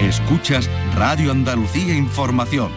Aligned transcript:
Escuchas 0.00 0.68
Radio 0.94 1.32
Andalucía 1.32 1.96
Información. 1.96 2.70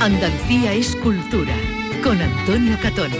Andalucía 0.00 0.72
es 0.72 0.96
cultura. 0.96 1.54
Con 2.02 2.20
Antonio 2.20 2.76
Catón. 2.82 3.12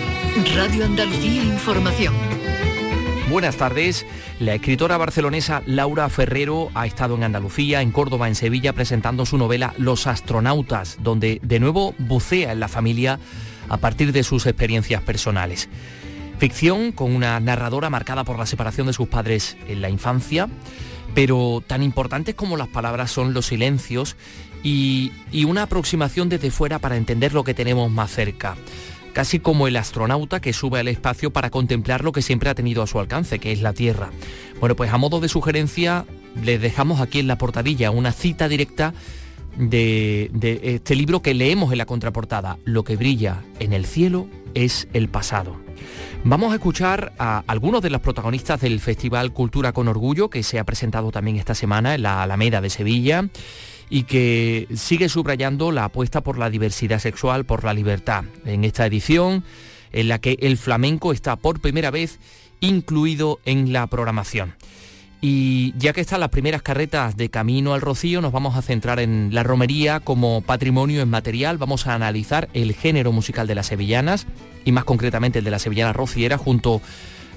Radio 0.57 0.85
Andalucía 0.85 1.45
Información. 1.45 2.13
Buenas 3.31 3.57
tardes. 3.57 4.05
La 4.41 4.55
escritora 4.55 4.97
barcelonesa 4.97 5.63
Laura 5.65 6.09
Ferrero 6.09 6.73
ha 6.75 6.87
estado 6.87 7.15
en 7.15 7.23
Andalucía, 7.23 7.83
en 7.83 7.93
Córdoba, 7.93 8.27
en 8.27 8.35
Sevilla, 8.35 8.73
presentando 8.73 9.27
su 9.27 9.39
novela 9.39 9.75
Los 9.79 10.09
astronautas, 10.09 10.99
donde 11.01 11.39
de 11.45 11.61
nuevo 11.61 11.95
bucea 11.99 12.51
en 12.51 12.59
la 12.59 12.67
familia 12.67 13.21
a 13.69 13.77
partir 13.77 14.11
de 14.11 14.25
sus 14.25 14.45
experiencias 14.47 15.03
personales. 15.03 15.69
Ficción 16.43 16.91
con 16.91 17.15
una 17.15 17.39
narradora 17.39 17.89
marcada 17.89 18.25
por 18.25 18.37
la 18.37 18.47
separación 18.47 18.89
de 18.89 18.93
sus 18.93 19.07
padres 19.07 19.57
en 19.69 19.81
la 19.81 19.89
infancia, 19.89 20.49
pero 21.15 21.63
tan 21.65 21.85
importantes 21.85 22.35
como 22.35 22.57
las 22.57 22.67
palabras 22.67 23.13
son 23.13 23.33
los 23.33 23.47
silencios 23.47 24.17
y, 24.65 25.13
y 25.31 25.45
una 25.45 25.63
aproximación 25.63 26.29
desde 26.29 26.51
fuera 26.51 26.81
para 26.81 26.97
entender 26.97 27.33
lo 27.33 27.45
que 27.45 27.55
tenemos 27.55 27.93
más 27.93 28.11
cerca 28.11 28.57
casi 29.13 29.39
como 29.39 29.69
el 29.69 29.77
astronauta 29.77 30.41
que 30.41 30.53
sube 30.53 30.81
al 30.81 30.89
espacio 30.89 31.31
para 31.31 31.49
contemplar 31.49 32.03
lo 32.03 32.11
que 32.11 32.23
siempre 32.23 32.51
ha 32.51 32.57
tenido 32.57 32.83
a 32.83 32.89
su 32.89 32.99
alcance, 32.99 33.39
que 33.39 33.53
es 33.53 33.63
la 33.63 33.73
Tierra. 33.73 34.11
Bueno, 34.59 34.75
pues 34.75 34.93
a 34.93 34.99
modo 34.99 35.21
de 35.21 35.29
sugerencia, 35.29 36.07
les 36.43 36.61
dejamos 36.61 37.01
aquí 37.01 37.21
en 37.21 37.29
la 37.29 37.39
portadilla 37.39 37.93
una 37.93 38.11
cita 38.11 38.49
directa 38.49 38.95
de, 39.57 40.59
este 40.63 40.97
libro 40.97 41.23
que 41.23 41.35
leemos 41.35 41.71
en 41.71 41.79
la 41.79 41.87
contraportada. 41.87 42.59
Lo 42.65 42.83
que 42.83 42.97
brilla 42.97 43.43
en 43.61 43.73
el 43.73 43.87
cielo 43.87 44.27
es 44.55 44.89
el 44.93 45.09
pasado. 45.09 45.57
Vamos 46.25 46.53
a 46.53 46.57
escuchar 46.57 47.13
a 47.19 47.43
algunos 47.47 47.83
de 47.83 47.91
los 47.91 48.01
protagonistas 48.01 48.61
del 48.61 48.79
Festival 48.79 49.33
Cultura 49.33 49.73
con 49.73 49.89
Orgullo, 49.89 50.31
que 50.31 50.43
se 50.45 50.59
ha 50.59 50.65
presentado 50.65 51.11
también 51.11 51.37
esta 51.37 51.55
semana 51.55 51.95
en 51.95 52.03
la 52.03 52.23
Alameda 52.23 52.61
de 52.61 52.71
Sevilla 52.71 53.29
y 53.91 54.05
que 54.05 54.69
sigue 54.75 55.09
subrayando 55.09 55.73
la 55.73 55.85
apuesta 55.85 56.23
por 56.23 56.39
la 56.39 56.49
diversidad 56.49 57.01
sexual, 57.01 57.45
por 57.45 57.65
la 57.65 57.75
libertad. 57.75 58.25
En 58.47 58.65
esta 58.65 58.87
edición, 58.87 59.45
en 59.93 60.09
la 60.09 60.21
que 60.21 60.39
el 60.41 60.57
flamenco 60.57 61.13
está 61.13 61.37
por 61.37 61.61
primera 61.61 61.91
vez 61.91 62.19
incluido 62.61 63.41
en 63.45 63.73
la 63.73 63.87
programación. 63.89 64.55
Y 65.25 65.73
ya 65.79 65.93
que 65.93 66.01
están 66.01 66.19
las 66.19 66.31
primeras 66.31 66.63
carretas 66.63 67.17
de 67.17 67.31
camino 67.31 67.75
al 67.75 67.81
Rocío, 67.81 68.21
nos 68.21 68.33
vamos 68.33 68.57
a 68.57 68.63
centrar 68.63 68.99
en 68.99 69.31
la 69.33 69.45
romería 69.45 70.01
como 70.01 70.43
patrimonio 70.43 71.01
inmaterial. 71.01 71.59
Vamos 71.59 71.87
a 71.87 71.95
analizar 71.95 72.49
el 72.55 72.75
género 72.75 73.13
musical 73.13 73.47
de 73.47 73.55
las 73.55 73.67
sevillanas 73.67 74.27
y 74.65 74.73
más 74.73 74.85
concretamente 74.85 75.39
el 75.39 75.45
de 75.45 75.53
la 75.53 75.61
sevillana 75.61 75.93
rociera 75.93 76.39
junto 76.39 76.83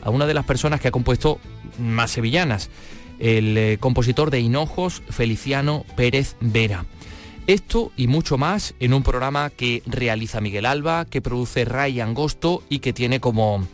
a 0.02 0.10
una 0.10 0.26
de 0.26 0.34
las 0.34 0.46
personas 0.46 0.82
que 0.82 0.88
ha 0.88 0.92
compuesto 0.92 1.40
más 1.78 2.10
sevillanas 2.10 2.72
el 3.20 3.58
eh, 3.58 3.78
compositor 3.80 4.32
de 4.32 4.40
Hinojos, 4.40 5.04
Feliciano 5.10 5.86
Pérez 5.96 6.36
Vera. 6.42 6.86
Esto 7.48 7.92
y 7.96 8.08
mucho 8.08 8.38
más 8.38 8.74
en 8.80 8.94
un 8.94 9.04
programa 9.04 9.52
que 9.52 9.84
realiza 9.86 10.42
Miguel 10.42 10.66
Alba, 10.66 11.06
que 11.06 11.22
produce 11.22 11.64
Ray 11.66 12.00
Angosto 12.00 12.64
y 12.70 12.80
que 12.80 12.92
tiene 12.92 13.20
como, 13.20 13.68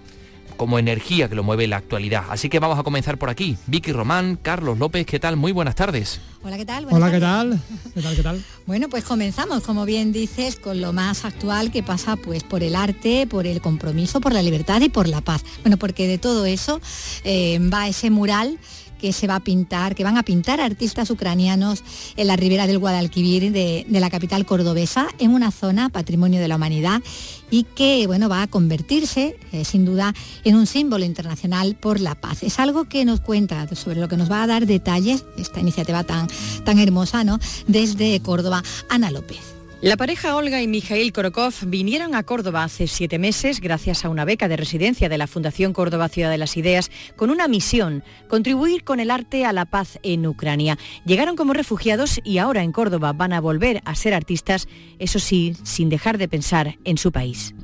como 0.61 0.77
energía 0.77 1.27
que 1.27 1.33
lo 1.33 1.41
mueve 1.41 1.65
la 1.65 1.77
actualidad. 1.77 2.25
Así 2.29 2.47
que 2.47 2.59
vamos 2.59 2.77
a 2.77 2.83
comenzar 2.83 3.17
por 3.17 3.31
aquí. 3.31 3.57
Vicky 3.65 3.93
Román, 3.93 4.37
Carlos 4.39 4.77
López, 4.77 5.07
¿qué 5.07 5.19
tal? 5.19 5.35
Muy 5.35 5.51
buenas 5.51 5.73
tardes. 5.73 6.21
Hola, 6.43 6.55
¿qué 6.55 6.65
tal? 6.67 6.85
Hola, 6.91 7.09
¿qué 7.09 7.19
tal? 7.19 7.59
¿qué 7.95 8.01
tal? 8.03 8.15
¿Qué 8.15 8.21
tal? 8.21 8.45
Bueno, 8.67 8.87
pues 8.87 9.03
comenzamos, 9.03 9.63
como 9.63 9.85
bien 9.85 10.11
dices, 10.11 10.57
con 10.57 10.79
lo 10.79 10.93
más 10.93 11.25
actual 11.25 11.71
que 11.71 11.81
pasa 11.81 12.15
pues 12.15 12.43
por 12.43 12.61
el 12.61 12.75
arte, 12.75 13.25
por 13.25 13.47
el 13.47 13.59
compromiso, 13.59 14.21
por 14.21 14.33
la 14.33 14.43
libertad 14.43 14.81
y 14.81 14.89
por 14.89 15.07
la 15.07 15.21
paz. 15.21 15.43
Bueno, 15.63 15.77
porque 15.77 16.07
de 16.07 16.19
todo 16.19 16.45
eso 16.45 16.79
eh, 17.23 17.57
va 17.73 17.87
ese 17.87 18.11
mural 18.11 18.59
que 19.01 19.11
se 19.11 19.27
va 19.27 19.35
a 19.35 19.39
pintar, 19.39 19.95
que 19.95 20.03
van 20.03 20.17
a 20.17 20.23
pintar 20.23 20.61
artistas 20.61 21.09
ucranianos 21.09 21.83
en 22.15 22.27
la 22.27 22.35
ribera 22.35 22.67
del 22.67 22.77
Guadalquivir 22.77 23.51
de, 23.51 23.85
la 23.89 24.09
capital 24.09 24.45
cordobesa, 24.45 25.07
en 25.17 25.31
una 25.31 25.51
zona 25.51 25.89
patrimonio 25.89 26.39
de 26.39 26.47
la 26.47 26.55
humanidad 26.55 27.01
y 27.49 27.63
que 27.63 28.05
bueno, 28.07 28.29
va 28.29 28.43
a 28.43 28.47
convertirse 28.47 29.35
eh, 29.51 29.65
sin 29.65 29.85
duda 29.85 30.13
en 30.43 30.55
un 30.55 30.67
símbolo 30.67 31.03
internacional 31.03 31.75
por 31.75 31.99
la 31.99 32.15
paz. 32.15 32.43
Es 32.43 32.59
algo 32.59 32.85
que 32.85 33.03
nos 33.03 33.19
cuenta 33.19 33.67
sobre 33.75 33.99
lo 33.99 34.07
que 34.07 34.17
nos 34.17 34.31
va 34.31 34.43
a 34.43 34.47
dar 34.47 34.67
detalles 34.67 35.25
esta 35.37 35.59
iniciativa 35.59 36.03
tan, 36.03 36.27
tan 36.63 36.79
hermosa 36.79 37.23
¿no? 37.23 37.39
desde 37.67 38.19
Córdoba, 38.21 38.63
Ana 38.89 39.11
López. 39.11 39.60
La 39.81 39.97
pareja 39.97 40.35
Olga 40.35 40.61
y 40.61 40.67
Mijail 40.67 41.11
Korokov 41.11 41.55
vinieron 41.65 42.13
a 42.13 42.21
Córdoba 42.21 42.63
hace 42.63 42.85
siete 42.85 43.17
meses 43.17 43.59
gracias 43.59 44.05
a 44.05 44.09
una 44.09 44.25
beca 44.25 44.47
de 44.47 44.55
residencia 44.55 45.09
de 45.09 45.17
la 45.17 45.25
Fundación 45.25 45.73
Córdoba 45.73 46.07
Ciudad 46.07 46.29
de 46.29 46.37
las 46.37 46.55
Ideas 46.55 46.91
con 47.15 47.31
una 47.31 47.47
misión, 47.47 48.03
contribuir 48.27 48.83
con 48.83 48.99
el 48.99 49.09
arte 49.09 49.43
a 49.43 49.53
la 49.53 49.65
paz 49.65 49.97
en 50.03 50.27
Ucrania. 50.27 50.77
Llegaron 51.03 51.35
como 51.35 51.53
refugiados 51.53 52.19
y 52.23 52.37
ahora 52.37 52.61
en 52.61 52.71
Córdoba 52.71 53.13
van 53.13 53.33
a 53.33 53.41
volver 53.41 53.81
a 53.83 53.95
ser 53.95 54.13
artistas, 54.13 54.67
eso 54.99 55.17
sí, 55.17 55.55
sin 55.63 55.89
dejar 55.89 56.19
de 56.19 56.27
pensar 56.27 56.77
en 56.83 56.99
su 56.99 57.11
país. 57.11 57.55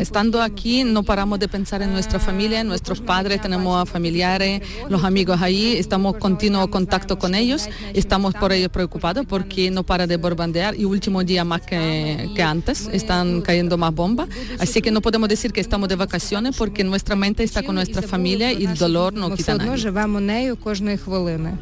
Estando 0.00 0.42
aquí 0.42 0.82
no 0.82 1.04
paramos 1.04 1.38
de 1.38 1.46
pensar 1.46 1.82
en 1.82 1.92
nuestra 1.92 2.18
familia, 2.18 2.62
en 2.62 2.66
nuestros 2.66 3.00
padres, 3.00 3.42
tenemos 3.42 3.80
a 3.80 3.86
familiares, 3.86 4.60
los 4.88 5.04
amigos 5.04 5.40
ahí, 5.40 5.76
estamos 5.76 6.14
en 6.14 6.20
continuo 6.20 6.68
contacto 6.68 7.16
con 7.16 7.36
ellos, 7.36 7.68
estamos 7.94 8.34
por 8.34 8.50
ellos 8.50 8.70
preocupados 8.70 9.24
porque 9.24 9.70
no 9.70 9.84
paramos 9.84 9.99
de 10.06 10.16
bombardear 10.16 10.74
y 10.78 10.84
último 10.84 11.22
día 11.24 11.44
más 11.44 11.62
que, 11.62 12.30
que, 12.34 12.42
antes, 12.42 12.88
están 12.92 13.42
cayendo 13.42 13.76
más 13.76 13.94
bombas. 13.94 14.28
Así 14.58 14.80
que 14.80 14.90
no 14.90 15.00
podemos 15.00 15.28
decir 15.28 15.52
que 15.52 15.60
estamos 15.60 15.88
de 15.88 15.96
vacaciones 15.96 16.56
porque 16.56 16.84
nuestra 16.84 17.16
mente 17.16 17.42
está 17.42 17.62
con 17.62 17.74
nuestra 17.74 18.02
familia 18.02 18.52
y 18.52 18.66
el 18.66 18.76
dolor 18.76 19.12
no 19.12 19.34
quita 19.34 19.56
nada. 19.56 19.76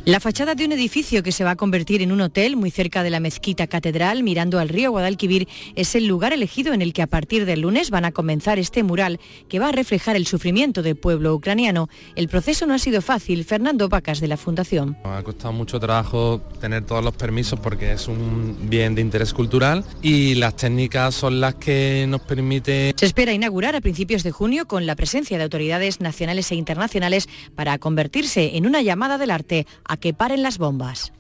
La 0.04 0.20
fachada 0.20 0.54
de 0.54 0.64
un 0.64 0.72
edificio 0.72 1.22
que 1.22 1.32
se 1.32 1.44
va 1.44 1.52
a 1.52 1.56
convertir 1.56 2.02
en 2.02 2.12
un 2.12 2.20
hotel 2.20 2.56
muy 2.56 2.70
cerca 2.70 3.02
de 3.02 3.10
la 3.10 3.20
mezquita 3.20 3.66
catedral, 3.66 4.22
mirando 4.22 4.58
al 4.58 4.68
río 4.68 4.90
Guadalquivir, 4.90 5.48
es 5.74 5.94
el 5.94 6.06
lugar 6.06 6.32
elegido 6.32 6.72
en 6.72 6.82
el 6.82 6.92
que 6.92 7.02
a 7.02 7.06
partir 7.06 7.46
del 7.46 7.60
lunes 7.62 7.90
van 7.90 8.04
a 8.04 8.12
comenzar 8.12 8.58
este 8.58 8.82
mural 8.82 9.20
que 9.48 9.58
va 9.58 9.68
a 9.68 9.72
reflejar 9.72 10.16
el 10.16 10.26
sufrimiento 10.26 10.82
del 10.82 10.96
pueblo 10.96 11.34
ucraniano. 11.34 11.88
El 12.16 12.28
proceso 12.28 12.66
no 12.66 12.74
ha 12.74 12.78
sido 12.78 13.02
fácil. 13.02 13.44
Fernando 13.44 13.88
Pacas 13.88 14.20
de 14.20 14.28
la 14.28 14.36
Fundación. 14.36 14.96
ha 15.04 15.22
costado 15.22 15.52
mucho 15.52 15.80
trabajo 15.80 16.40
tener 16.60 16.84
todos 16.84 17.04
los 17.04 17.14
permisos 17.14 17.58
porque 17.60 17.92
es 17.92 18.08
un 18.08 18.27
bien 18.68 18.94
de 18.94 19.02
interés 19.02 19.32
cultural 19.32 19.84
y 20.02 20.34
las 20.34 20.56
técnicas 20.56 21.14
son 21.14 21.40
las 21.40 21.54
que 21.54 22.06
nos 22.08 22.20
permiten... 22.22 22.94
Se 22.96 23.06
espera 23.06 23.32
inaugurar 23.32 23.76
a 23.76 23.80
principios 23.80 24.22
de 24.22 24.30
junio 24.30 24.66
con 24.66 24.86
la 24.86 24.96
presencia 24.96 25.38
de 25.38 25.44
autoridades 25.44 26.00
nacionales 26.00 26.50
e 26.52 26.54
internacionales 26.54 27.28
para 27.54 27.78
convertirse 27.78 28.56
en 28.56 28.66
una 28.66 28.82
llamada 28.82 29.18
del 29.18 29.30
arte 29.30 29.66
a 29.84 29.96
que 29.96 30.14
paren 30.14 30.42
las 30.42 30.58
bombas. 30.58 31.12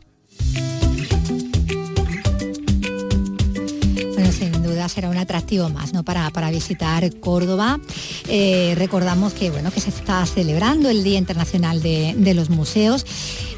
Será 4.88 5.08
un 5.08 5.16
atractivo 5.16 5.68
más 5.68 5.92
¿no? 5.92 6.02
para, 6.02 6.30
para 6.30 6.50
visitar 6.50 7.10
Córdoba. 7.20 7.80
Eh, 8.28 8.74
recordamos 8.76 9.32
que, 9.32 9.50
bueno, 9.50 9.70
que 9.70 9.80
se 9.80 9.90
está 9.90 10.24
celebrando 10.26 10.88
el 10.88 11.02
Día 11.04 11.18
Internacional 11.18 11.82
de, 11.82 12.34
los 12.34 12.50
Museos. 12.50 13.06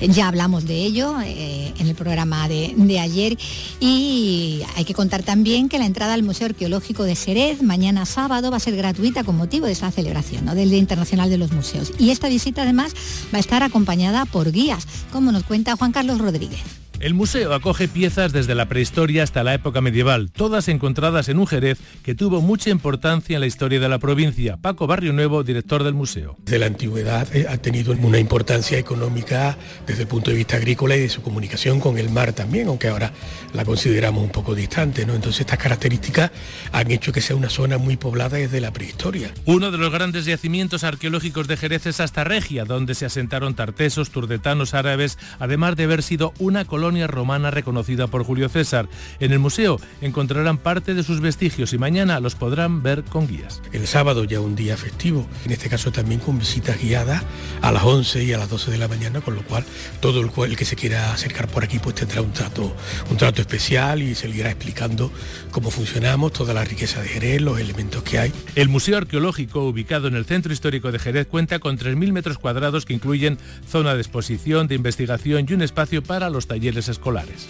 Ya 0.01 0.29
hablamos 0.29 0.65
de 0.65 0.77
ello 0.77 1.15
eh, 1.23 1.73
en 1.79 1.87
el 1.87 1.95
programa 1.95 2.49
de, 2.49 2.99
ayer 3.01 3.37
y 3.79 4.63
hay 4.77 4.85
que 4.85 4.95
contar 4.95 5.23
también 5.23 5.69
que 5.69 5.79
la 5.79 5.87
entrada 5.87 6.15
al 6.15 6.23
Museo 6.23 6.47
Arqueológico 6.47 7.05
de 7.05 7.15
Jerez 7.15 7.63
mañana 7.63 8.05
sábado 8.05 8.51
va 8.51 8.57
a 8.57 8.61
ser 8.61 8.77
gratuita 8.77 9.25
con 9.25 9.37
motivo 9.37 9.67
de 9.67 9.73
esta 9.73 9.91
celebración 9.91 10.47
del 10.47 10.71
Día 10.71 10.79
Internacional 10.79 11.31
de 11.31 11.39
los 11.39 11.53
Museos. 11.53 11.93
Y 11.99 12.11
esta 12.11 12.29
visita 12.29 12.63
además 12.63 12.93
va 13.33 13.39
a 13.39 13.41
estar 13.41 13.63
acompañada 13.63 14.25
por 14.27 14.51
guías, 14.53 14.87
como 15.13 15.33
nos 15.33 15.45
cuenta 15.45 15.77
Juan 15.77 15.93
Carlos 15.93 16.19
Rodríguez. 16.19 16.80
El 17.01 17.15
museo 17.15 17.55
acoge 17.55 17.89
piezas 17.89 18.31
desde 18.31 18.55
la 18.55 18.69
prehistoria 18.69 19.23
hasta 19.23 19.43
la 19.43 19.55
época 19.55 19.81
medieval, 19.81 20.31
todas 20.31 20.69
encontradas 20.69 21.31
en 21.31 21.39
un 21.39 21.47
Jerez 21.47 21.79
que 22.03 22.15
tuvo 22.15 22.43
mucha 22.43 22.69
importancia 22.69 23.37
en 23.37 23.41
la 23.41 23.47
historia 23.47 23.81
de 23.81 23.89
la 23.89 23.99
provincia. 23.99 24.59
Paco 24.59 24.87
Barrio 24.87 25.15
Nuevo, 25.15 25.43
director 25.43 25.83
del 25.83 25.95
museo. 25.95 26.37
De 26.45 26.59
la 26.59 26.67
antigüedad 26.67 27.35
eh, 27.35 27.47
ha 27.49 27.57
tenido 27.57 27.95
una 27.95 28.19
importancia 28.19 28.77
económica 28.77 29.57
desde 29.87 30.03
el 30.03 30.09
punto 30.09 30.31
de 30.31 30.37
vista 30.37 30.57
agrícola 30.57 30.95
y 30.95 31.01
de 31.01 31.09
su 31.09 31.23
comunicación 31.23 31.81
con 31.81 31.97
el 31.97 32.11
mar 32.11 32.35
también, 32.35 32.69
aunque 32.69 32.89
ahora 32.89 33.15
la 33.55 33.65
consideramos 33.65 34.23
un 34.23 34.31
poco 34.31 34.55
distante. 34.55 35.07
¿no? 35.07 35.15
Entonces 35.15 35.41
estas 35.41 35.59
características 35.59 36.31
han 36.71 36.91
hecho 36.91 37.13
que 37.13 37.23
sea 37.23 37.35
una 37.35 37.49
zona 37.49 37.79
muy 37.79 37.97
poblada 37.97 38.37
desde 38.37 38.61
la 38.61 38.75
prehistoria. 38.75 39.33
Uno 39.47 39.71
de 39.71 39.79
los 39.79 39.91
grandes 39.91 40.27
yacimientos 40.27 40.85
arqueológicos 40.85 41.49
de 41.49 41.57
Jerez 41.57 41.87
es 41.87 41.99
hasta 41.99 42.25
Regia, 42.25 42.67
donde 42.67 42.95
se 42.95 43.07
asentaron 43.07 43.55
tartesos, 43.55 44.11
turdetanos 44.11 44.75
árabes, 44.75 45.17
además 45.39 45.77
de 45.77 45.85
haber 45.85 46.03
sido 46.03 46.35
una 46.39 46.67
colonia 46.67 46.90
colonia 46.91 47.07
romana 47.07 47.53
reconocida 47.53 48.09
por 48.09 48.25
Julio 48.25 48.49
César. 48.49 48.89
En 49.21 49.31
el 49.31 49.39
museo 49.39 49.79
encontrarán 50.01 50.59
parte 50.59 50.93
de 50.93 51.05
sus 51.05 51.21
vestigios 51.21 51.73
y 51.73 51.79
mañana 51.79 52.19
los 52.19 52.35
podrán 52.35 52.83
ver 52.83 53.05
con 53.05 53.29
guías. 53.29 53.63
El 53.71 53.87
sábado 53.87 54.25
ya 54.25 54.41
un 54.41 54.57
día 54.57 54.77
festivo, 54.77 55.25
en 55.45 55.53
este 55.53 55.69
caso 55.69 55.93
también 55.93 56.19
con 56.19 56.37
visitas 56.37 56.83
guiadas 56.83 57.23
a 57.63 57.71
las 57.71 57.85
11 57.85 58.25
y 58.25 58.33
a 58.33 58.39
las 58.39 58.51
12 58.51 58.73
de 58.73 58.79
la 58.79 58.89
mañana, 58.89 59.21
con 59.21 59.37
lo 59.37 59.43
cual 59.43 59.65
todo 60.01 60.21
el, 60.21 60.33
el 60.51 60.57
que 60.57 60.65
se 60.65 60.75
quiera 60.75 61.13
acercar 61.13 61.47
por 61.47 61.63
aquí 61.63 61.79
pues 61.79 61.95
tendrá 61.95 62.23
un 62.23 62.33
trato, 62.33 62.75
un 63.09 63.17
trato 63.17 63.41
especial 63.41 64.03
y 64.03 64.17
se 64.17 64.27
le 64.27 64.39
irá 64.39 64.51
explicando 64.51 65.13
cómo 65.53 65.71
funcionamos, 65.71 66.33
toda 66.33 66.55
la 66.55 66.65
riqueza 66.65 67.01
de 67.03 67.07
Jerez, 67.07 67.41
los 67.41 67.61
elementos 67.61 68.03
que 68.03 68.19
hay. 68.19 68.33
El 68.57 68.69
Museo 68.69 68.97
Arqueológico, 68.97 69.63
ubicado 69.63 70.09
en 70.09 70.17
el 70.17 70.25
Centro 70.25 70.53
Histórico 70.53 70.91
de 70.91 70.99
Jerez, 70.99 71.29
cuenta 71.29 71.61
con 71.61 71.79
3.000 71.79 72.11
metros 72.11 72.39
cuadrados 72.39 72.85
que 72.85 72.95
incluyen 72.95 73.39
zona 73.69 73.95
de 73.95 74.01
exposición, 74.01 74.67
de 74.67 74.75
investigación 74.75 75.47
y 75.49 75.53
un 75.53 75.63
espacio 75.63 76.03
para 76.03 76.31
los 76.31 76.49
talleres 76.49 76.80
escolares. 76.89 77.49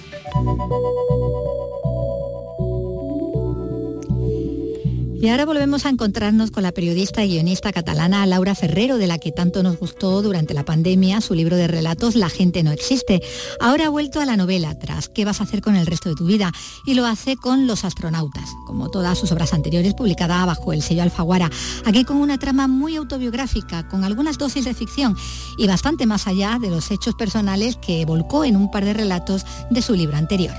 Y 5.20 5.28
ahora 5.28 5.44
volvemos 5.44 5.84
a 5.84 5.90
encontrarnos 5.90 6.50
con 6.50 6.62
la 6.62 6.72
periodista 6.72 7.22
y 7.22 7.32
guionista 7.32 7.72
catalana 7.72 8.24
Laura 8.24 8.54
Ferrero, 8.54 8.96
de 8.96 9.06
la 9.06 9.18
que 9.18 9.32
tanto 9.32 9.62
nos 9.62 9.78
gustó 9.78 10.22
durante 10.22 10.54
la 10.54 10.64
pandemia 10.64 11.20
su 11.20 11.34
libro 11.34 11.56
de 11.56 11.66
relatos 11.66 12.14
La 12.14 12.30
gente 12.30 12.62
no 12.62 12.72
existe. 12.72 13.20
Ahora 13.60 13.86
ha 13.86 13.88
vuelto 13.90 14.20
a 14.20 14.24
la 14.24 14.38
novela 14.38 14.78
tras 14.78 15.10
¿Qué 15.10 15.26
vas 15.26 15.40
a 15.40 15.44
hacer 15.44 15.60
con 15.60 15.76
el 15.76 15.84
resto 15.84 16.08
de 16.08 16.14
tu 16.14 16.24
vida? 16.24 16.52
Y 16.86 16.94
lo 16.94 17.04
hace 17.04 17.36
con 17.36 17.66
Los 17.66 17.84
astronautas, 17.84 18.48
como 18.66 18.88
todas 18.90 19.18
sus 19.18 19.30
obras 19.30 19.52
anteriores 19.52 19.92
publicada 19.92 20.46
bajo 20.46 20.72
el 20.72 20.80
sello 20.80 21.02
Alfaguara, 21.02 21.50
aquí 21.84 22.04
con 22.04 22.16
una 22.16 22.38
trama 22.38 22.66
muy 22.66 22.96
autobiográfica, 22.96 23.86
con 23.88 24.04
algunas 24.04 24.38
dosis 24.38 24.64
de 24.64 24.72
ficción 24.72 25.14
y 25.58 25.66
bastante 25.66 26.06
más 26.06 26.28
allá 26.28 26.56
de 26.58 26.70
los 26.70 26.90
hechos 26.90 27.14
personales 27.14 27.76
que 27.76 28.06
volcó 28.06 28.46
en 28.46 28.56
un 28.56 28.70
par 28.70 28.86
de 28.86 28.94
relatos 28.94 29.44
de 29.68 29.82
su 29.82 29.92
libro 29.92 30.16
anterior. 30.16 30.54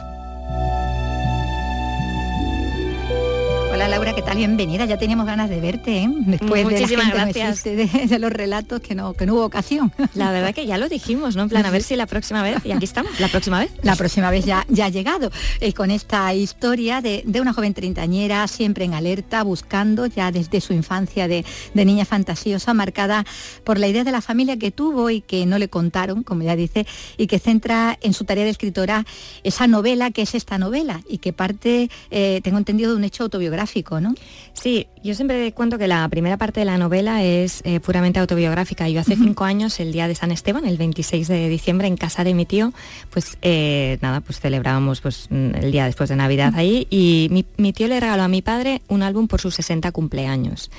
Laura, 4.11 4.23
¿qué 4.23 4.27
tal? 4.27 4.37
Bienvenida. 4.37 4.83
Ya 4.83 4.97
teníamos 4.97 5.25
ganas 5.25 5.49
de 5.49 5.61
verte, 5.61 5.99
¿eh? 5.99 6.09
Después 6.09 6.65
Muchísimas 6.65 7.07
de, 7.07 7.13
la 7.13 7.23
gracias. 7.23 7.63
De, 7.63 7.85
de, 7.85 8.19
los 8.19 8.31
relatos 8.31 8.81
que 8.81 8.93
no, 8.93 9.13
que 9.13 9.25
no 9.25 9.35
hubo 9.35 9.45
ocasión. 9.45 9.93
La 10.15 10.31
verdad 10.31 10.53
que 10.53 10.65
ya 10.65 10.77
lo 10.77 10.89
dijimos, 10.89 11.37
¿no? 11.37 11.43
En 11.43 11.49
plan, 11.49 11.65
a 11.65 11.71
ver 11.71 11.81
si 11.81 11.95
la 11.95 12.07
próxima 12.07 12.43
vez, 12.43 12.57
y 12.65 12.73
aquí 12.73 12.83
estamos, 12.83 13.17
la 13.21 13.29
próxima 13.29 13.59
vez. 13.59 13.71
La 13.83 13.95
próxima 13.95 14.29
vez 14.29 14.43
ya, 14.43 14.65
ya 14.67 14.85
ha 14.85 14.89
llegado, 14.89 15.31
eh, 15.61 15.71
con 15.71 15.91
esta 15.91 16.33
historia 16.33 16.99
de, 16.99 17.23
de, 17.25 17.39
una 17.39 17.53
joven 17.53 17.73
treintañera, 17.73 18.45
siempre 18.49 18.83
en 18.83 18.93
alerta, 18.93 19.43
buscando 19.43 20.07
ya 20.07 20.31
desde 20.31 20.59
su 20.59 20.73
infancia 20.73 21.29
de, 21.29 21.45
de, 21.73 21.85
niña 21.85 22.03
fantasiosa, 22.03 22.73
marcada 22.73 23.25
por 23.63 23.79
la 23.79 23.87
idea 23.87 24.03
de 24.03 24.11
la 24.11 24.21
familia 24.21 24.57
que 24.57 24.71
tuvo 24.71 25.09
y 25.09 25.21
que 25.21 25.45
no 25.45 25.57
le 25.57 25.69
contaron, 25.69 26.23
como 26.23 26.43
ya 26.43 26.57
dice, 26.57 26.85
y 27.15 27.27
que 27.27 27.39
centra 27.39 27.97
en 28.01 28.13
su 28.13 28.25
tarea 28.25 28.43
de 28.43 28.49
escritora 28.49 29.05
esa 29.43 29.67
novela 29.67 30.11
que 30.11 30.23
es 30.23 30.35
esta 30.35 30.57
novela 30.57 31.01
y 31.07 31.19
que 31.19 31.31
parte, 31.31 31.89
eh, 32.09 32.41
tengo 32.43 32.57
entendido, 32.57 32.91
de 32.91 32.97
un 32.97 33.03
hecho 33.05 33.23
autobiográfico. 33.23 34.00
¿No? 34.01 34.13
Sí, 34.53 34.87
yo 35.03 35.15
siempre 35.15 35.53
cuento 35.53 35.77
que 35.77 35.87
la 35.87 36.07
primera 36.09 36.37
parte 36.37 36.59
de 36.59 36.65
la 36.65 36.77
novela 36.77 37.23
es 37.23 37.61
eh, 37.63 37.79
puramente 37.79 38.19
autobiográfica. 38.19 38.89
Yo 38.89 38.99
hace 38.99 39.13
uh 39.13 39.17
-huh. 39.17 39.23
cinco 39.23 39.43
años, 39.45 39.79
el 39.79 39.91
día 39.91 40.07
de 40.07 40.15
San 40.15 40.31
Esteban, 40.31 40.65
el 40.65 40.77
26 40.77 41.27
de 41.27 41.49
diciembre, 41.49 41.87
en 41.87 41.97
casa 41.97 42.23
de 42.23 42.33
mi 42.33 42.45
tío, 42.45 42.73
pues 43.09 43.37
eh, 43.41 43.97
nada, 44.01 44.21
pues 44.21 44.39
celebrábamos 44.39 45.01
pues, 45.01 45.27
el 45.31 45.71
día 45.71 45.85
después 45.85 46.09
de 46.09 46.15
Navidad 46.15 46.53
ahí 46.55 46.87
y 46.89 47.27
mi, 47.31 47.45
mi, 47.57 47.73
tío 47.73 47.87
le 47.87 47.99
regaló 47.99 48.23
a 48.23 48.27
mi 48.27 48.41
padre 48.41 48.81
un 48.87 49.03
álbum 49.03 49.27
por 49.27 49.39
sus 49.39 49.55
60 49.55 49.91
cumpleaños. 49.91 50.69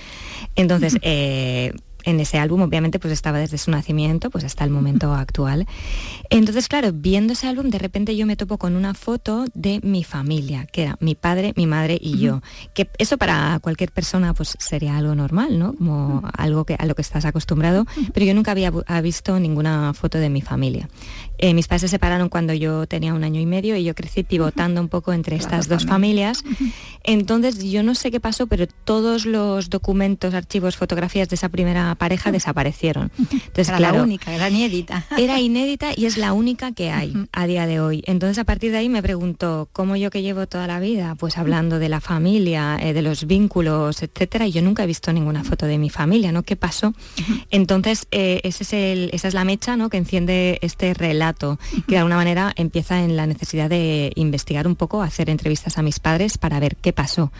Entonces, 0.55 0.99
eh, 1.03 1.73
en 2.05 2.21
ese 2.21 2.39
álbum 2.39 2.63
obviamente 2.63 2.99
pues 2.99 3.13
estaba 3.13 3.39
desde 3.39 3.59
su 3.59 3.71
nacimiento 3.71 4.31
pues 4.31 4.45
hasta 4.45 4.65
el 4.65 4.71
momento 4.71 5.13
actual. 5.15 5.67
Entonces, 6.31 6.69
claro, 6.69 6.91
viendo 6.93 7.33
ese 7.33 7.49
álbum 7.49 7.71
de 7.71 7.79
repente 7.79 8.17
yo 8.17 8.27
me 8.27 8.37
topo 8.37 8.59
con 8.59 8.77
una 8.77 8.95
foto 8.95 9.45
de 9.55 9.81
mi 9.83 10.05
familia, 10.05 10.67
que 10.67 10.83
era 10.83 10.97
mi 11.01 11.15
padre, 11.15 11.53
mi 11.57 11.67
madre 11.67 11.99
y 12.01 12.19
yo. 12.19 12.43
Que 12.75 12.89
eso 12.99 13.19
para 13.19 13.59
cualquier 13.61 13.91
persona 13.93 14.35
pues 14.35 14.57
sería 14.59 14.97
algo 14.97 15.15
normal, 15.15 15.59
¿no? 15.59 15.75
Como 15.75 16.23
algo 16.37 16.65
que 16.65 16.77
a 16.79 16.87
lo 16.87 16.95
que 16.95 17.03
estás 17.03 17.25
acostumbrado, 17.25 17.87
pero 18.13 18.27
yo 18.27 18.35
nunca 18.35 18.53
había 18.53 18.73
visto 19.03 19.39
ninguna 19.39 19.95
foto 19.95 20.19
de 20.19 20.31
mi 20.31 20.41
familia. 20.41 20.89
Eh, 21.43 21.55
mis 21.55 21.67
padres 21.67 21.83
se 21.83 21.89
separaron 21.89 22.29
cuando 22.29 22.55
yo 22.55 22.87
tenía 22.87 23.13
un 23.13 23.25
año 23.25 23.41
y 23.41 23.47
medio 23.47 23.75
y 23.77 23.83
yo 23.83 23.97
crecí 23.97 24.23
pivotando 24.23 24.81
un 24.81 24.87
poco 24.87 25.13
entre 25.13 25.35
estas 25.35 25.67
dos 25.69 25.87
familias. 25.87 26.45
Entonces 27.03 27.65
yo 27.65 27.83
no 27.83 27.97
sé 27.97 28.13
qué 28.13 28.21
pasó, 28.21 28.47
pero 28.47 28.69
todos 28.69 29.27
los 29.27 29.69
documentos, 29.69 30.35
archivos, 30.35 30.77
fotografías 30.77 31.29
de 31.29 31.35
esa 31.35 31.49
primera 31.49 31.97
pareja 31.97 32.31
desaparecieron. 32.31 33.11
Entonces, 33.19 33.69
era 33.69 33.79
claro, 33.79 33.97
la 33.97 34.03
única, 34.05 34.33
era 34.33 34.49
inédita. 34.49 35.05
Era 35.19 35.41
inédita 35.41 35.91
y 35.97 36.07
es 36.07 36.17
la 36.17 36.33
única 36.33 36.71
que 36.71 36.93
hay 36.93 37.13
a 37.33 37.47
día 37.49 37.67
de 37.67 37.81
hoy. 37.81 38.05
Entonces 38.07 38.39
a 38.39 38.45
partir 38.45 38.71
de 38.71 38.79
ahí 38.79 38.89
me 38.89 39.03
pregunto, 39.03 39.69
¿cómo 39.73 39.97
yo 39.97 40.11
que 40.11 40.23
llevo 40.23 40.47
toda 40.47 40.69
la 40.69 40.79
vida? 40.79 41.17
Pues 41.17 41.39
hablando 41.39 41.81
de 41.81 41.89
la 41.89 42.01
familia, 42.01 42.79
eh, 42.81 42.93
de 42.93 43.03
los 43.03 43.27
vínculos, 43.27 44.05
etcétera, 44.05 44.47
y 44.47 44.53
yo 44.53 44.63
nunca 44.63 44.85
he 44.85 44.87
visto 44.87 45.13
ninguna 45.13 45.43
foto 45.43 45.67
de 45.67 45.77
mi 45.77 45.91
familia, 45.91 46.31
¿no? 46.31 46.45
¿Qué 46.45 46.55
pasó? 46.55 46.95
Entonces 47.51 48.07
eh, 48.13 48.41
ese 48.45 48.63
es 48.63 48.73
el, 48.73 49.11
esa 49.13 49.27
es 49.27 49.35
la 49.35 49.45
mecha, 49.45 49.77
¿no? 49.77 49.91
Que 49.91 49.97
enciende 49.97 50.61
este 50.63 50.95
relato, 50.95 51.32
que 51.37 51.95
de 51.95 51.99
alguna 51.99 52.17
manera 52.17 52.53
empieza 52.57 53.03
en 53.03 53.17
la 53.17 53.27
necesidad 53.27 53.71
de 53.71 54.13
investigar 54.17 54.67
un 54.67 54.77
poco, 54.77 55.03
hacer 55.03 55.31
entrevistas 55.31 55.79
a 55.79 55.83
mis 55.83 56.01
padres 56.01 56.39
para 56.39 56.61
ver 56.61 56.77
qué 56.77 56.93
pasó. 56.93 57.33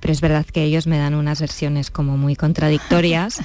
Pero 0.00 0.12
es 0.12 0.20
verdad 0.20 0.46
que 0.46 0.62
ellos 0.62 0.86
me 0.86 0.98
dan 0.98 1.14
unas 1.14 1.40
versiones 1.40 1.90
como 1.90 2.16
muy 2.16 2.36
contradictorias 2.36 3.40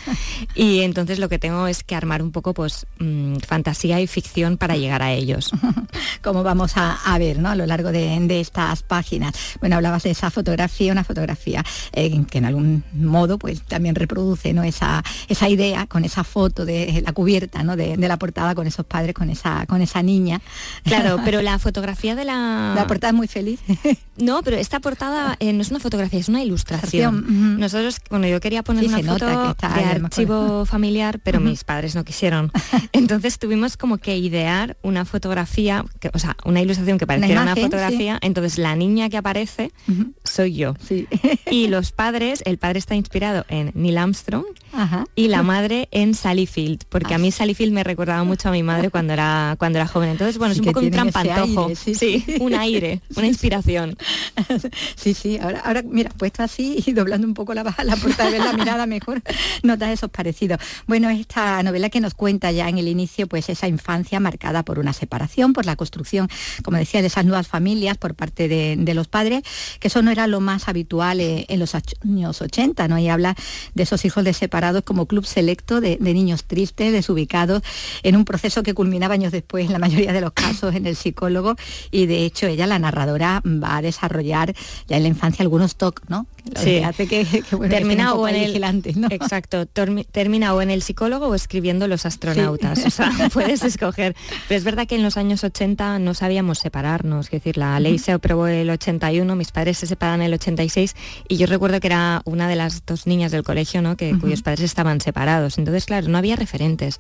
y 0.55 0.81
entonces 0.81 1.19
lo 1.19 1.29
que 1.29 1.39
tengo 1.39 1.67
es 1.67 1.83
que 1.83 1.95
armar 1.95 2.21
un 2.21 2.31
poco 2.31 2.53
pues 2.53 2.85
mmm, 2.99 3.37
fantasía 3.37 3.99
y 3.99 4.07
ficción 4.07 4.57
para 4.57 4.75
llegar 4.77 5.01
a 5.01 5.11
ellos. 5.11 5.51
Como 6.21 6.43
vamos 6.43 6.73
a, 6.75 7.17
ver 7.17 7.39
¿no? 7.39 7.49
a 7.49 7.55
lo 7.55 7.65
largo 7.65 7.91
de, 7.91 8.17
de, 8.19 8.39
estas 8.39 8.83
páginas. 8.83 9.33
Bueno, 9.59 9.75
hablabas 9.75 10.03
de 10.03 10.11
esa 10.11 10.29
fotografía, 10.31 10.91
una 10.91 11.03
fotografía 11.03 11.63
eh, 11.93 12.23
que 12.29 12.37
en 12.37 12.45
algún 12.45 12.83
modo 12.93 13.37
pues 13.37 13.61
también 13.63 13.95
reproduce 13.95 14.53
¿no? 14.53 14.63
esa, 14.63 15.03
esa 15.27 15.49
idea 15.49 15.87
con 15.87 16.05
esa 16.05 16.23
foto 16.23 16.65
de 16.65 17.01
la 17.05 17.13
cubierta 17.13 17.63
¿no? 17.63 17.75
de, 17.75 17.97
de, 17.97 18.07
la 18.07 18.17
portada 18.17 18.55
con 18.55 18.67
esos 18.67 18.85
padres, 18.85 19.13
con 19.13 19.29
esa, 19.29 19.65
con 19.65 19.81
esa 19.81 19.90
niña. 20.01 20.41
Claro, 20.83 21.19
pero 21.25 21.41
la 21.41 21.59
fotografía 21.67 22.15
de 22.15 22.25
la... 22.25 22.73
La 22.75 22.87
portada 22.87 23.11
es 23.11 23.17
muy 23.17 23.27
feliz. 23.27 23.59
no, 24.17 24.41
pero 24.43 24.57
esta 24.57 24.79
portada 24.79 25.35
eh, 25.39 25.53
no 25.53 25.61
es 25.61 25.71
una 25.71 25.79
fotografía, 25.79 26.19
es 26.19 26.29
una 26.29 26.41
ilustración. 26.41 27.15
Uh 27.15 27.19
-huh. 27.27 27.57
Nosotros, 27.57 27.97
bueno, 28.09 28.27
yo 28.27 28.39
quería 28.39 28.63
poner 28.63 28.83
sí, 28.85 28.89
una 28.89 29.13
foto 29.13 29.27
de 29.27 29.83
archivo 29.83 30.65
familiar, 30.65 31.19
pero 31.19 31.39
uh 31.39 31.41
-huh. 31.41 31.49
mis 31.49 31.63
padres 31.63 31.95
no 31.95 32.03
quisieron. 32.03 32.51
Entonces 32.93 33.37
tuvimos 33.37 33.77
como 33.77 33.97
que 33.97 34.17
idear 34.17 34.77
una 34.81 35.05
fotografía, 35.05 35.83
que, 35.99 36.09
o 36.13 36.19
sea, 36.19 36.35
una 36.45 36.61
ilustración 36.61 36.97
que 36.97 37.05
pareciera 37.07 37.41
una, 37.41 37.51
imagen, 37.51 37.65
una 37.65 37.69
fotografía. 37.69 38.13
Sí. 38.21 38.27
Entonces 38.27 38.57
la 38.57 38.75
niña 38.75 39.09
que 39.09 39.17
aparece 39.17 39.71
uh 39.87 39.91
-huh. 39.91 40.13
soy 40.23 40.55
yo. 40.55 40.75
Sí. 40.87 41.07
y 41.51 41.67
los 41.67 41.91
padres, 41.91 42.41
el 42.45 42.57
padre 42.57 42.79
está 42.79 42.95
inspirado 42.95 43.45
en 43.49 43.71
Neil 43.73 43.97
Armstrong 43.97 44.45
Ajá. 44.73 45.05
y 45.15 45.27
la 45.27 45.43
madre 45.43 45.87
en 45.91 46.13
Sally 46.13 46.45
Field, 46.45 46.83
porque 46.89 47.13
a 47.13 47.17
mí 47.17 47.31
Sally 47.31 47.53
Field 47.53 47.73
me 47.73 47.83
recordaba 47.83 48.23
mucho 48.23 48.49
a 48.49 48.51
mi 48.51 48.63
madre 48.63 48.89
cuando 48.89 49.13
era, 49.13 49.55
cuando 49.57 49.77
joven. 49.87 50.09
Entonces, 50.09 50.37
bueno, 50.37 50.53
es 50.53 50.59
un 50.59 50.65
poco 50.65 50.79
un 50.79 50.91
trampantojo. 50.91 51.63
Aire, 51.67 51.75
sí, 51.75 51.95
sí, 51.95 52.25
un 52.39 52.53
aire, 52.53 53.01
una 53.15 53.27
inspiración. 53.27 53.97
Sí, 54.95 55.13
sí, 55.13 55.37
ahora, 55.39 55.61
ahora 55.61 55.81
mira, 55.83 56.11
puesto 56.11 56.43
así 56.43 56.83
y 56.85 56.91
doblando 56.93 57.25
un 57.25 57.33
poco 57.33 57.53
la, 57.53 57.63
la 57.63 57.95
portada 57.95 58.29
de 58.29 58.39
la 58.39 58.53
mirada 58.53 58.85
mejor, 58.85 59.21
notas 59.63 59.89
esos 59.89 60.09
parecidos. 60.09 60.59
Bueno, 60.87 61.09
esta 61.09 61.61
novela 61.63 61.89
que 61.89 61.99
nos 61.99 62.13
cuenta 62.13 62.51
ya 62.51 62.69
en 62.69 62.77
el 62.77 62.87
inicio, 62.87 63.27
pues 63.27 63.49
esa 63.49 63.67
infancia 63.67 64.19
marcada 64.19 64.63
por 64.63 64.79
una 64.79 64.93
separación, 64.93 65.53
por 65.53 65.65
la 65.65 65.75
construcción, 65.75 66.29
como 66.63 66.77
decía, 66.77 67.01
de 67.01 67.07
esas 67.07 67.25
nuevas 67.25 67.47
familias 67.47 67.97
por 67.97 68.15
parte 68.15 68.47
de, 68.47 68.75
de 68.77 68.93
los 68.93 69.07
padres, 69.07 69.43
que 69.79 69.87
eso 69.87 70.01
no 70.01 70.11
era 70.11 70.27
lo 70.27 70.39
más 70.41 70.67
habitual 70.67 71.19
eh, 71.19 71.45
en 71.49 71.59
los 71.59 71.75
años 71.75 72.41
80, 72.41 72.87
¿no? 72.87 72.99
Y 72.99 73.09
habla 73.09 73.35
de 73.73 73.83
esos 73.83 74.05
hijos 74.05 74.23
de 74.23 74.33
separados 74.33 74.83
como 74.83 75.05
club 75.05 75.25
selecto 75.25 75.81
de, 75.81 75.97
de 75.99 76.13
niños 76.13 76.45
tristes, 76.45 76.91
desubicados, 76.91 77.63
en 78.03 78.15
un 78.15 78.25
proceso 78.25 78.63
que 78.63 78.73
culminaba 78.73 79.13
años 79.13 79.31
después, 79.31 79.60
en 79.65 79.71
la 79.71 79.79
mayoría 79.79 80.13
de 80.13 80.21
los 80.21 80.33
casos, 80.33 80.75
en 80.75 80.85
el 80.85 80.95
psicólogo, 80.95 81.55
y 81.91 82.05
de 82.05 82.25
hecho 82.25 82.47
ella, 82.47 82.67
la 82.67 82.79
narradora, 82.79 83.41
va 83.45 83.77
a 83.77 83.81
desarrollar 83.81 84.53
ya 84.87 84.97
en 84.97 85.03
la 85.03 85.09
infancia 85.09 85.43
algunos 85.43 85.75
TOC, 85.75 86.01
¿no? 86.09 86.27
Sí. 86.55 86.65
Que 86.65 86.85
hace 86.85 87.07
que, 87.07 87.23
que 87.23 87.55
bueno, 87.55 87.73
termina 87.73 88.15
o 88.15 88.27
en 88.27 88.35
el 88.35 88.99
¿no? 88.99 89.07
exacto 89.11 89.67
termina 89.67 90.55
o 90.55 90.61
en 90.63 90.71
el 90.71 90.81
psicólogo 90.81 91.27
o 91.27 91.35
escribiendo 91.35 91.87
los 91.87 92.07
astronautas 92.07 92.79
sí. 92.79 92.87
o 92.87 92.89
sea 92.89 93.11
puedes 93.33 93.61
escoger 93.63 94.15
pero 94.47 94.57
es 94.57 94.63
verdad 94.63 94.87
que 94.87 94.95
en 94.95 95.03
los 95.03 95.17
años 95.17 95.43
80 95.43 95.99
no 95.99 96.15
sabíamos 96.15 96.57
separarnos 96.57 97.27
es 97.27 97.31
decir 97.31 97.57
la 97.57 97.79
ley 97.79 97.93
uh 97.93 97.95
-huh. 97.97 97.99
se 97.99 98.11
aprobó 98.11 98.47
el 98.47 98.71
81 98.71 99.35
mis 99.35 99.51
padres 99.51 99.77
se 99.77 99.85
separan 99.85 100.21
en 100.21 100.27
el 100.27 100.33
86 100.33 100.95
y 101.27 101.37
yo 101.37 101.45
recuerdo 101.45 101.79
que 101.79 101.87
era 101.87 102.23
una 102.25 102.47
de 102.47 102.55
las 102.55 102.87
dos 102.87 103.05
niñas 103.05 103.31
del 103.31 103.43
colegio 103.43 103.83
no 103.83 103.95
que 103.95 104.11
uh 104.11 104.15
-huh. 104.15 104.21
cuyos 104.21 104.41
padres 104.41 104.61
estaban 104.61 105.01
separados. 105.01 105.57
Entonces, 105.57 105.85
claro, 105.85 106.07
no 106.07 106.17
había 106.17 106.35
referentes. 106.35 106.99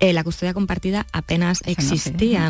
Eh, 0.00 0.12
la 0.12 0.24
custodia 0.24 0.54
compartida 0.54 1.06
apenas 1.12 1.62
existía, 1.66 1.95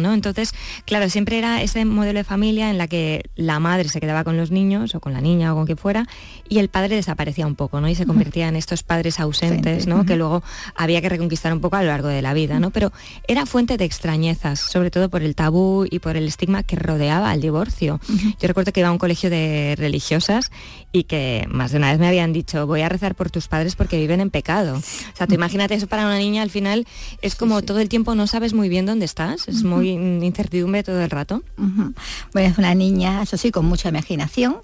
¿no? 0.01 0.15
Entonces, 0.15 0.55
claro, 0.85 1.09
siempre 1.09 1.39
era 1.39 1.63
ese 1.63 1.85
modelo 1.85 2.19
de 2.19 2.25
familia 2.25 2.71
en 2.71 2.79
la 2.79 2.89
que 2.89 3.23
la 3.37 3.61
madre 3.61 3.89
se 3.89 4.01
quedaba 4.01 4.25
con 4.25 4.37
los 4.37 4.51
niños 4.51 4.95
o 4.95 5.01
con 5.01 5.13
la 5.13 5.21
niña 5.21 5.53
o 5.53 5.57
con 5.57 5.67
quien 5.67 5.79
fuera 5.79 6.07
y 6.49 6.59
el 6.59 6.69
padre 6.69 6.97
desaparecía 6.97 7.47
un 7.47 7.55
poco, 7.55 7.81
¿no? 7.81 7.89
Y 7.89 7.95
se 7.95 8.07
convertía 8.07 8.49
en 8.49 8.57
estos 8.57 8.83
padres 8.83 9.21
ausentes, 9.21 9.87
¿no? 9.87 10.05
Que 10.05 10.17
luego 10.17 10.43
había 10.75 11.01
que 11.01 11.09
reconquistar 11.09 11.53
un 11.53 11.61
poco 11.61 11.77
a 11.77 11.83
lo 11.83 11.89
largo 11.89 12.09
de 12.09 12.23
la 12.23 12.35
vida, 12.35 12.61
¿no? 12.61 12.71
Pero 12.71 12.93
era 13.27 13.47
fuente 13.47 13.77
de 13.77 13.85
extrañezas, 13.85 14.61
sobre 14.61 14.91
todo 14.91 15.09
por 15.09 15.23
el 15.23 15.35
tabú 15.35 15.87
y 15.91 15.99
por 15.99 16.17
el 16.17 16.27
estigma 16.27 16.63
que 16.63 16.77
rodeaba 16.77 17.31
al 17.31 17.41
divorcio. 17.41 18.01
Yo 18.41 18.49
recuerdo 18.49 18.73
que 18.73 18.81
iba 18.81 18.89
a 18.89 18.93
un 18.93 18.99
colegio 18.99 19.31
de 19.31 19.75
religiosas 19.77 20.51
y 20.93 21.05
que 21.05 21.47
más 21.51 21.73
de 21.73 21.79
una 21.79 21.91
vez 21.91 21.99
me 21.99 22.09
habían 22.09 22.33
dicho, 22.33 22.67
voy 22.67 22.83
a 22.83 22.89
rezar 22.89 23.15
por 23.15 23.31
tus 23.31 23.49
padres 23.49 23.77
porque 23.77 23.99
viven 23.99 24.21
en 24.21 24.31
pecado. 24.31 24.77
O 24.77 25.17
sea, 25.17 25.27
tú 25.27 25.35
imagínate 25.35 25.75
eso 25.75 25.87
para 25.87 26.07
una 26.07 26.19
niña 26.19 26.43
al 26.43 26.51
final 26.51 26.87
es 27.23 27.35
como 27.35 27.63
todo 27.63 27.81
el 27.81 27.89
tiempo 27.89 28.15
no 28.15 28.27
sabes 28.27 28.55
muy 28.55 28.69
bien 28.69 28.87
dónde 28.87 29.05
estás, 29.05 29.36
es 29.47 29.63
muy 29.63 29.91
incertidumbre 29.91 30.83
todo 30.83 31.01
el 31.01 31.11
rato. 31.11 31.43
Bueno, 31.57 32.49
es 32.49 32.59
una 32.59 32.75
niña, 32.75 33.23
eso 33.23 33.37
sí, 33.37 33.51
con 33.51 33.67
mucha 33.67 33.89
imaginación, 33.89 34.57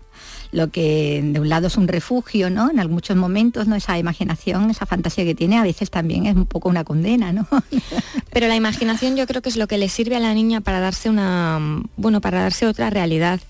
lo 0.53 0.71
que 0.71 1.21
de 1.25 1.41
un 1.41 1.49
lado 1.49 1.67
es 1.67 1.77
un 1.77 1.89
refugio, 1.89 2.51
¿no? 2.51 2.71
En 2.71 2.91
muchos 2.91 3.17
momentos, 3.17 3.67
¿no? 3.67 3.75
Esa 3.75 3.99
imaginación, 3.99 4.71
esa 4.71 4.85
fantasía 4.85 5.25
que 5.25 5.35
tiene, 5.35 5.59
a 5.59 5.63
veces 5.63 5.91
también 5.91 6.27
es 6.27 6.37
un 6.37 6.47
poco 6.47 6.69
una 6.69 6.85
condena, 6.85 7.33
¿no? 7.33 7.47
Pero 8.33 8.49
la 8.49 8.57
imaginación 8.57 9.17
yo 9.17 9.27
creo 9.27 9.41
que 9.43 9.49
es 9.49 9.57
lo 9.57 9.67
que 9.67 9.79
le 9.79 9.89
sirve 9.89 10.17
a 10.17 10.21
la 10.21 10.35
niña 10.35 10.61
para 10.61 10.81
darse 10.81 11.09
una, 11.09 11.83
bueno, 11.97 12.21
para 12.21 12.43
darse 12.43 12.67
otra 12.67 12.91
realidad. 12.91 13.41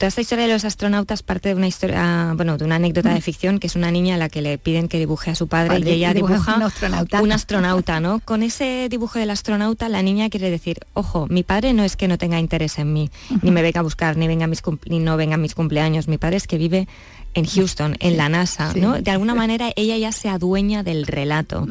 Toda 0.00 0.08
esta 0.08 0.22
historia 0.22 0.46
de 0.46 0.52
los 0.54 0.64
astronautas 0.64 1.22
parte 1.22 1.50
de 1.50 1.54
una 1.54 1.66
historia, 1.66 2.32
bueno, 2.34 2.56
de 2.56 2.64
una 2.64 2.76
anécdota 2.76 3.12
de 3.12 3.20
ficción, 3.20 3.58
que 3.58 3.66
es 3.66 3.76
una 3.76 3.90
niña 3.90 4.14
a 4.14 4.16
la 4.16 4.30
que 4.30 4.40
le 4.40 4.56
piden 4.56 4.88
que 4.88 4.98
dibuje 4.98 5.30
a 5.30 5.34
su 5.34 5.46
padre, 5.46 5.78
y 5.78 5.90
ella 5.90 6.14
dibuja 6.14 6.56
un 6.56 6.62
astronauta. 6.62 7.20
un 7.20 7.32
astronauta, 7.32 8.00
¿no? 8.00 8.20
Con 8.20 8.42
ese 8.42 8.88
dibujo 8.88 9.18
del 9.18 9.28
astronauta, 9.28 9.90
la 9.90 10.00
niña 10.00 10.30
quiere 10.30 10.50
decir, 10.50 10.78
ojo, 10.94 11.26
mi 11.28 11.42
padre 11.42 11.74
no 11.74 11.84
es 11.84 11.96
que 11.96 12.08
no 12.08 12.16
tenga 12.16 12.40
interés 12.40 12.78
en 12.78 12.94
mí, 12.94 13.10
ni 13.42 13.50
me 13.50 13.60
venga 13.60 13.80
a 13.80 13.82
buscar, 13.82 14.16
ni 14.16 14.26
venga 14.26 14.46
mis 14.46 14.62
ni 14.86 15.00
no 15.00 15.18
venga 15.18 15.34
a 15.34 15.38
mis 15.38 15.54
cumpleaños. 15.54 16.08
Mi 16.08 16.16
padre 16.16 16.38
es 16.38 16.46
que 16.46 16.56
vive 16.56 16.88
en 17.34 17.44
Houston, 17.44 17.98
en 18.00 18.16
la 18.16 18.30
NASA, 18.30 18.72
¿no? 18.76 19.02
De 19.02 19.10
alguna 19.10 19.34
manera 19.34 19.70
ella 19.76 19.98
ya 19.98 20.12
se 20.12 20.30
adueña 20.30 20.82
del 20.82 21.06
relato 21.06 21.66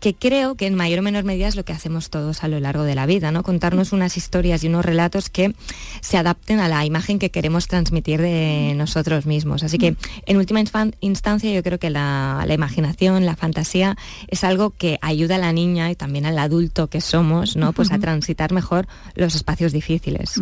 que 0.00 0.14
creo 0.14 0.54
que 0.54 0.66
en 0.66 0.74
mayor 0.74 1.00
o 1.00 1.02
menor 1.02 1.24
medida 1.24 1.48
es 1.48 1.56
lo 1.56 1.64
que 1.64 1.72
hacemos 1.72 2.10
todos 2.10 2.44
a 2.44 2.48
lo 2.48 2.60
largo 2.60 2.84
de 2.84 2.94
la 2.94 3.06
vida, 3.06 3.32
¿no? 3.32 3.42
Contarnos 3.42 3.92
unas 3.92 4.16
historias 4.16 4.62
y 4.64 4.68
unos 4.68 4.84
relatos 4.84 5.30
que 5.30 5.54
se 6.00 6.16
adapten 6.16 6.60
a 6.60 6.68
la 6.68 6.84
imagen 6.84 7.18
que 7.18 7.30
queremos 7.30 7.66
transmitir 7.66 8.20
de 8.20 8.74
nosotros 8.76 9.26
mismos. 9.26 9.62
Así 9.62 9.78
que, 9.78 9.96
en 10.26 10.36
última 10.36 10.60
instancia, 11.00 11.52
yo 11.52 11.62
creo 11.62 11.78
que 11.78 11.90
la, 11.90 12.46
imaginación, 12.48 13.26
la 13.26 13.36
fantasía, 13.36 13.96
es 14.28 14.44
algo 14.44 14.70
que 14.70 14.98
ayuda 15.02 15.36
a 15.36 15.38
la 15.38 15.52
niña 15.52 15.90
y 15.90 15.94
también 15.94 16.26
al 16.26 16.38
adulto 16.38 16.88
que 16.88 17.00
somos, 17.00 17.56
¿no? 17.56 17.72
Pues 17.72 17.90
a 17.90 17.98
transitar 17.98 18.52
mejor 18.52 18.86
los 19.14 19.34
espacios 19.34 19.72
difíciles. 19.72 20.40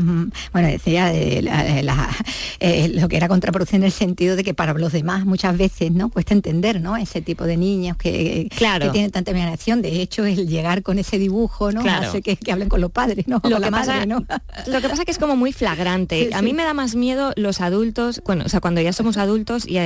Bueno, 0.53 0.69
decía 0.69 1.15
eh, 1.15 1.45
eh, 2.61 2.89
lo 2.95 3.09
que 3.09 3.17
era 3.17 3.29
contraproducente 3.29 3.77
en 3.77 3.85
el 3.85 3.93
sentido 3.93 4.37
de 4.37 4.45
que 4.45 4.55
para 4.55 4.73
los 4.75 4.93
demás 4.93 5.25
muchas 5.25 5.57
veces, 5.57 5.93
¿no? 5.93 6.09
Cuesta 6.09 6.35
entender, 6.35 6.81
¿no? 6.81 6.97
Ese 6.97 7.21
tipo 7.21 7.45
de 7.45 7.57
niños 7.57 7.97
que, 7.97 8.49
claro. 8.57 8.87
que 8.87 8.93
tienen 8.93 9.11
tanta 9.11 9.33
de 9.47 10.01
hecho, 10.03 10.25
el 10.25 10.49
llegar 10.49 10.83
con 10.83 10.99
ese 10.99 11.19
dibujo, 11.19 11.73
¿no? 11.73 11.83
Hace 11.89 12.23
que, 12.23 12.39
hablen 12.51 12.69
con 12.69 12.81
los 12.81 12.91
padres, 12.91 13.27
¿no? 13.29 13.41
Lo, 13.45 13.61
que 13.61 13.71
pasa, 13.71 14.07
¿no? 14.07 14.25
lo 14.67 14.81
que 14.81 14.89
pasa 14.89 15.05
que 15.05 15.11
es 15.11 15.19
como 15.19 15.37
muy 15.37 15.53
flagrante. 15.53 16.31
a 16.33 16.43
mí 16.43 16.53
me 16.53 16.65
da 16.65 16.75
más 16.75 16.95
miedo 16.95 17.33
los 17.37 17.61
adultos, 17.61 18.23
bueno, 18.25 18.45
o 18.47 18.49
sea, 18.49 18.61
cuando 18.61 18.81
ya 18.81 18.93
somos 18.93 19.17
adultos 19.17 19.67
y, 19.67 19.77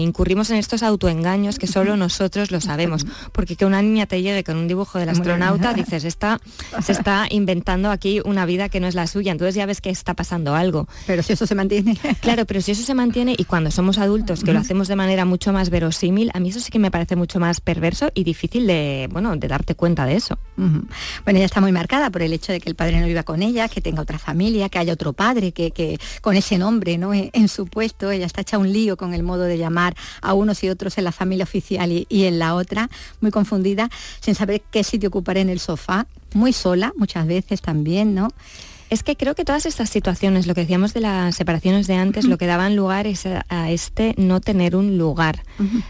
incurrimos 0.00 0.50
en 0.50 0.56
estos 0.56 0.82
autoengaños 0.82 1.58
que 1.58 1.66
solo 1.66 1.96
nosotros 1.96 2.50
lo 2.50 2.60
sabemos. 2.60 3.06
Porque 3.32 3.56
que 3.56 3.64
una 3.64 3.82
niña 3.82 4.06
te 4.06 4.22
llegue 4.22 4.44
con 4.44 4.56
un 4.56 4.68
dibujo 4.68 4.98
del 4.98 5.08
astronauta, 5.08 5.74
dices, 5.74 6.04
está, 6.04 6.40
se 6.82 6.92
está 6.92 7.26
inventando 7.30 7.90
aquí 7.90 8.20
una 8.24 8.46
vida 8.46 8.68
que 8.68 8.80
no 8.80 8.86
es 8.86 8.94
la 8.94 9.06
suya. 9.06 9.32
Entonces 9.32 9.54
ya 9.54 9.66
ves 9.66 9.80
que 9.80 9.90
está 9.90 10.14
pasando 10.14 10.54
algo. 10.54 10.88
Pero 11.06 11.22
si 11.22 11.32
eso 11.32 11.46
se 11.46 11.54
mantiene. 11.54 11.98
Claro, 12.20 12.44
pero 12.44 12.60
si 12.60 12.72
eso 12.72 12.82
se 12.82 12.94
mantiene 12.94 13.34
y 13.36 13.44
cuando 13.44 13.70
somos 13.70 13.98
adultos, 13.98 14.44
que 14.44 14.52
lo 14.52 14.58
hacemos 14.58 14.88
de 14.88 14.96
manera 14.96 15.24
mucho 15.24 15.52
más 15.52 15.70
verosímil, 15.70 16.30
a 16.34 16.40
mí 16.40 16.50
eso 16.50 16.60
sí 16.60 16.70
que 16.70 16.78
me 16.78 16.90
parece 16.90 17.16
mucho 17.16 17.40
más 17.40 17.60
perverso 17.60 18.10
y 18.14 18.24
difícil 18.24 18.66
de 18.66 18.99
bueno, 19.08 19.36
de 19.36 19.48
darte 19.48 19.74
cuenta 19.74 20.06
de 20.06 20.16
eso. 20.16 20.38
Bueno, 20.56 21.38
ella 21.38 21.44
está 21.44 21.60
muy 21.60 21.72
marcada 21.72 22.10
por 22.10 22.22
el 22.22 22.32
hecho 22.32 22.52
de 22.52 22.60
que 22.60 22.68
el 22.68 22.74
padre 22.74 23.00
no 23.00 23.06
viva 23.06 23.22
con 23.22 23.42
ella, 23.42 23.68
que 23.68 23.80
tenga 23.80 24.02
otra 24.02 24.18
familia, 24.18 24.68
que 24.68 24.78
haya 24.78 24.92
otro 24.92 25.12
padre, 25.12 25.52
que, 25.52 25.98
con 26.20 26.36
ese 26.36 26.58
nombre, 26.58 26.98
¿no? 26.98 27.12
En, 27.14 27.48
su 27.48 27.66
puesto, 27.66 28.10
ella 28.10 28.26
está 28.26 28.42
hecha 28.42 28.58
un 28.58 28.72
lío 28.72 28.96
con 28.96 29.14
el 29.14 29.22
modo 29.22 29.42
de 29.44 29.58
llamar 29.58 29.96
a 30.20 30.34
unos 30.34 30.62
y 30.62 30.68
otros 30.68 30.98
en 30.98 31.04
la 31.04 31.12
familia 31.12 31.44
oficial 31.44 31.90
y, 31.90 32.06
y 32.08 32.24
en 32.24 32.38
la 32.38 32.54
otra, 32.54 32.90
muy 33.20 33.30
confundida, 33.30 33.88
sin 34.20 34.34
saber 34.34 34.62
qué 34.70 34.84
sitio 34.84 35.08
ocupar 35.08 35.38
en 35.38 35.48
el 35.48 35.58
sofá, 35.58 36.06
muy 36.34 36.52
sola 36.52 36.92
muchas 36.96 37.26
veces 37.26 37.60
también, 37.60 38.14
¿no? 38.14 38.28
Es 38.90 39.04
que 39.04 39.16
creo 39.16 39.36
que 39.36 39.44
todas 39.44 39.66
estas 39.66 39.88
situaciones, 39.88 40.48
lo 40.48 40.54
que 40.54 40.62
decíamos 40.62 40.92
de 40.92 41.00
las 41.00 41.36
separaciones 41.36 41.86
de 41.86 41.94
antes, 41.94 42.24
lo 42.24 42.38
que 42.38 42.46
daban 42.46 42.74
lugar 42.74 43.06
es 43.06 43.24
a, 43.24 43.70
este 43.70 44.14
no 44.18 44.40
tener 44.40 44.74
un 44.74 44.98
lugar. 44.98 45.44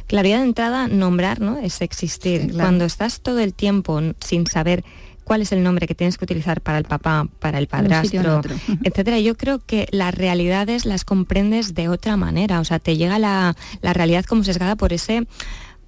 Claridad 0.07 0.39
de 0.39 0.45
entrada, 0.45 0.87
nombrar, 0.87 1.41
¿no? 1.41 1.59
Es 1.59 1.81
existir. 1.81 2.53
Cuando 2.53 2.85
estás 2.85 3.21
todo 3.21 3.41
el 3.41 3.55
tiempo 3.55 4.01
sin 4.21 4.47
saber 4.47 4.85
cuál 5.25 5.43
es 5.43 5.53
el 5.53 5.63
nombre 5.63 5.87
que 5.87 5.95
tienes 5.95 6.19
que 6.19 6.25
utilizar 6.25 6.61
para 6.61 6.77
el 6.77 6.85
papá, 6.85 7.27
para 7.39 7.59
el 7.59 7.69
padrastro, 7.69 8.43
etcétera. 8.85 9.19
Yo 9.21 9.37
creo 9.37 9.61
que 9.61 9.87
las 9.93 10.15
realidades 10.15 10.85
las 10.85 11.05
comprendes 11.05 11.73
de 11.73 11.89
otra 11.89 12.17
manera. 12.17 12.61
O 12.61 12.65
sea, 12.65 12.81
te 12.81 12.97
llega 12.97 13.19
la, 13.19 13.57
la 13.81 13.93
realidad 13.95 14.25
como 14.25 14.45
sesgada 14.45 14.77
por 14.77 14.93
ese 14.93 15.27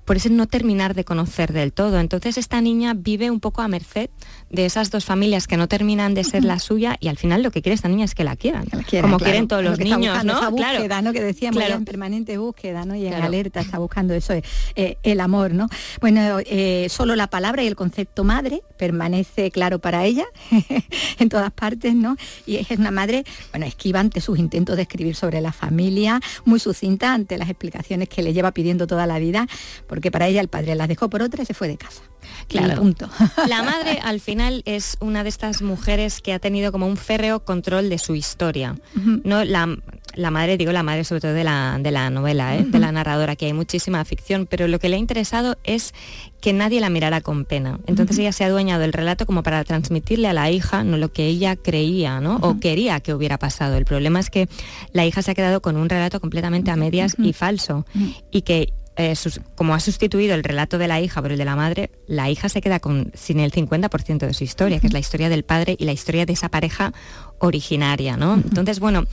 por 0.05 0.17
ese 0.17 0.31
no 0.31 0.47
terminar 0.47 0.95
de 0.95 1.05
conocer 1.05 1.53
del 1.53 1.73
todo. 1.73 2.01
Entonces 2.01 2.37
esta 2.39 2.61
niña 2.61 2.95
vive 2.95 3.31
un 3.31 3.41
poco 3.41 3.63
a 3.63 3.69
merced 3.69 4.11
de 4.53 4.67
esas 4.67 4.91
dos 4.91 5.05
familias 5.05 5.47
que 5.47 5.57
no 5.57 5.67
terminan 5.67 6.15
de 6.15 6.25
ser 6.25 6.45
la 6.45 6.59
suya 6.59 6.97
y 7.01 7.09
al 7.09 7.17
final 7.17 7.43
lo 7.43 7.51
que 7.51 7.63
quiere 7.63 7.75
esta 7.75 7.89
niña 7.89 8.05
es 8.05 8.15
que 8.15 8.23
la 8.23 8.37
quieran, 8.37 8.67
como 9.01 9.19
quieren 9.19 9.49
todos 9.49 9.65
los 9.65 9.79
niños, 9.79 10.25
¿no? 10.25 10.37
Esa 10.37 10.51
búsqueda, 10.51 11.03
¿no? 11.03 11.13
Que 11.13 11.23
decíamos 11.23 11.63
en 11.63 11.85
permanente 11.85 12.37
búsqueda, 12.37 12.85
¿no? 12.85 12.95
Y 12.95 13.07
en 13.07 13.15
alerta 13.15 13.61
está 13.61 13.79
buscando 13.79 14.15
eso, 14.15 14.35
eh, 14.35 14.99
el 15.03 15.21
amor, 15.21 15.55
¿no? 15.55 15.69
Bueno, 16.01 16.39
eh, 16.45 16.87
solo 16.91 17.17
la 17.17 17.29
palabra 17.29 17.63
y 17.63 17.67
el 17.67 17.77
concepto 17.77 18.25
madre 18.25 18.63
permanece 18.77 19.51
claro 19.51 19.79
para 19.79 20.05
ella 20.05 20.27
en 21.19 21.29
todas 21.31 21.51
partes, 21.51 21.95
¿no? 21.95 22.17
Y 22.47 22.57
es 22.57 22.71
una 22.73 22.91
madre, 22.91 23.25
bueno, 23.53 23.65
esquiva 23.65 24.01
ante 24.01 24.21
sus 24.21 24.39
intentos 24.39 24.77
de 24.77 24.83
escribir 24.83 25.15
sobre 25.17 25.41
la 25.41 25.53
familia, 25.53 26.21
muy 26.45 26.61
sucinta 26.61 27.15
ante 27.15 27.39
las 27.39 27.49
explicaciones 27.49 28.11
que 28.11 28.23
le 28.23 28.35
lleva 28.35 28.53
pidiendo 28.53 28.87
toda 28.87 29.07
la 29.07 29.19
vida, 29.19 29.47
porque 29.87 30.11
para 30.11 30.29
ella 30.29 30.43
el 30.43 30.49
padre 30.49 30.75
las 30.75 30.89
dejó 30.89 31.09
por 31.09 31.23
otra 31.23 31.43
y 31.43 31.47
se 31.47 31.55
fue 31.55 31.69
de 31.69 31.79
casa. 31.79 32.03
Claro. 32.49 32.81
punto. 32.81 33.09
La 33.49 33.63
madre 33.63 33.99
al 34.03 34.21
final 34.21 34.63
es 34.65 34.97
una 35.01 35.23
de 35.23 35.29
estas 35.29 35.63
mujeres 35.63 36.21
que 36.21 36.33
ha 36.33 36.39
tenido 36.39 36.73
como 36.73 36.87
un 36.87 36.97
férreo 36.97 37.45
control 37.45 37.89
de 37.89 37.99
su 37.99 38.15
historia. 38.15 38.77
No 39.25 39.45
la, 39.45 39.77
la, 40.15 40.31
madre, 40.31 40.57
digo 40.57 40.73
la 40.73 40.83
madre 40.83 41.05
sobre 41.05 41.21
todo 41.21 41.33
de 41.33 41.45
la, 41.45 41.79
de 41.81 41.91
la 41.91 42.11
novela, 42.11 42.57
¿eh? 42.57 42.65
de 42.65 42.79
la 42.79 42.93
narradora, 42.93 43.37
que 43.37 43.47
hay 43.47 43.53
muchísima 43.53 44.05
ficción, 44.05 44.47
pero 44.47 44.69
lo 44.69 44.79
que 44.79 44.89
le 44.89 44.97
ha 44.97 44.99
interesado 44.99 45.57
es 45.65 45.95
que 46.41 46.53
nadie 46.53 46.81
la 46.81 46.91
mirara 46.91 47.21
con 47.21 47.45
pena. 47.45 47.79
Entonces 47.87 48.19
ella 48.19 48.33
se 48.33 48.45
ha 48.45 48.49
adueñado 48.49 48.81
del 48.81 48.93
relato 48.93 49.27
como 49.27 49.43
para 49.43 49.63
transmitirle 49.65 50.29
a 50.29 50.33
la 50.33 50.51
hija 50.51 50.85
no 50.85 50.97
lo 50.97 51.13
que 51.13 51.27
ella 51.27 51.57
creía, 51.57 52.21
¿no? 52.21 52.37
O 52.37 52.59
quería 52.61 53.01
que 53.01 53.15
hubiera 53.15 53.39
pasado. 53.39 53.77
El 53.77 53.85
problema 53.85 54.21
es 54.21 54.31
que 54.31 54.49
la 54.93 55.07
hija 55.07 55.23
se 55.23 55.31
ha 55.31 55.35
quedado 55.35 55.63
con 55.63 55.77
un 55.77 55.89
relato 55.89 56.21
completamente 56.21 56.71
a 56.71 56.77
medias 56.77 57.17
y 57.19 57.33
falso 57.33 57.87
y 58.31 58.43
que 58.43 58.73
eh, 58.97 59.15
como 59.55 59.75
ha 59.75 59.81
sustituido 59.81 60.35
el 60.35 60.45
relato 60.45 60.77
de 60.77 60.87
la 60.87 61.01
hija 61.01 61.23
por 61.23 61.33
el 61.33 61.39
de 61.39 61.45
la 61.45 61.57
madre, 61.57 61.91
la 62.07 62.29
hija 62.29 62.49
se 62.49 62.61
queda 62.61 62.79
con, 62.79 63.11
sin 63.15 63.41
el 63.41 63.51
50% 63.51 64.19
de 64.19 64.35
su 64.35 64.45
historia, 64.45 64.81
que 64.81 64.87
es 64.87 64.93
la 64.93 64.99
historia 64.99 65.29
del 65.29 65.45
padre 65.45 65.77
y 65.79 65.85
la 65.85 65.93
historia 65.93 66.27
de 66.27 66.35
esa 66.35 66.51
pareja 66.51 66.93
originaria, 67.39 68.17
¿no? 68.17 68.35
Entonces, 68.35 68.81
bueno, 68.81 69.05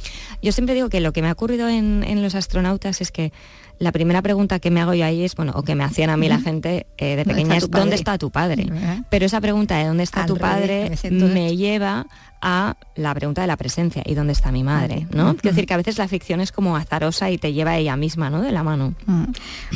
yo 0.41 0.51
siempre 0.51 0.75
digo 0.75 0.89
que 0.89 0.99
lo 0.99 1.13
que 1.13 1.21
me 1.21 1.29
ha 1.29 1.31
ocurrido 1.31 1.69
en, 1.69 2.21
los 2.21 2.35
astronautas 2.35 3.01
es 3.01 3.11
que 3.11 3.31
la 3.79 3.93
primera 3.93 4.21
pregunta 4.21 4.59
que 4.59 4.69
me 4.69 4.81
hago 4.81 4.93
yo 4.93 5.05
ahí 5.05 5.23
es, 5.23 5.35
bueno, 5.35 5.53
o 5.55 5.63
que 5.63 5.73
me 5.73 5.85
hacían 5.85 6.09
a 6.09 6.17
mí 6.17 6.27
la 6.27 6.39
gente 6.39 6.85
eh, 6.97 7.15
de 7.15 7.23
pequeña 7.23 7.55
es, 7.55 7.69
¿dónde 7.69 7.95
está 7.95 8.17
tu 8.17 8.29
padre? 8.29 8.69
Pero 9.09 9.25
esa 9.25 9.39
pregunta 9.39 9.77
de 9.77 9.85
¿dónde 9.85 10.03
está 10.03 10.25
tu 10.25 10.37
padre? 10.37 10.91
me 11.09 11.55
lleva 11.55 12.05
a 12.41 12.75
la 12.95 13.13
pregunta 13.13 13.41
de 13.41 13.47
la 13.47 13.57
presencia 13.57 14.03
y 14.05 14.13
dónde 14.13 14.33
está 14.33 14.51
mi 14.51 14.63
madre, 14.63 15.07
¿no? 15.11 15.35
Quiero 15.35 15.55
decir 15.55 15.65
que 15.65 15.73
a 15.73 15.77
veces 15.77 15.97
la 15.97 16.07
ficción 16.07 16.41
es 16.41 16.51
como 16.51 16.75
azarosa 16.75 17.29
y 17.31 17.37
te 17.37 17.53
lleva 17.53 17.77
ella 17.77 17.95
misma, 17.95 18.29
¿no? 18.29 18.41
De 18.41 18.51
la 18.51 18.63
mano. 18.63 18.93
Mm. 19.05 19.25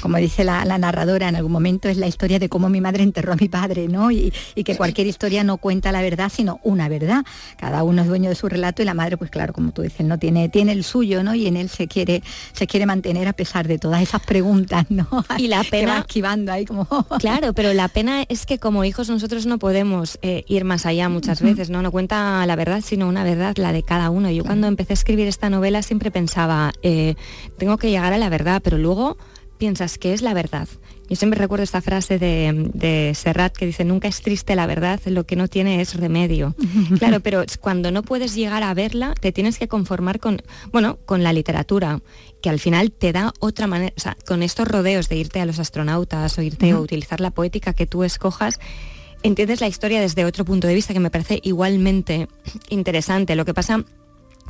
Como 0.02 0.18
dice 0.18 0.44
la, 0.44 0.66
narradora 0.78 1.30
en 1.30 1.36
algún 1.36 1.52
momento, 1.52 1.90
es 1.90 1.98
la 1.98 2.08
historia 2.08 2.40
de 2.40 2.50
cómo 2.50 2.70
mi 2.70 2.82
madre 2.82 3.04
enterró 3.04 3.34
a 3.34 3.36
mi 3.36 3.50
padre, 3.50 3.88
¿no? 3.88 4.12
Y, 4.12 4.34
que 4.64 4.78
cualquier 4.78 5.08
historia 5.08 5.44
no 5.44 5.58
cuenta 5.58 5.92
la 5.92 6.02
verdad, 6.02 6.32
sino 6.34 6.62
una 6.64 6.88
verdad. 6.88 7.26
Cada 7.58 7.84
uno 7.84 8.02
es 8.02 8.08
dueño 8.08 8.30
de 8.30 8.36
su 8.36 8.48
relato 8.48 8.82
y 8.82 8.86
la 8.86 8.94
madre, 8.94 9.18
pues 9.18 9.30
claro, 9.30 9.52
como 9.52 9.72
tú 9.72 9.82
dices, 9.82 10.06
no 10.06 10.18
tiene, 10.18 10.48
tiene 10.48 10.72
el 10.72 10.86
suyo, 10.86 11.22
¿no? 11.22 11.36
Y 11.36 11.48
en 11.48 11.58
él 11.58 11.68
se 11.68 11.88
quiere, 11.88 12.24
se 12.54 12.66
quiere 12.66 12.86
mantener 12.86 13.28
a 13.28 13.34
pesar 13.34 13.68
de 13.68 13.78
todas 13.78 14.02
esas 14.02 14.22
preguntas, 14.22 14.86
¿no? 14.90 15.08
Y 15.38 15.48
la 15.48 15.64
pena. 15.64 16.00
esquivando 16.00 16.52
ahí 16.52 16.66
como. 16.66 16.88
claro, 17.20 17.54
pero 17.54 17.74
la 17.74 17.90
pena 17.90 18.24
es 18.30 18.46
que 18.46 18.60
como 18.60 18.86
hijos 18.86 19.10
nosotros 19.10 19.46
no 19.46 19.60
podemos 19.60 20.18
eh, 20.22 20.46
ir 20.48 20.64
más 20.64 20.86
allá 20.86 21.10
muchas 21.10 21.42
veces, 21.42 21.70
¿no? 21.70 21.82
No 21.82 21.92
cuenta 21.92 22.46
la 22.46 22.53
verdad, 22.56 22.82
sino 22.84 23.08
una 23.08 23.24
verdad, 23.24 23.56
la 23.58 23.72
de 23.72 23.84
cada 23.84 24.10
uno. 24.10 24.30
Yo 24.32 24.44
cuando 24.44 24.68
empecé 24.68 24.94
a 24.94 24.96
escribir 24.96 25.28
esta 25.28 25.50
novela 25.50 25.82
siempre 25.82 26.12
pensaba, 26.12 26.74
eh, 26.82 27.16
tengo 27.58 27.78
que 27.78 27.90
llegar 27.90 28.14
a 28.14 28.18
la 28.18 28.30
verdad, 28.30 28.62
pero 28.64 28.78
luego 28.78 29.18
piensas 29.58 29.98
que 29.98 30.14
es 30.14 30.22
la 30.22 30.34
verdad. 30.34 30.68
Yo 31.10 31.16
siempre 31.16 31.40
recuerdo 31.40 31.64
esta 31.64 31.82
frase 31.82 32.18
de, 32.18 32.70
de, 32.74 33.14
Serrat 33.14 33.56
que 33.56 33.66
dice, 33.66 33.84
nunca 33.84 34.08
es 34.08 34.22
triste 34.22 34.56
la 34.56 34.66
verdad, 34.66 35.00
lo 35.06 35.26
que 35.26 35.36
no 35.36 35.48
tiene 35.48 35.82
es 35.82 35.96
remedio. 35.96 36.56
claro, 37.00 37.20
pero 37.20 37.44
cuando 37.60 37.92
no 37.92 38.04
puedes 38.04 38.36
llegar 38.36 38.64
a 38.64 38.74
verla, 38.74 39.14
te 39.20 39.32
tienes 39.32 39.60
que 39.60 39.68
conformar 39.68 40.20
con, 40.20 40.42
bueno, 40.72 40.98
con 41.06 41.24
la 41.24 41.34
literatura, 41.34 42.02
que 42.42 42.50
al 42.50 42.60
final 42.60 42.92
te 42.92 43.12
da 43.12 43.34
otra 43.40 43.68
manera, 43.68 43.94
o 43.96 44.00
sea, 44.00 44.18
con 44.26 44.44
estos 44.44 44.68
rodeos 44.68 45.10
de 45.10 45.18
irte 45.18 45.40
a 45.40 45.46
los 45.46 45.60
astronautas 45.60 46.38
o 46.38 46.42
irte 46.42 46.74
o 46.74 46.82
utilizar 46.82 47.20
la 47.22 47.32
poética 47.32 47.74
que 47.74 47.86
tú 47.86 48.04
escojas, 48.04 48.60
entiendes 49.24 49.62
la 49.62 49.68
historia 49.68 50.02
desde 50.02 50.26
otro 50.26 50.46
punto 50.46 50.68
de 50.68 50.76
vista 50.76 50.94
que 50.94 51.00
me 51.00 51.10
parece 51.10 51.40
igualmente 51.44 52.28
interesante. 52.70 53.36
Lo 53.36 53.46
que 53.46 53.54
pasa 53.54 53.84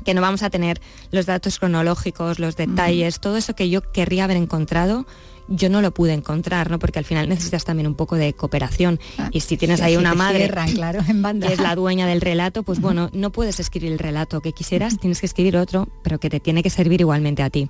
que 0.03 0.13
no 0.13 0.22
vamos 0.22 0.44
a 0.44 0.50
tener 0.50 0.82
los 1.12 1.25
datos 1.25 1.60
cronológicos, 1.60 2.39
los 2.39 2.56
detalles, 2.56 3.20
todo 3.20 3.38
eso 3.38 3.56
que 3.56 3.70
yo 3.70 3.82
querría 3.82 4.25
haber 4.25 4.38
encontrado, 4.38 5.06
yo 5.48 5.70
no 5.70 5.82
lo 5.82 5.94
pude 5.94 6.13
encontrar, 6.13 6.70
¿no? 6.70 6.80
Porque 6.80 7.00
al 7.00 7.06
final 7.06 7.30
necesitas 7.30 7.65
también 7.65 7.88
un 7.88 7.96
poco 7.96 8.15
de 8.15 8.34
cooperación. 8.34 9.00
Ah, 9.18 9.30
y 9.32 9.42
si 9.42 9.58
tienes 9.58 9.82
ahí 9.82 9.98
una 9.98 10.13
madre 10.13 10.50
claro, 10.74 11.01
en 11.08 11.22
banda. 11.22 11.48
que 11.48 11.53
es 11.53 11.60
la 11.60 11.75
dueña 11.75 12.08
del 12.08 12.22
relato, 12.22 12.63
pues 12.63 12.80
bueno, 12.80 13.10
no 13.13 13.32
puedes 13.32 13.60
escribir 13.60 13.92
el 13.92 14.00
relato 14.00 14.42
que 14.42 14.53
quisieras, 14.53 14.98
tienes 15.00 15.20
que 15.20 15.25
escribir 15.25 15.58
otro, 15.58 15.89
pero 16.03 16.20
que 16.20 16.30
te 16.30 16.39
tiene 16.39 16.63
que 16.63 16.70
servir 16.70 17.01
igualmente 17.01 17.44
a 17.44 17.50
ti. 17.50 17.70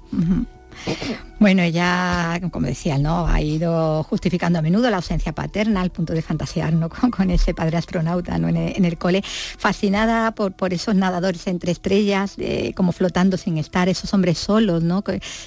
Bueno, 1.44 1.62
ella, 1.62 2.40
como 2.52 2.68
decía, 2.68 2.98
¿no? 2.98 3.28
ha 3.28 3.42
ido 3.42 4.02
justificando 4.04 4.60
a 4.60 4.62
menudo 4.62 4.90
la 4.90 4.96
ausencia 4.96 5.34
paterna 5.34 5.82
al 5.82 5.90
punto 5.90 6.14
de 6.14 6.22
fantasear 6.22 6.72
¿no? 6.72 6.88
con, 7.12 7.30
ese 7.32 7.54
padre 7.54 7.76
astronauta 7.76 8.38
¿no? 8.38 8.48
en, 8.48 8.86
el, 8.86 8.98
cole, 8.98 9.22
fascinada 9.26 10.32
por, 10.32 10.54
por 10.54 10.74
esos 10.74 10.96
nadadores 10.96 11.46
entre 11.48 11.74
estrellas, 11.74 12.36
eh, 12.38 12.72
como 12.76 12.94
flotando 12.94 13.36
sin 13.36 13.58
estar, 13.58 13.90
esos 13.90 14.14
hombres 14.14 14.38
solos, 14.38 14.84
¿no? 14.84 15.04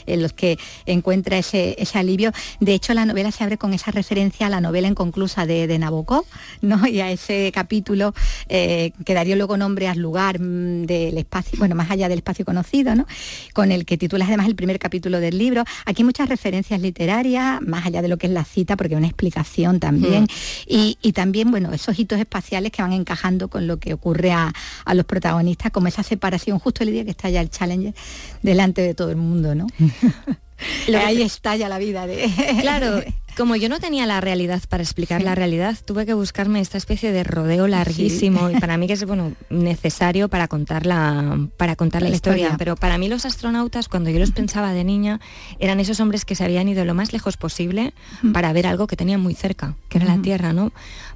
en 0.06 0.22
los 0.22 0.34
que 0.34 0.58
encuentra 0.84 1.38
ese, 1.38 1.76
ese, 1.78 1.98
alivio. 1.98 2.30
De 2.60 2.74
hecho, 2.74 2.92
la 2.92 3.06
novela 3.06 3.30
se 3.30 3.44
abre 3.44 3.56
con 3.56 3.72
esa 3.72 3.90
referencia 3.90 4.48
a 4.48 4.50
la 4.50 4.60
novela 4.60 4.88
inconclusa 4.88 5.46
de, 5.46 5.66
de 5.66 5.78
Nabokov 5.78 6.26
¿no? 6.60 6.86
y 6.86 7.00
a 7.00 7.10
ese 7.10 7.50
capítulo 7.54 8.12
eh, 8.50 8.92
que 9.06 9.14
daría 9.14 9.34
luego 9.34 9.56
nombre 9.56 9.88
al 9.88 9.98
lugar 9.98 10.40
mm, 10.40 10.84
del 10.84 11.16
espacio, 11.16 11.58
bueno, 11.58 11.74
más 11.74 11.90
allá 11.90 12.10
del 12.10 12.18
espacio 12.18 12.44
conocido, 12.44 12.94
¿no? 12.94 13.06
con 13.54 13.72
el 13.72 13.86
que 13.86 13.96
titula 13.96 14.26
además 14.26 14.46
el 14.46 14.56
primer 14.56 14.78
capítulo 14.78 15.15
del 15.20 15.38
libro. 15.38 15.64
Aquí 15.84 16.04
muchas 16.04 16.28
referencias 16.28 16.80
literarias, 16.80 17.60
más 17.62 17.86
allá 17.86 18.02
de 18.02 18.08
lo 18.08 18.16
que 18.16 18.26
es 18.26 18.32
la 18.32 18.44
cita, 18.44 18.76
porque 18.76 18.96
una 18.96 19.06
explicación 19.06 19.80
también. 19.80 20.24
Mm. 20.24 20.96
Y, 21.02 21.12
también, 21.12 21.50
bueno, 21.50 21.72
esos 21.72 21.98
hitos 21.98 22.18
espaciales 22.18 22.72
que 22.72 22.82
van 22.82 22.92
encajando 22.92 23.48
con 23.48 23.66
lo 23.66 23.78
que 23.78 23.94
ocurre 23.94 24.32
a, 24.32 24.52
los 24.94 25.04
protagonistas, 25.04 25.72
como 25.72 25.88
esa 25.88 26.02
separación 26.02 26.58
justo 26.58 26.82
el 26.82 26.92
día 26.92 27.04
que 27.04 27.10
está 27.10 27.28
ya 27.28 27.40
el 27.40 27.50
Challenger 27.50 27.94
delante 28.42 28.82
de 28.82 28.94
todo 28.94 29.10
el 29.10 29.16
mundo, 29.16 29.54
¿no? 29.54 29.66
Ahí 31.04 31.22
estalla 31.22 31.68
la 31.68 31.78
vida 31.78 32.06
de... 32.06 32.30
Claro, 32.60 33.02
como 33.36 33.54
yo 33.54 33.68
no 33.68 33.78
tenía 33.78 34.06
la 34.06 34.20
realidad 34.20 34.62
para 34.68 34.82
explicar 34.82 35.22
la 35.22 35.34
realidad, 35.34 35.76
tuve 35.84 36.06
que 36.06 36.14
buscarme 36.14 36.60
esta 36.60 36.78
especie 36.78 37.12
de 37.12 37.22
rodeo 37.22 37.66
larguísimo 37.66 38.50
y 38.50 38.58
para 38.58 38.76
mí 38.78 38.86
que 38.86 38.94
es 38.94 39.04
bueno 39.06 39.32
necesario 39.50 40.28
para 40.28 40.48
contar 40.48 40.86
la, 40.86 41.46
para 41.56 41.76
contar 41.76 42.02
la, 42.02 42.08
historia. 42.08 42.56
Pero 42.58 42.76
para 42.76 42.96
mí 42.98 43.08
los 43.08 43.26
astronautas, 43.26 43.88
cuando 43.88 44.10
yo 44.10 44.18
los 44.18 44.30
pensaba 44.30 44.72
de 44.72 44.84
niña, 44.84 45.20
eran 45.58 45.80
esos 45.80 46.00
hombres 46.00 46.24
que 46.24 46.34
se 46.34 46.44
habían 46.44 46.68
ido 46.68 46.84
lo 46.84 46.94
más 46.94 47.12
lejos 47.12 47.36
posible 47.36 47.92
para 48.32 48.52
ver 48.52 48.66
algo 48.66 48.86
que 48.86 48.96
tenían 48.96 49.20
muy 49.20 49.34
cerca, 49.34 49.76
que 49.88 49.98
era 49.98 50.06
la 50.06 50.22
Tierra, 50.22 50.52
¿no? 50.52 50.72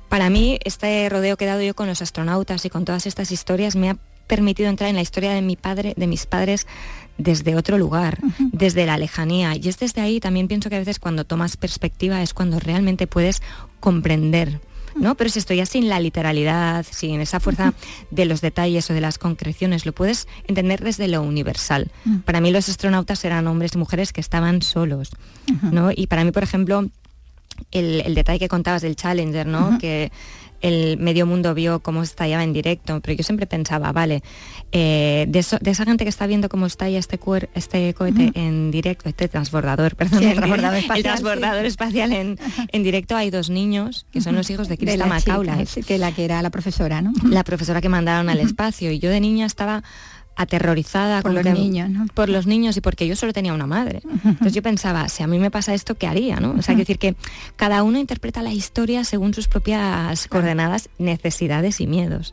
Para 0.09 0.29
mí, 0.29 0.59
este 0.65 1.09
rodeo 1.09 1.37
que 1.37 1.45
he 1.45 1.49
dado 1.49 1.62
yo 1.62 1.75
con 1.75 1.87
los 1.87 2.03
astronautas 2.03 2.65
y 2.65 2.71
con 2.71 2.85
todas 2.85 3.07
estas 3.07 3.31
historias 3.31 3.77
me 3.77 3.91
ha 3.91 3.97
permitido 4.31 4.69
entrar 4.69 4.89
en 4.89 4.97
la 4.97 5.03
historia 5.03 5.33
de 5.33 5.43
mi 5.43 5.57
padre, 5.57 5.95
de 5.97 6.07
mis 6.07 6.25
padres, 6.25 6.69
desde 7.21 7.57
otro 7.57 7.79
lugar, 7.79 8.19
desde 8.39 8.87
la 8.87 8.99
lejanía. 8.99 9.55
Y 9.55 9.69
es 9.69 9.79
desde 9.79 10.00
ahí 10.00 10.21
también 10.21 10.49
pienso 10.49 10.71
que 10.71 10.77
a 10.77 10.81
veces 10.81 10.99
cuando 10.99 11.25
tomas 11.25 11.57
perspectiva 11.57 12.23
es 12.23 12.35
cuando 12.35 12.59
realmente 12.59 13.07
puedes 13.07 13.43
comprender. 13.81 14.61
¿no? 14.97 15.15
Pero 15.15 15.31
si 15.31 15.39
estoy 15.39 15.59
ya 15.59 15.67
sin 15.67 15.89
la 15.89 16.00
literalidad, 16.00 16.85
sin 16.91 17.21
esa 17.21 17.41
fuerza 17.41 17.75
de 18.11 18.25
los 18.25 18.41
detalles 18.41 18.91
o 18.91 18.95
de 18.95 19.00
las 19.00 19.19
concreciones, 19.19 19.87
lo 19.87 19.93
puedes 19.93 20.27
entender 20.49 20.83
desde 20.83 21.09
lo 21.09 21.23
universal. 21.23 21.91
Para 22.25 22.41
mí 22.41 22.50
los 22.50 22.69
astronautas 22.69 23.25
eran 23.25 23.47
hombres 23.47 23.75
y 23.75 23.79
mujeres 23.79 24.12
que 24.12 24.21
estaban 24.21 24.62
solos, 24.62 25.11
¿no? 25.62 25.91
Y 25.95 26.07
para 26.07 26.25
mí, 26.25 26.33
por 26.33 26.43
ejemplo, 26.43 26.89
el, 27.71 28.15
detalle 28.15 28.39
que 28.39 28.49
contabas 28.49 28.83
del 28.83 28.97
Challenger, 28.97 29.47
¿no? 29.47 29.79
Que 29.79 30.11
el 30.61 30.99
medio 30.99 31.26
mundo 31.26 31.55
vio 31.55 31.81
cómo 31.81 32.02
estallaba 32.02 32.45
en 32.45 32.52
directo, 32.52 33.00
pero 33.00 33.17
yo 33.17 33.25
siempre 33.25 33.47
pensaba, 33.47 33.93
vale, 33.93 34.23
eh, 34.73 35.26
de, 35.29 35.38
esa 35.38 35.85
gente 35.85 36.05
que 36.05 36.11
está 36.11 36.26
viendo 36.26 36.49
cómo 36.49 36.67
estalla 36.67 36.99
este, 36.99 37.19
este 37.55 37.95
cohete 37.95 38.33
en 38.35 38.71
directo, 38.71 39.09
este 39.09 39.29
transbordador, 39.29 39.97
perdón, 39.97 40.23
el 40.23 40.37
transbordador 41.02 41.64
espacial, 41.64 42.12
en, 42.12 42.38
directo, 42.83 43.17
hay 43.17 43.31
dos 43.31 43.50
niños, 43.50 44.07
que 44.12 44.21
son 44.21 44.35
los 44.35 44.50
hijos 44.50 44.69
de 44.69 44.76
Krista 44.79 45.07
Macaulay. 45.07 45.67
que 45.87 45.99
la 45.99 46.12
que 46.12 46.25
era 46.25 46.43
la 46.43 46.50
profesora, 46.50 47.02
¿no? 47.02 47.12
La 47.25 47.45
profesora 47.45 47.81
que 47.81 47.88
mandaron 47.88 48.29
al 48.29 48.40
espacio, 48.40 48.90
y 48.90 48.99
yo 48.99 49.11
de 49.11 49.21
niña 49.21 49.47
estaba 49.47 49.83
aterrorizada 50.40 51.20
por 51.20 51.35
los 51.35 51.44
niños, 51.44 51.90
por 52.14 52.30
los 52.30 52.47
niños 52.47 52.75
y 52.78 52.80
porque 52.80 53.06
yo 53.06 53.14
solo 53.14 53.35
tenía 53.35 53.52
una 53.52 53.66
madre. 53.66 54.00
Entonces 54.25 54.54
yo 54.54 54.62
pensaba, 54.62 55.06
si 55.11 55.23
a 55.23 55.26
mí 55.26 55.38
me 55.38 55.50
pasa 55.50 55.75
esto, 55.75 55.97
¿qué 55.97 56.06
haría? 56.06 56.40
¿no? 56.40 56.52
O 56.59 56.62
sea, 56.62 56.75
decir 56.75 56.99
que 56.99 57.14
cada 57.56 57.82
uno 57.82 57.99
interpreta 57.99 58.40
la 58.40 58.50
historia 58.50 59.04
según 59.04 59.35
sus 59.35 59.49
propias 59.49 60.26
coordenadas, 60.28 60.88
necesidades 60.97 61.82
y 61.82 61.86
miedos. 61.86 62.32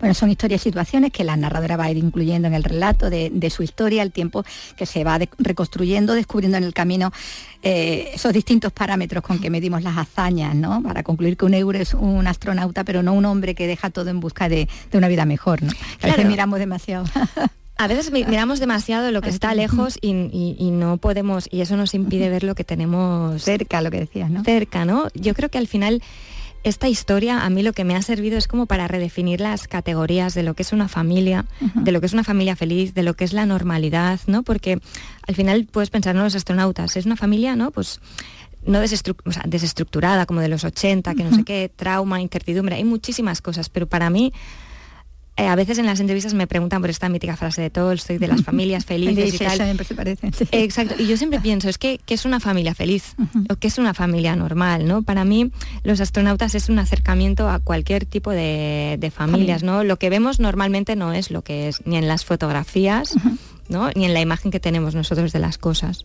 Bueno, 0.00 0.14
son 0.14 0.30
historias 0.30 0.60
y 0.60 0.64
situaciones 0.64 1.12
que 1.12 1.24
la 1.24 1.34
narradora 1.34 1.78
va 1.78 1.84
a 1.84 1.90
ir 1.90 1.96
incluyendo 1.96 2.46
en 2.46 2.52
el 2.52 2.62
relato 2.62 3.08
de, 3.08 3.50
su 3.50 3.62
historia, 3.62 4.02
el 4.02 4.12
tiempo 4.12 4.44
que 4.76 4.84
se 4.84 5.02
va 5.02 5.18
reconstruyendo, 5.38 6.12
descubriendo 6.12 6.58
en 6.58 6.64
el 6.64 6.74
camino 6.74 7.10
eh, 7.62 8.12
esos 8.14 8.32
distintos 8.32 8.72
parámetros 8.72 9.22
con 9.22 9.38
que 9.38 9.50
medimos 9.50 9.82
las 9.82 9.98
hazañas, 9.98 10.54
¿no? 10.54 10.82
Para 10.82 11.02
concluir 11.02 11.36
que 11.36 11.44
un 11.44 11.54
euro 11.54 11.78
es 11.78 11.94
un 11.94 12.26
astronauta, 12.26 12.84
pero 12.84 13.02
no 13.02 13.12
un 13.12 13.26
hombre 13.26 13.54
que 13.54 13.66
deja 13.66 13.90
todo 13.90 14.08
en 14.08 14.20
busca 14.20 14.48
de, 14.48 14.68
una 14.92 15.08
vida 15.08 15.26
mejor, 15.26 15.62
¿no? 15.62 15.70
A 16.02 16.06
veces 16.06 16.26
miramos 16.26 16.58
demasiado. 16.58 17.04
A 17.76 17.86
veces 17.86 18.12
miramos 18.12 18.60
demasiado 18.60 19.10
lo 19.10 19.22
que 19.22 19.30
está 19.30 19.54
lejos 19.54 19.98
y, 20.02 20.12
no 20.70 20.98
podemos, 20.98 21.48
y 21.50 21.62
eso 21.62 21.78
nos 21.78 21.94
impide 21.94 22.28
ver 22.28 22.44
lo 22.44 22.54
que 22.54 22.62
tenemos 22.62 23.42
cerca, 23.42 23.80
lo 23.80 23.90
que 23.90 24.00
decías, 24.00 24.30
¿no? 24.30 24.44
Cerca, 24.44 24.84
¿no? 24.84 25.08
Yo 25.14 25.32
creo 25.32 25.48
que 25.48 25.56
al 25.56 25.66
final 25.66 26.02
esta 26.62 26.88
historia 26.88 27.44
a 27.44 27.50
mí 27.50 27.62
lo 27.62 27.72
que 27.72 27.84
me 27.84 27.96
ha 27.96 28.02
servido 28.02 28.36
es 28.36 28.46
como 28.46 28.66
para 28.66 28.86
redefinir 28.86 29.40
las 29.40 29.66
categorías 29.66 30.34
de 30.34 30.42
lo 30.42 30.54
que 30.54 30.62
es 30.62 30.72
una 30.72 30.88
familia, 30.88 31.46
de 31.74 31.92
lo 31.92 32.00
que 32.00 32.06
es 32.06 32.12
una 32.12 32.24
familia 32.24 32.54
feliz, 32.56 32.94
de 32.94 33.02
lo 33.02 33.14
que 33.14 33.24
es 33.24 33.32
la 33.32 33.46
normalidad, 33.46 34.20
¿no? 34.26 34.42
Porque 34.42 34.78
al 35.26 35.34
final 35.34 35.66
puedes 35.70 35.90
pensar, 35.90 36.14
en 36.16 36.22
Los 36.22 36.34
astronautas, 36.34 36.96
es 36.96 37.06
una 37.06 37.16
familia, 37.16 37.56
¿no? 37.56 37.70
Pues 37.70 38.00
no 38.66 38.80
desestructurada 38.80 40.26
como 40.26 40.40
de 40.40 40.48
los 40.48 40.64
80, 40.64 41.14
que 41.14 41.24
no 41.24 41.34
sé 41.34 41.44
qué, 41.44 41.70
trauma, 41.74 42.20
incertidumbre, 42.20 42.76
hay 42.76 42.84
muchísimas 42.84 43.40
cosas, 43.40 43.70
pero 43.70 43.86
para 43.86 44.10
mí 44.10 44.32
eh, 45.40 45.46
a 45.46 45.56
veces 45.56 45.78
en 45.78 45.86
las 45.86 46.00
entrevistas 46.00 46.34
me 46.34 46.46
preguntan 46.46 46.82
por 46.82 46.90
esta 46.90 47.08
mítica 47.08 47.34
frase 47.34 47.62
de 47.62 47.70
Tolstoy, 47.70 48.18
de 48.18 48.28
las 48.28 48.42
familias 48.44 48.84
felices 48.84 49.34
y 49.34 49.38
tal. 49.38 49.56
Siempre 49.56 49.86
se 49.86 49.94
parecen. 49.94 50.32
Exacto. 50.52 50.96
Y 50.98 51.06
yo 51.06 51.16
siempre 51.16 51.40
pienso, 51.42 51.68
es 51.70 51.78
que, 51.78 51.98
es 52.06 52.24
una 52.26 52.40
familia 52.40 52.74
feliz 52.74 53.14
o 53.48 53.56
que 53.56 53.68
es 53.68 53.78
una 53.78 53.94
familia 53.94 54.36
normal, 54.36 54.86
¿no? 54.86 55.02
Para 55.02 55.24
mí, 55.24 55.50
los 55.82 56.00
astronautas 56.00 56.54
es 56.54 56.68
un 56.68 56.78
acercamiento 56.78 57.48
a 57.48 57.60
cualquier 57.60 58.04
tipo 58.04 58.30
de, 58.30 59.12
familias, 59.14 59.62
¿no? 59.62 59.82
Lo 59.82 59.96
que 59.96 60.10
vemos 60.10 60.40
normalmente 60.40 60.94
no 60.94 61.12
es 61.12 61.30
lo 61.30 61.42
que 61.42 61.68
es 61.68 61.84
ni 61.86 61.96
en 61.96 62.06
las 62.06 62.24
fotografías, 62.24 63.14
ni 63.94 64.04
en 64.04 64.14
la 64.14 64.20
imagen 64.20 64.50
que 64.50 64.58
tenemos 64.58 64.94
nosotros 64.94 65.32
de 65.32 65.38
las 65.38 65.58
cosas. 65.58 66.02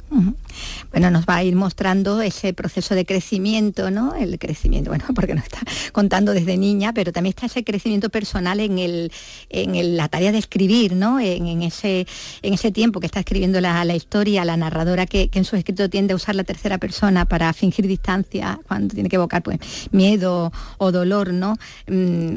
Bueno, 0.92 1.10
nos 1.10 1.26
va 1.26 1.38
a 1.38 1.44
ir 1.44 1.56
mostrando 1.56 2.22
ese 2.22 2.54
proceso 2.54 2.94
de 2.94 3.06
crecimiento, 3.06 3.90
¿no? 3.90 4.14
El 4.16 4.38
crecimiento, 4.38 4.92
bueno, 4.92 5.06
porque 5.16 5.34
nos 5.34 5.46
está 5.46 5.60
contando 5.92 6.34
desde 6.34 6.58
niña, 6.58 6.94
pero 6.94 7.12
también 7.12 7.32
está 7.32 7.48
ese 7.48 7.64
crecimiento 7.64 8.10
personal 8.10 8.60
en, 8.60 8.78
el, 8.78 9.12
en 9.50 9.98
la 9.98 10.08
tarea 10.10 10.32
de 10.32 10.38
escribir, 10.38 10.94
¿no? 10.94 11.20
En, 11.20 11.64
ese, 11.64 12.06
en 12.42 12.54
ese 12.54 12.72
tiempo 12.72 13.00
que 13.00 13.08
está 13.08 13.20
escribiendo 13.20 13.60
la, 13.62 13.96
historia, 13.96 14.46
la 14.46 14.58
narradora 14.58 15.06
que, 15.06 15.30
en 15.34 15.44
su 15.44 15.56
escrito 15.56 15.90
tiende 15.90 16.14
a 16.14 16.16
usar 16.16 16.36
la 16.36 16.44
tercera 16.44 16.78
persona 16.78 17.26
para 17.26 17.52
fingir 17.54 17.88
distancia 17.88 18.60
cuando 18.68 18.94
tiene 18.94 19.10
que 19.10 19.16
evocar 19.16 19.42
pues, 19.42 19.60
miedo 19.92 20.52
o 20.78 20.92
dolor, 20.92 21.34
¿no? 21.34 21.58
Mm, 21.88 22.36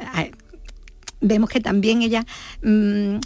vemos 1.21 1.51
que 1.51 1.61
también 1.61 2.03
ella... 2.03 2.25
Mm, 2.62 3.19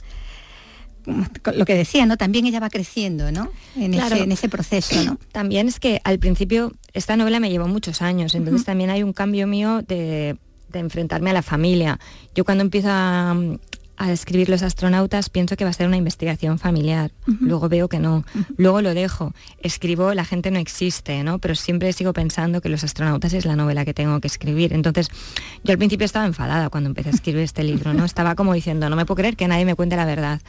lo 1.06 1.64
que 1.64 1.74
decía, 1.74 2.06
¿no? 2.06 2.16
También 2.16 2.46
ella 2.46 2.60
va 2.60 2.70
creciendo, 2.70 3.32
¿no? 3.32 3.50
En, 3.76 3.94
ese, 3.94 4.48
proceso, 4.48 5.02
¿no? 5.04 5.18
También 5.32 5.68
es 5.68 5.80
que 5.80 6.00
al 6.04 6.18
principio 6.18 6.72
esta 6.92 7.16
novela 7.16 7.40
me 7.40 7.50
llevó 7.50 7.66
muchos 7.68 8.02
años, 8.02 8.34
entonces 8.34 8.64
también 8.64 8.90
hay 8.90 9.02
un 9.02 9.12
cambio 9.12 9.46
mío 9.46 9.82
de, 9.82 10.36
enfrentarme 10.72 11.30
a 11.30 11.32
la 11.34 11.42
familia. 11.42 11.98
Yo 12.34 12.44
cuando 12.44 12.62
empiezo 12.62 12.88
a, 12.90 13.36
a 14.06 14.12
escribir 14.12 14.48
los 14.48 14.62
astronautas, 14.62 15.28
pienso 15.28 15.56
que 15.56 15.64
va 15.64 15.70
a 15.70 15.72
ser 15.72 15.86
una 15.86 15.96
investigación 15.96 16.58
familiar. 16.58 17.10
Luego 17.40 17.68
veo 17.68 17.88
que 17.88 17.98
no. 17.98 18.24
Luego 18.56 18.80
lo 18.82 18.94
dejo. 18.94 19.32
Escribo 19.62 20.14
La 20.14 20.24
gente 20.24 20.50
no 20.50 20.58
existe, 20.58 21.22
¿no? 21.22 21.38
Pero 21.38 21.54
siempre 21.54 21.92
sigo 21.92 22.12
pensando 22.12 22.60
que 22.60 22.68
Los 22.68 22.84
astronautas 22.84 23.32
es 23.32 23.44
la 23.44 23.56
novela 23.56 23.84
que 23.84 23.94
tengo 23.94 24.20
que 24.20 24.28
escribir. 24.28 24.72
Entonces, 24.72 25.08
yo 25.64 25.72
al 25.72 25.78
principio 25.78 26.04
estaba 26.04 26.26
enfadada 26.26 26.70
cuando 26.70 26.88
empecé 26.88 27.10
a 27.10 27.12
escribir 27.12 27.42
este 27.42 27.62
libro, 27.62 27.94
¿no? 27.94 28.04
Estaba 28.04 28.34
como 28.34 28.54
diciendo, 28.54 28.88
no 28.88 28.96
me 28.96 29.06
puedo 29.06 29.16
creer 29.16 29.36
que 29.36 29.48
nadie 29.48 29.64
me 29.64 29.74
cuente 29.74 29.96
la 29.96 30.04
verdad. 30.04 30.40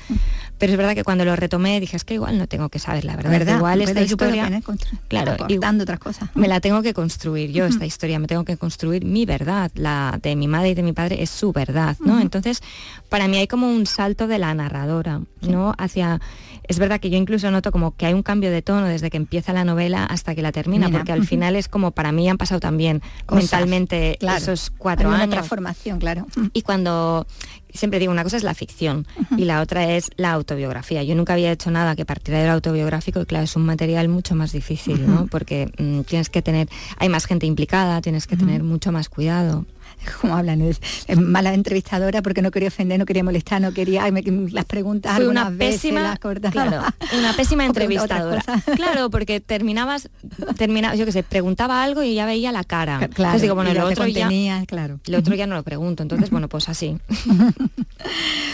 Pero 0.57 0.71
es 0.71 0.77
verdad 0.77 0.95
que 0.95 1.03
cuando 1.03 1.25
lo 1.25 1.35
retomé 1.35 1.79
dije, 1.79 1.97
es 1.97 2.03
que 2.03 2.15
igual 2.15 2.37
no 2.37 2.47
tengo 2.47 2.69
que 2.69 2.79
saber 2.79 3.05
la 3.05 3.15
verdad. 3.15 3.57
Igual 3.57 3.81
esta 3.81 4.01
historia... 4.01 4.61
claro, 5.07 5.35
dando 5.59 5.83
otras 5.83 5.99
cosas. 5.99 6.29
Me 6.35 6.47
la 6.47 6.59
tengo 6.59 6.81
que 6.81 6.93
construir 6.93 7.51
yo, 7.51 7.65
esta 7.65 7.85
historia. 7.85 8.19
Me 8.19 8.27
tengo 8.27 8.45
que 8.45 8.57
construir 8.57 9.05
mi 9.05 9.25
verdad. 9.25 9.71
La 9.75 10.19
de 10.21 10.35
mi 10.35 10.47
madre 10.47 10.69
y 10.69 10.73
de 10.73 10.83
mi 10.83 10.93
padre 10.93 11.21
es 11.21 11.29
su 11.29 11.51
verdad, 11.51 11.97
¿no? 11.99 12.19
Entonces, 12.19 12.61
para 13.09 13.27
mí 13.27 13.42
hay 13.43 13.47
como 13.47 13.69
un 13.69 13.85
salto 13.85 14.27
de 14.27 14.39
la 14.39 14.53
narradora, 14.53 15.21
¿no? 15.41 15.73
Hacia 15.77 16.19
es 16.67 16.79
verdad 16.79 16.99
que 16.99 17.09
yo 17.09 17.17
incluso 17.17 17.51
noto 17.51 17.71
como 17.71 17.95
que 17.95 18.05
hay 18.05 18.13
un 18.13 18.23
cambio 18.23 18.49
de 18.49 18.61
tono 18.61 18.87
desde 18.87 19.09
que 19.09 19.17
empieza 19.17 19.51
la 19.53 19.65
novela 19.65 20.05
hasta 20.05 20.33
que 20.33 20.41
la 20.41 20.51
termina, 20.51 20.89
porque 20.89 21.11
al 21.11 21.25
final 21.25 21.55
es 21.55 21.67
como 21.67 21.91
para 21.91 22.11
mí 22.11 22.29
han 22.29 22.37
pasado 22.37 22.59
también 22.59 23.01
mentalmente 23.29 24.17
esos 24.21 24.71
cuatro 24.71 25.09
años. 25.09 25.25
Una 25.25 25.29
transformación, 25.29 25.99
claro. 25.99 26.25
Y 26.53 26.61
cuando 26.61 27.27
siempre 27.73 27.99
digo, 27.99 28.11
una 28.11 28.23
cosa 28.23 28.37
es 28.37 28.43
la 28.43 28.53
ficción 28.53 29.05
y 29.35 29.45
la 29.45 29.61
otra 29.61 29.91
es 29.91 30.09
la 30.15 30.31
autobiografía. 30.31 31.03
Yo 31.03 31.15
nunca 31.15 31.33
había 31.33 31.51
hecho 31.51 31.69
nada 31.69 31.95
que 31.95 32.05
partiera 32.05 32.39
del 32.39 32.51
autobiográfico 32.51 33.21
y 33.21 33.25
claro, 33.25 33.43
es 33.43 33.55
un 33.55 33.65
material 33.65 34.07
mucho 34.07 34.35
más 34.35 34.53
difícil, 34.53 35.05
¿no? 35.05 35.27
Porque 35.27 35.71
mm, 35.77 36.01
tienes 36.01 36.29
que 36.29 36.41
tener, 36.41 36.69
hay 36.97 37.09
más 37.09 37.25
gente 37.25 37.45
implicada, 37.45 38.01
tienes 38.01 38.25
que 38.25 38.37
tener 38.37 38.63
mucho 38.63 38.91
más 38.91 39.09
cuidado 39.09 39.65
como 40.21 40.35
hablan, 40.35 40.61
es, 40.61 40.79
mala 41.17 41.53
entrevistadora 41.53 42.21
porque 42.21 42.41
no 42.41 42.51
quería 42.51 42.69
ofender, 42.69 42.99
no 42.99 43.05
quería 43.05 43.23
molestar, 43.23 43.61
no 43.61 43.73
quería 43.73 44.09
las 44.51 44.65
preguntas 44.65 45.15
Fue 45.15 45.27
una 45.27 45.51
pésima, 45.51 46.19
una 47.17 47.33
pésima 47.35 47.65
entrevistadora. 47.65 48.43
Claro, 48.75 49.09
porque 49.09 49.39
terminabas, 49.39 50.09
terminaba, 50.57 50.95
yo 50.95 51.05
qué 51.05 51.11
sé, 51.11 51.23
preguntaba 51.23 51.83
algo 51.83 52.03
y 52.03 52.15
ya 52.15 52.25
veía 52.25 52.51
la 52.51 52.63
cara. 52.63 52.97
Claro, 52.97 53.11
entonces 53.11 53.41
digo, 53.43 53.55
bueno, 53.55 53.73
lo 53.73 53.85
otro 53.85 54.07
ya, 54.07 54.29
claro. 54.65 54.99
Lo 55.05 55.19
otro 55.19 55.35
ya 55.35 55.47
no 55.47 55.55
lo 55.55 55.63
pregunto, 55.63 56.03
entonces 56.03 56.29
bueno, 56.29 56.47
pues 56.47 56.69
así. 56.69 56.97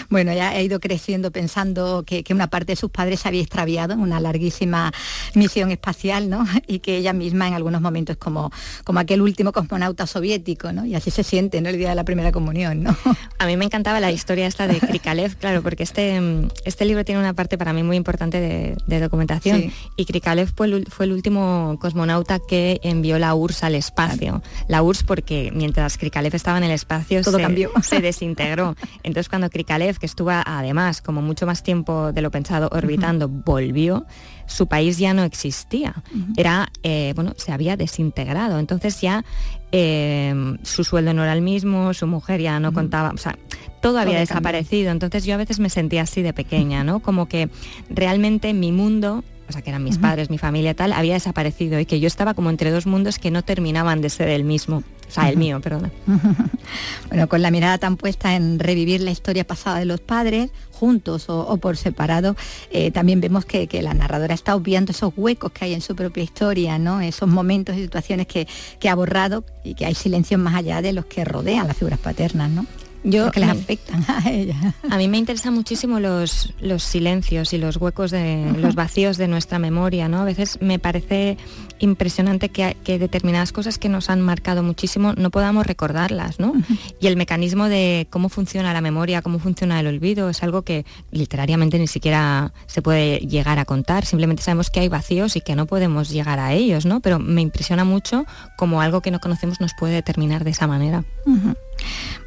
bueno, 0.09 0.33
ya 0.33 0.49
ha 0.49 0.61
ido 0.61 0.79
creciendo 0.79 1.31
pensando 1.31 2.03
que, 2.05 2.23
una 2.29 2.47
parte 2.47 2.73
de 2.73 2.75
sus 2.75 2.91
padres 2.91 3.21
se 3.21 3.27
había 3.27 3.41
extraviado 3.41 3.93
en 3.93 3.99
una 4.01 4.19
larguísima 4.19 4.91
misión 5.33 5.71
espacial, 5.71 6.29
¿no? 6.29 6.45
Y 6.67 6.79
que 6.79 6.97
ella 6.97 7.13
misma 7.13 7.47
en 7.47 7.53
algunos 7.55 7.81
momentos 7.81 8.17
como, 8.17 8.51
como 8.83 8.99
aquel 8.99 9.21
último 9.21 9.51
cosmonauta 9.51 10.05
soviético, 10.05 10.71
¿no? 10.71 10.85
Y 10.85 10.95
así 10.95 11.11
se 11.11 11.23
siente 11.23 11.38
en 11.39 11.65
el 11.65 11.77
día 11.77 11.89
de 11.89 11.95
la 11.95 12.03
primera 12.03 12.31
comunión, 12.31 12.83
¿no? 12.83 12.95
A 13.39 13.45
mí 13.45 13.57
me 13.57 13.65
encantaba 13.65 13.99
la 13.99 14.11
historia 14.11 14.47
esta 14.47 14.67
de 14.67 14.79
Krikalev, 14.79 15.35
claro, 15.37 15.61
porque 15.61 15.83
este, 15.83 16.19
este 16.65 16.85
libro 16.85 17.05
tiene 17.05 17.21
una 17.21 17.33
parte 17.33 17.57
para 17.57 17.73
mí 17.73 17.83
muy 17.83 17.97
importante 17.97 18.75
de, 18.85 18.99
documentación. 18.99 19.71
Y 19.95 20.05
Krikalev 20.05 20.51
fue 20.53 20.67
el, 20.67 20.85
fue 20.87 21.05
el, 21.05 21.13
último 21.13 21.77
cosmonauta 21.79 22.39
que 22.39 22.81
envió 22.83 23.17
la 23.17 23.33
URSS 23.33 23.63
al 23.63 23.75
espacio. 23.75 24.43
La 24.67 24.83
URSS 24.83 25.03
porque 25.03 25.51
mientras 25.55 25.97
Krikalev 25.97 26.35
estaba 26.35 26.57
en 26.57 26.65
el 26.65 26.71
espacio 26.71 27.21
Todo 27.21 27.37
se, 27.37 27.43
cambió. 27.43 27.71
se 27.81 28.01
desintegró. 28.01 28.75
Entonces 29.03 29.29
cuando 29.29 29.49
Krikalev, 29.49 29.97
que 29.99 30.05
estuvo 30.05 30.31
además 30.31 31.01
como 31.01 31.21
mucho 31.21 31.45
más 31.45 31.63
tiempo 31.63 32.11
de 32.11 32.21
lo 32.21 32.29
pensado 32.29 32.69
orbitando, 32.71 33.29
volvió, 33.29 34.05
su 34.49 34.67
país 34.67 34.97
ya 34.97 35.13
no 35.13 35.23
existía. 35.23 35.93
Era, 36.35 36.69
eh, 36.83 37.13
bueno, 37.15 37.33
se 37.37 37.51
había 37.51 37.77
desintegrado. 37.77 38.59
Entonces 38.59 38.99
ya 38.99 39.23
eh, 39.71 40.33
su 40.63 40.83
sueldo 40.83 41.13
no 41.13 41.23
era 41.23 41.33
el 41.33 41.41
mismo, 41.41 41.93
su 41.93 42.07
mujer 42.07 42.41
ya 42.41 42.59
no 42.59 42.73
contaba, 42.73 43.11
o 43.11 43.17
sea, 43.17 43.37
todo 43.81 43.99
había 43.99 44.19
desaparecido. 44.19 44.91
Entonces 44.91 45.25
yo 45.25 45.33
a 45.35 45.37
veces 45.37 45.59
me 45.59 45.69
sentía 45.69 46.03
así 46.03 46.21
de 46.21 46.33
pequeña, 46.33 46.83
¿no? 46.83 46.99
Como 46.99 47.27
que 47.27 47.49
realmente 47.89 48.53
mi 48.53 48.71
mundo 48.71 49.23
o 49.49 49.51
sea, 49.51 49.63
que 49.63 49.71
eran 49.71 49.83
mis 49.83 49.97
padres, 49.97 50.29
mi 50.29 50.37
familia 50.37 50.75
tal, 50.75 50.93
había 50.93 51.15
desaparecido 51.15 51.79
y 51.79 51.85
que 51.87 51.99
yo 51.99 52.07
estaba 52.07 52.35
como 52.35 52.51
entre 52.51 52.69
dos 52.69 52.85
mundos 52.85 53.17
que 53.17 53.31
no 53.31 53.43
terminaban 53.43 53.99
de 53.99 54.09
ser 54.11 54.29
el 54.29 54.43
mismo. 54.43 54.83
O 55.07 55.11
sea, 55.11 55.27
el 55.27 55.37
mío, 55.37 55.59
perdona. 55.59 55.89
bueno, 57.09 57.27
con 57.27 57.41
la 57.41 57.49
mirada 57.49 57.79
tan 57.79 57.97
puesta 57.97 58.35
en 58.35 58.59
revivir 58.59 59.01
la 59.01 59.09
historia 59.09 59.45
pasada 59.45 59.79
de 59.79 59.85
los 59.85 60.01
padres, 60.01 60.51
juntos 60.71 61.25
o, 61.29 61.57
por 61.57 61.77
separado, 61.77 62.35
eh, 62.69 62.91
también 62.91 63.21
vemos 63.21 63.43
que, 63.43 63.67
la 63.81 63.95
narradora 63.95 64.35
está 64.35 64.55
obviando 64.55 64.91
esos 64.91 65.13
huecos 65.17 65.51
que 65.51 65.65
hay 65.65 65.73
en 65.73 65.81
su 65.81 65.95
propia 65.95 66.21
historia, 66.21 66.77
¿no? 66.77 67.01
Esos 67.01 67.27
momentos 67.27 67.75
y 67.75 67.81
situaciones 67.81 68.27
que, 68.27 68.47
que 68.79 68.87
ha 68.87 68.93
borrado 68.93 69.43
y 69.63 69.73
que 69.73 69.87
hay 69.87 69.95
silencio 69.95 70.37
más 70.37 70.53
allá 70.53 70.83
de 70.83 70.93
los 70.93 71.05
que 71.05 71.25
rodean 71.25 71.67
las 71.67 71.77
figuras 71.77 71.99
paternas, 71.99 72.51
¿no? 72.51 72.67
Yo, 73.03 73.31
que 73.31 73.39
les 73.39 73.49
afectan 73.49 74.03
a 74.07 74.29
ella. 74.29 74.73
A 74.89 74.97
mí 74.97 75.07
me 75.07 75.17
interesan 75.17 75.53
muchísimo 75.53 75.99
los, 75.99 76.53
los 76.59 76.83
silencios 76.83 77.53
y 77.53 77.57
los 77.57 77.77
huecos 77.77 78.11
de 78.11 78.53
los 78.57 78.75
vacíos 78.75 79.17
de 79.17 79.27
nuestra 79.27 79.59
memoria, 79.59 80.09
¿no? 80.09 80.19
A 80.19 80.25
veces 80.25 80.59
me 80.61 80.79
parece 80.79 81.37
impresionante 81.79 82.49
que, 82.49 82.75
determinadas 82.99 83.51
cosas 83.51 83.77
que 83.77 83.87
nos 83.87 84.09
han 84.09 84.21
marcado 84.21 84.63
muchísimo 84.63 85.13
no 85.13 85.29
podamos 85.29 85.65
recordarlas, 85.65 86.39
¿no? 86.39 86.53
Y 86.99 87.07
el 87.07 87.15
mecanismo 87.15 87.69
de 87.69 88.07
cómo 88.09 88.29
funciona 88.29 88.73
la 88.73 88.81
memoria, 88.81 89.21
cómo 89.21 89.39
funciona 89.39 89.79
el 89.79 89.87
olvido, 89.87 90.29
es 90.29 90.43
algo 90.43 90.63
que 90.63 90.85
literariamente 91.11 91.79
ni 91.79 91.87
siquiera 91.87 92.51
se 92.67 92.81
puede 92.81 93.19
llegar 93.19 93.59
a 93.59 93.65
contar. 93.65 94.05
Simplemente 94.05 94.43
sabemos 94.43 94.69
que 94.69 94.81
hay 94.81 94.89
vacíos 94.89 95.35
y 95.35 95.41
que 95.41 95.55
no 95.55 95.65
podemos 95.65 96.09
llegar 96.09 96.39
a 96.39 96.53
ellos, 96.53 96.85
¿no? 96.85 96.99
Pero 96.99 97.19
me 97.19 97.41
impresiona 97.41 97.85
mucho 97.85 98.25
como 98.57 98.81
algo 98.81 99.01
que 99.01 99.11
no 99.11 99.19
conocemos 99.19 99.61
nos 99.61 99.73
puede 99.73 99.93
determinar 99.93 100.43
de 100.43 100.51
esa 100.51 100.67
manera. 100.67 101.05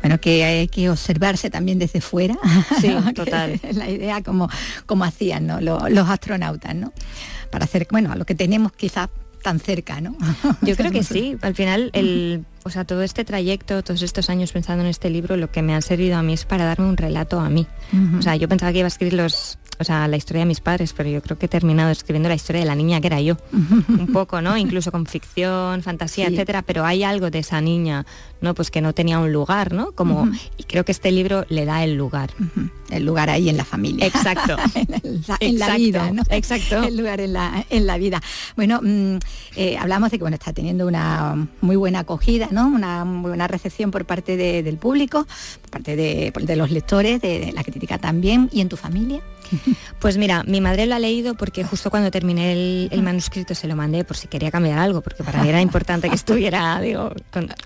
Bueno, 0.00 0.20
que 0.20 0.44
hay 0.44 0.68
que 0.68 0.90
observarse 0.90 1.50
también 1.50 1.78
desde 1.78 2.00
fuera. 2.00 2.36
Sí, 2.80 2.94
total. 3.14 3.60
la 3.72 3.88
idea 3.88 4.22
como, 4.22 4.48
como 4.86 5.04
hacían 5.04 5.64
los, 5.64 6.08
astronautas, 6.08 6.74
¿no? 6.74 6.92
Para 7.50 7.64
hacer, 7.64 7.86
bueno, 7.90 8.12
a 8.12 8.16
lo 8.16 8.24
que 8.24 8.34
tenemos 8.34 8.72
quizás 8.72 9.08
tan 9.42 9.60
cerca, 9.60 10.00
¿no? 10.00 10.16
Yo 10.62 10.76
creo 10.76 10.90
que 10.90 11.02
sí. 11.02 11.36
Al 11.42 11.54
final, 11.54 11.90
el, 11.94 12.44
o 12.64 12.70
sea, 12.70 12.84
todo 12.84 13.02
este 13.02 13.24
trayecto, 13.24 13.82
todos 13.82 14.02
estos 14.02 14.30
años 14.30 14.52
pensando 14.52 14.84
en 14.84 14.90
este 14.90 15.10
libro, 15.10 15.36
lo 15.36 15.50
que 15.50 15.62
me 15.62 15.74
ha 15.74 15.80
servido 15.80 16.16
a 16.16 16.22
mí 16.22 16.32
es 16.32 16.44
para 16.44 16.64
darme 16.64 16.86
un 16.86 16.96
relato 16.96 17.40
a 17.40 17.48
mí. 17.48 17.66
O 18.18 18.22
sea, 18.22 18.36
yo 18.36 18.48
pensaba 18.48 18.72
que 18.72 18.78
iba 18.78 18.86
a 18.86 18.88
escribir 18.88 19.14
los, 19.14 19.58
o 19.78 19.84
sea, 19.84 20.06
la 20.06 20.16
historia 20.16 20.40
de 20.40 20.46
mis 20.46 20.60
padres, 20.60 20.92
pero 20.92 21.08
yo 21.08 21.22
creo 21.22 21.38
que 21.38 21.46
he 21.46 21.48
terminado 21.48 21.90
escribiendo 21.90 22.28
la 22.28 22.34
historia 22.34 22.60
de 22.60 22.66
la 22.66 22.74
niña 22.74 23.00
que 23.00 23.06
era 23.08 23.20
yo. 23.20 23.36
un 23.52 24.08
poco, 24.12 24.40
¿no? 24.40 24.56
Incluso 24.56 24.92
con 24.92 25.06
ficción, 25.06 25.82
fantasía, 25.82 26.28
etcétera, 26.28 26.62
pero 26.62 26.84
hay 26.84 27.02
algo 27.04 27.30
de 27.30 27.40
esa 27.40 27.60
niña, 27.60 28.06
¿no? 28.40 28.54
Pues 28.54 28.70
que 28.70 28.80
no 28.80 28.92
tenía 28.92 29.18
un 29.18 29.32
lugar, 29.32 29.72
¿no? 29.72 29.92
Como, 29.92 30.28
y 30.56 30.64
creo 30.64 30.84
que 30.84 30.92
este 30.92 31.10
libro 31.10 31.44
le 31.48 31.64
da 31.64 31.82
el 31.84 31.94
lugar. 31.94 32.30
El 32.90 33.04
lugar 33.04 33.30
ahí 33.30 33.48
en 33.48 33.56
la 33.56 33.64
familia. 33.64 34.06
Exacto. 34.06 34.56
en, 35.40 35.58
la, 35.58 35.76
vida, 35.76 36.10
¿no? 36.12 36.22
Exacto. 36.28 36.82
El 36.82 36.96
lugar 36.96 37.20
en 37.20 37.32
la, 37.32 37.64
en 37.70 37.86
la 37.86 37.96
vida. 37.96 38.22
Bueno, 38.56 38.80
mm, 38.82 39.16
eh, 39.56 39.76
hablamos 39.78 40.10
de 40.10 40.18
que 40.18 40.24
bueno, 40.24 40.34
está 40.34 40.52
teniendo 40.52 40.86
una 40.86 41.48
muy 41.60 41.76
buena 41.76 42.00
acogida, 42.00 42.48
¿no? 42.50 42.68
Una 42.68 43.04
muy 43.04 43.30
buena 43.30 43.48
recepción 43.48 43.90
por 43.90 44.04
parte 44.04 44.36
del 44.36 44.76
público, 44.76 45.26
por 45.62 45.70
parte 45.70 45.96
de, 45.96 46.32
de 46.38 46.56
los 46.56 46.70
lectores, 46.70 47.20
de 47.20 47.52
la 47.52 47.64
crítica 47.64 47.98
también, 47.98 48.50
y 48.52 48.60
en 48.60 48.68
tu 48.68 48.76
familia. 48.76 49.22
Pues 49.98 50.16
mira, 50.16 50.42
mi 50.44 50.60
madre 50.60 50.86
lo 50.86 50.94
ha 50.94 50.98
leído 50.98 51.34
porque 51.34 51.64
justo 51.64 51.90
cuando 51.90 52.10
terminé 52.10 52.52
el, 52.52 53.02
manuscrito 53.02 53.54
se 53.54 53.68
lo 53.68 53.76
mandé 53.76 54.04
por 54.04 54.16
si 54.16 54.28
quería 54.28 54.50
cambiar 54.50 54.78
algo, 54.78 55.00
porque 55.00 55.22
para 55.22 55.42
mí 55.42 55.48
era 55.48 55.60
importante 55.60 56.08
que 56.08 56.14
estuviera, 56.14 56.80
digo, 56.80 57.12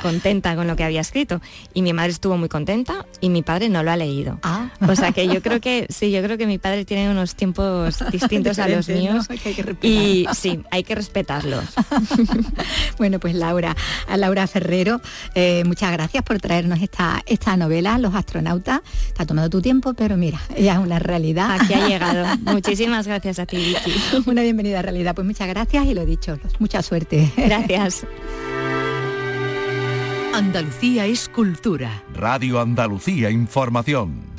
contenta 0.01 0.55
con 0.57 0.67
lo 0.67 0.77
que 0.77 0.85
había 0.85 1.01
escrito. 1.01 1.41
Y 1.75 1.83
mi 1.83 1.93
madre 1.93 2.13
estuvo 2.13 2.37
muy 2.37 2.49
contenta 2.49 3.07
y 3.21 3.31
mi 3.31 3.43
padre 3.43 3.69
no 3.69 3.83
lo 3.83 3.91
ha 3.91 3.97
leído. 3.97 4.39
Ah. 4.43 4.71
O 4.87 4.95
sea 4.95 5.13
que 5.13 5.27
yo 5.29 5.43
creo 5.43 5.61
que, 5.61 5.87
sí, 5.89 6.11
yo 6.11 6.23
creo 6.23 6.39
que 6.39 6.47
mi 6.47 6.59
padre 6.59 6.85
tiene 6.85 7.11
unos 7.11 7.35
tiempos 7.35 8.05
distintos 8.13 8.59
a 8.59 8.69
los 8.69 8.89
míos. 8.89 9.27
y 9.83 10.27
sí, 10.35 10.61
hay 10.71 10.85
que 10.85 10.95
respetarlos. 10.95 11.65
bueno, 12.99 13.19
pues 13.19 13.35
Laura, 13.35 13.77
a 14.09 14.17
Laura 14.17 14.47
Ferrero, 14.47 15.01
eh, 15.35 15.65
muchas 15.65 15.93
gracias 15.93 16.23
por 16.23 16.41
traernos 16.41 16.81
esta, 16.83 17.23
esta 17.27 17.57
novela, 17.57 17.99
Los 17.99 18.15
astronautas. 18.15 18.81
Te 19.15 19.23
ha 19.23 19.27
tomado 19.27 19.51
tu 19.51 19.61
tiempo, 19.61 19.95
pero 19.95 20.17
mira, 20.17 20.41
ya 20.59 20.75
es 20.75 20.79
una 20.79 20.99
realidad 20.99 21.59
ha 21.77 21.89
llegado. 21.89 22.27
Muchísimas 22.45 23.07
gracias 23.07 23.39
a 23.39 23.47
ti, 23.47 23.57
Vicky. 23.57 23.93
Una 24.31 24.43
bienvenida 24.43 24.81
a 24.81 24.83
realidad. 24.83 25.15
Pues 25.15 25.27
muchas 25.27 25.49
gracias 25.49 25.87
y 25.87 25.95
lo 25.95 26.05
dicho, 26.05 26.39
mucha 26.59 26.83
suerte. 26.83 27.31
Gracias. 27.37 28.07
Andalucía 30.35 31.07
es 31.07 31.29
cultura. 31.29 32.03
Radio 32.13 32.61
Andalucía 32.61 33.31
Información. 33.31 34.36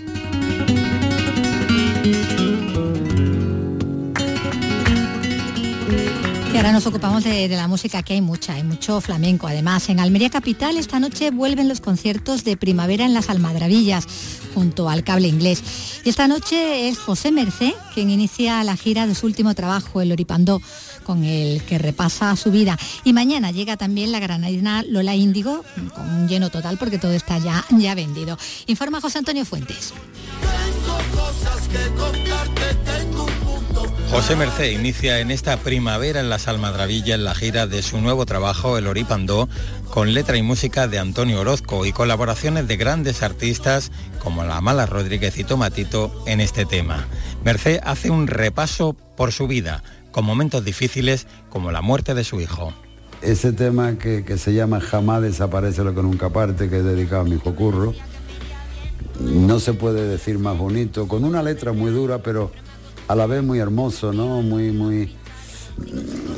Ahora 6.57 6.71
nos 6.71 6.87
ocupamos 6.87 7.23
de, 7.23 7.47
la 7.49 7.67
música, 7.67 8.01
que 8.01 8.13
hay 8.13 8.21
mucha, 8.21 8.53
hay 8.53 8.63
mucho 8.63 8.99
flamenco. 8.99 9.45
Además, 9.45 9.89
en 9.89 9.99
Almería 9.99 10.31
Capital 10.31 10.75
esta 10.77 10.99
noche 10.99 11.29
vuelven 11.29 11.69
los 11.69 11.81
conciertos 11.81 12.43
de 12.43 12.57
primavera 12.57 13.05
en 13.05 13.13
las 13.13 13.29
Almadrabillas, 13.29 14.07
junto 14.55 14.89
al 14.89 15.03
cable 15.03 15.27
inglés. 15.27 15.61
Y 16.03 16.09
esta 16.09 16.27
noche 16.27 16.89
es 16.89 16.97
José 16.97 17.31
Mercé 17.31 17.75
quien 17.93 18.09
inicia 18.09 18.63
la 18.63 18.75
gira 18.75 19.05
de 19.05 19.13
su 19.13 19.27
último 19.27 19.53
trabajo, 19.53 20.01
el 20.01 20.11
Oripandó 20.11 20.59
con 21.03 21.23
el 21.23 21.61
que 21.61 21.77
repasa 21.77 22.35
su 22.35 22.49
vida. 22.49 22.75
Y 23.03 23.13
mañana 23.13 23.51
llega 23.51 23.77
también 23.77 24.11
la 24.11 24.19
granadina 24.19 24.81
Lola 24.81 25.13
Índigo, 25.13 25.63
con 25.93 26.09
un 26.09 26.27
lleno 26.27 26.49
total 26.49 26.79
porque 26.79 26.97
todo 26.97 27.11
está 27.11 27.37
ya, 27.37 27.65
ya 27.77 27.93
vendido. 27.93 28.35
Informa 28.65 28.99
José 28.99 29.19
Antonio 29.19 29.45
Fuentes. 29.45 29.93
José 34.09 34.35
Merced 34.35 34.71
inicia 34.71 35.19
en 35.19 35.31
esta 35.31 35.57
primavera 35.57 36.21
en 36.21 36.29
las 36.29 36.47
Almadravillas 36.47 37.19
la 37.19 37.35
gira 37.35 37.67
de 37.67 37.83
su 37.83 37.99
nuevo 37.99 38.25
trabajo, 38.25 38.77
El 38.77 38.87
Oripandó, 38.87 39.49
con 39.89 40.13
letra 40.13 40.37
y 40.37 40.41
música 40.41 40.87
de 40.87 40.97
Antonio 40.97 41.41
Orozco 41.41 41.85
y 41.85 41.91
colaboraciones 41.91 42.67
de 42.67 42.77
grandes 42.77 43.21
artistas 43.21 43.91
como 44.23 44.43
La 44.43 44.61
Mala 44.61 44.85
Rodríguez 44.85 45.37
y 45.37 45.43
Tomatito 45.43 46.23
en 46.25 46.39
este 46.39 46.65
tema. 46.65 47.05
Merced 47.43 47.79
hace 47.83 48.09
un 48.09 48.27
repaso 48.27 48.93
por 48.93 49.33
su 49.33 49.45
vida, 49.47 49.83
con 50.11 50.25
momentos 50.25 50.63
difíciles 50.63 51.27
como 51.49 51.71
la 51.71 51.81
muerte 51.81 52.13
de 52.13 52.23
su 52.23 52.39
hijo. 52.39 52.73
Ese 53.21 53.51
tema 53.51 53.97
que, 53.97 54.37
se 54.37 54.53
llama 54.53 54.79
Jamás 54.79 55.21
desaparece 55.21 55.83
lo 55.83 55.93
que 55.93 56.01
nunca 56.01 56.29
parte, 56.29 56.69
que 56.69 56.77
es 56.77 56.83
dedicado 56.83 57.21
a 57.21 57.25
mi 57.25 57.35
hijo 57.35 57.53
Curro, 57.53 57.93
no 59.19 59.59
se 59.59 59.73
puede 59.73 60.07
decir 60.07 60.39
más 60.39 60.57
bonito, 60.57 61.07
con 61.07 61.23
una 61.23 61.43
letra 61.43 61.73
muy 61.73 61.91
dura, 61.91 62.19
pero 62.19 62.51
a 63.07 63.15
la 63.15 63.25
vez 63.25 63.43
muy 63.43 63.59
hermoso, 63.59 64.11
¿no? 64.13 64.41
Muy, 64.41 64.71
muy, 64.71 65.15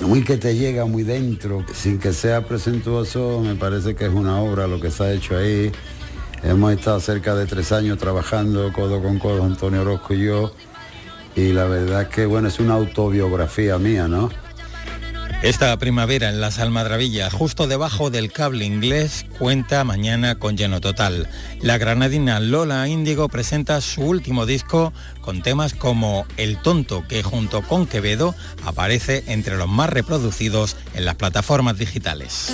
muy 0.01 0.23
que 0.23 0.37
te 0.37 0.55
llega 0.55 0.85
muy 0.85 1.03
dentro, 1.03 1.65
sin 1.73 1.99
que 1.99 2.13
sea 2.13 2.45
presentuoso, 2.45 3.41
me 3.41 3.55
parece 3.55 3.95
que 3.95 4.05
es 4.05 4.13
una 4.13 4.39
obra 4.39 4.67
lo 4.67 4.79
que 4.79 4.91
se 4.91 5.03
ha 5.03 5.13
hecho 5.13 5.37
ahí. 5.37 5.71
Hemos 6.43 6.71
estado 6.73 6.99
cerca 6.99 7.35
de 7.35 7.45
tres 7.45 7.71
años 7.71 7.97
trabajando 7.97 8.71
codo 8.71 9.01
con 9.01 9.19
codo 9.19 9.43
Antonio 9.43 9.81
Orozco 9.81 10.13
y 10.13 10.25
yo, 10.25 10.53
y 11.35 11.51
la 11.53 11.65
verdad 11.65 12.03
es 12.03 12.07
que 12.09 12.25
bueno, 12.25 12.47
es 12.47 12.59
una 12.59 12.75
autobiografía 12.75 13.77
mía, 13.77 14.07
¿no? 14.07 14.29
Esta 15.41 15.77
primavera 15.79 16.27
en 16.27 16.41
las 16.41 16.59
Almadravillas, 16.59 17.31
justo 17.31 17.65
debajo 17.65 18.09
del 18.09 18.29
cable 18.29 18.65
inglés, 18.65 19.25
cuenta 19.37 19.85
mañana 19.85 20.35
con 20.35 20.57
lleno 20.57 20.81
total. 20.81 21.29
La 21.61 21.77
granadina 21.77 22.41
Lola 22.41 22.85
Índigo 22.89 23.29
presenta 23.29 23.79
su 23.79 24.01
último 24.01 24.45
disco 24.45 24.91
con 25.21 25.41
temas 25.41 25.73
como 25.73 26.25
El 26.35 26.61
Tonto, 26.61 27.07
que 27.07 27.23
junto 27.23 27.61
con 27.61 27.87
Quevedo 27.87 28.35
aparece 28.65 29.23
entre 29.27 29.55
los 29.55 29.69
más 29.69 29.89
reproducidos 29.89 30.75
en 30.93 31.05
las 31.05 31.15
plataformas 31.15 31.77
digitales. 31.77 32.53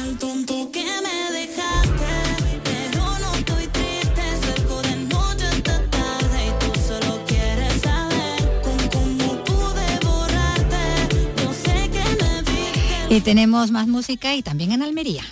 Y 13.15 13.21
tenemos 13.21 13.71
más 13.71 13.87
música 13.87 14.35
y 14.35 14.41
también 14.41 14.73
en 14.73 14.83
Almería. 14.83 15.23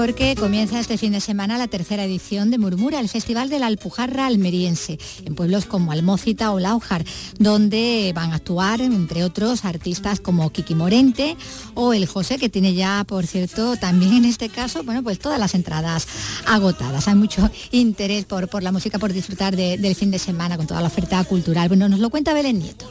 Porque 0.00 0.34
comienza 0.34 0.80
este 0.80 0.96
fin 0.96 1.12
de 1.12 1.20
semana 1.20 1.58
la 1.58 1.68
tercera 1.68 2.06
edición 2.06 2.50
de 2.50 2.56
Murmura, 2.56 3.00
el 3.00 3.10
Festival 3.10 3.50
de 3.50 3.58
la 3.58 3.66
Alpujarra 3.66 4.24
Almeriense, 4.24 4.98
en 5.26 5.34
pueblos 5.34 5.66
como 5.66 5.92
Almócita 5.92 6.52
o 6.52 6.58
Laujar, 6.58 7.04
donde 7.38 8.10
van 8.14 8.32
a 8.32 8.36
actuar, 8.36 8.80
entre 8.80 9.24
otros, 9.24 9.66
artistas 9.66 10.18
como 10.18 10.48
Kiki 10.52 10.74
Morente 10.74 11.36
o 11.74 11.92
el 11.92 12.06
José, 12.06 12.38
que 12.38 12.48
tiene 12.48 12.72
ya, 12.72 13.04
por 13.06 13.26
cierto, 13.26 13.76
también 13.76 14.14
en 14.14 14.24
este 14.24 14.48
caso, 14.48 14.82
bueno, 14.84 15.02
pues 15.02 15.18
todas 15.18 15.38
las 15.38 15.54
entradas 15.54 16.06
agotadas. 16.46 17.06
Hay 17.06 17.16
mucho 17.16 17.50
interés 17.70 18.24
por, 18.24 18.48
por 18.48 18.62
la 18.62 18.72
música, 18.72 18.98
por 18.98 19.12
disfrutar 19.12 19.54
del 19.54 19.94
fin 19.94 20.10
de 20.10 20.18
semana 20.18 20.56
con 20.56 20.66
toda 20.66 20.80
la 20.80 20.86
oferta 20.86 21.22
cultural. 21.24 21.68
Bueno, 21.68 21.90
nos 21.90 22.00
lo 22.00 22.08
cuenta 22.08 22.32
Belén 22.32 22.58
Nieto. 22.58 22.90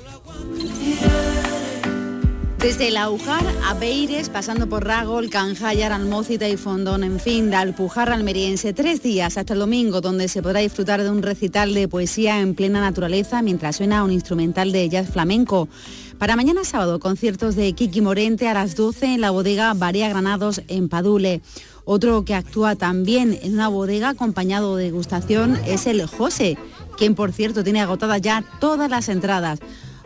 Desde 2.60 2.91
la 2.91 3.04
Aujar 3.04 3.45
a 3.65 3.74
Beires, 3.74 4.28
pasando 4.28 4.67
por 4.67 4.84
Ragol, 4.84 5.30
Canjayar, 5.30 5.93
Almócita 5.93 6.50
y 6.50 6.58
Fondón, 6.58 7.06
en 7.06 7.17
fin, 7.17 7.50
de 7.50 7.56
Alpujarra 7.56 8.15
almeriense, 8.15 8.74
tres 8.74 9.02
días 9.02 9.38
hasta 9.38 9.54
el 9.54 9.60
domingo, 9.60 10.02
donde 10.02 10.28
se 10.28 10.41
podrá 10.43 10.60
disfrutar 10.60 11.02
de 11.02 11.10
un 11.10 11.22
recital 11.22 11.74
de 11.74 11.88
poesía 11.88 12.41
en 12.41 12.56
plena 12.56 12.82
naturaleza 12.82 13.41
mientras 13.41 13.78
suena 13.78 14.04
un 14.04 14.12
instrumental 14.12 14.74
de 14.74 14.89
jazz 14.89 15.10
flamenco. 15.10 15.69
Para 16.17 16.36
mañana 16.36 16.65
sábado, 16.65 17.00
conciertos 17.00 17.56
de 17.56 17.72
Kiki 17.72 18.02
Morente 18.02 18.50
a 18.50 18.54
las 18.54 18.76
12 18.76 19.13
en 19.13 19.22
la 19.22 19.32
bodega 19.32 19.74
Varia 19.74 20.10
Granados 20.10 20.62
en 20.67 20.89
Padule. 20.89 21.41
Otro 21.86 22.26
que 22.26 22.36
actúa 22.36 22.76
también 22.76 23.39
en 23.41 23.54
una 23.54 23.69
bodega 23.69 24.10
acompañado 24.10 24.76
de 24.76 24.84
degustación 24.84 25.58
es 25.65 25.88
el 25.88 26.06
José, 26.06 26.58
quien 26.98 27.15
por 27.15 27.32
cierto 27.32 27.63
tiene 27.63 27.80
agotadas 27.80 28.19
ya 28.19 28.43
todas 28.60 28.89
las 28.89 29.08
entradas. 29.08 29.60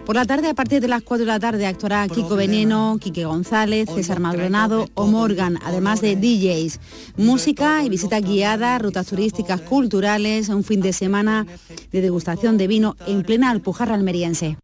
Por 0.05 0.17
la 0.17 0.25
tarde, 0.25 0.49
a 0.49 0.53
partir 0.53 0.81
de 0.81 0.89
las 0.89 1.01
4 1.01 1.25
de 1.25 1.31
la 1.31 1.39
tarde, 1.39 1.65
actuará 1.65 2.05
Kiko 2.09 2.35
Veneno, 2.35 2.97
Quique 2.99 3.23
González, 3.23 3.87
César 3.89 4.19
Maldonado 4.19 4.89
o 4.95 5.07
Morgan, 5.07 5.57
además 5.63 6.01
de 6.01 6.17
DJs. 6.17 6.79
Música 7.15 7.83
y 7.85 7.89
visita 7.89 8.19
guiada, 8.19 8.77
rutas 8.79 9.07
turísticas 9.07 9.61
culturales, 9.61 10.49
un 10.49 10.65
fin 10.65 10.81
de 10.81 10.91
semana 10.91 11.47
de 11.91 12.01
degustación 12.01 12.57
de 12.57 12.67
vino 12.67 12.97
en 13.07 13.23
plena 13.23 13.49
Alpujarra 13.49 13.95
almeriense. 13.95 14.57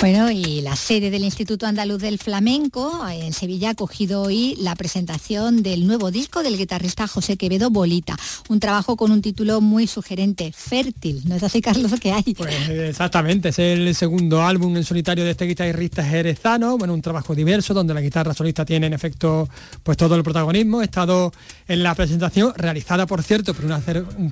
Bueno, 0.00 0.30
y 0.30 0.60
la 0.60 0.76
sede 0.76 1.10
del 1.10 1.24
Instituto 1.24 1.66
Andaluz 1.66 2.00
del 2.00 2.18
Flamenco 2.18 3.04
en 3.10 3.32
Sevilla 3.32 3.70
ha 3.70 3.74
cogido 3.74 4.22
hoy 4.22 4.54
la 4.60 4.76
presentación 4.76 5.64
del 5.64 5.88
nuevo 5.88 6.12
disco 6.12 6.44
del 6.44 6.56
guitarrista 6.56 7.08
José 7.08 7.36
Quevedo 7.36 7.68
Bolita, 7.68 8.16
un 8.48 8.60
trabajo 8.60 8.96
con 8.96 9.10
un 9.10 9.22
título 9.22 9.60
muy 9.60 9.88
sugerente, 9.88 10.52
Fértil. 10.52 11.22
¿No 11.24 11.34
es 11.34 11.42
así, 11.42 11.60
Carlos, 11.60 11.92
que 11.98 12.12
hay? 12.12 12.22
Pues 12.36 12.68
exactamente, 12.68 13.48
es 13.48 13.58
el 13.58 13.92
segundo 13.96 14.40
álbum 14.44 14.76
en 14.76 14.84
solitario 14.84 15.24
de 15.24 15.32
este 15.32 15.46
guitarrista 15.46 16.04
jerezano, 16.04 16.78
bueno, 16.78 16.94
un 16.94 17.02
trabajo 17.02 17.34
diverso 17.34 17.74
donde 17.74 17.92
la 17.92 18.00
guitarra 18.00 18.32
solista 18.34 18.64
tiene 18.64 18.86
en 18.86 18.92
efecto 18.92 19.48
pues 19.82 19.96
todo 19.96 20.14
el 20.14 20.22
protagonismo. 20.22 20.80
He 20.80 20.84
estado 20.84 21.32
en 21.66 21.82
la 21.82 21.96
presentación, 21.96 22.52
realizada 22.56 23.04
por 23.04 23.24
cierto 23.24 23.52
por 23.52 23.64
una, 23.64 23.80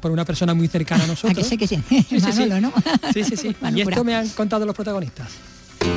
por 0.01 0.13
una 0.13 0.25
persona 0.25 0.55
muy 0.55 0.69
cercana 0.69 1.03
a 1.03 1.07
nosotros. 1.09 1.33
¿A 1.33 1.35
que 1.35 1.43
sé 1.43 1.59
que 1.59 1.67
sí? 1.67 1.83
Sí, 1.89 2.21
sí, 2.21 2.33
sí. 2.33 2.47
¿no? 2.61 2.73
sí, 3.13 3.25
sí, 3.25 3.37
sí. 3.37 3.57
y 3.75 3.81
esto 3.81 4.05
me 4.05 4.15
han 4.15 4.29
contado 4.29 4.65
los 4.65 4.77
protagonistas. 4.77 5.56
Bueno, 5.81 5.95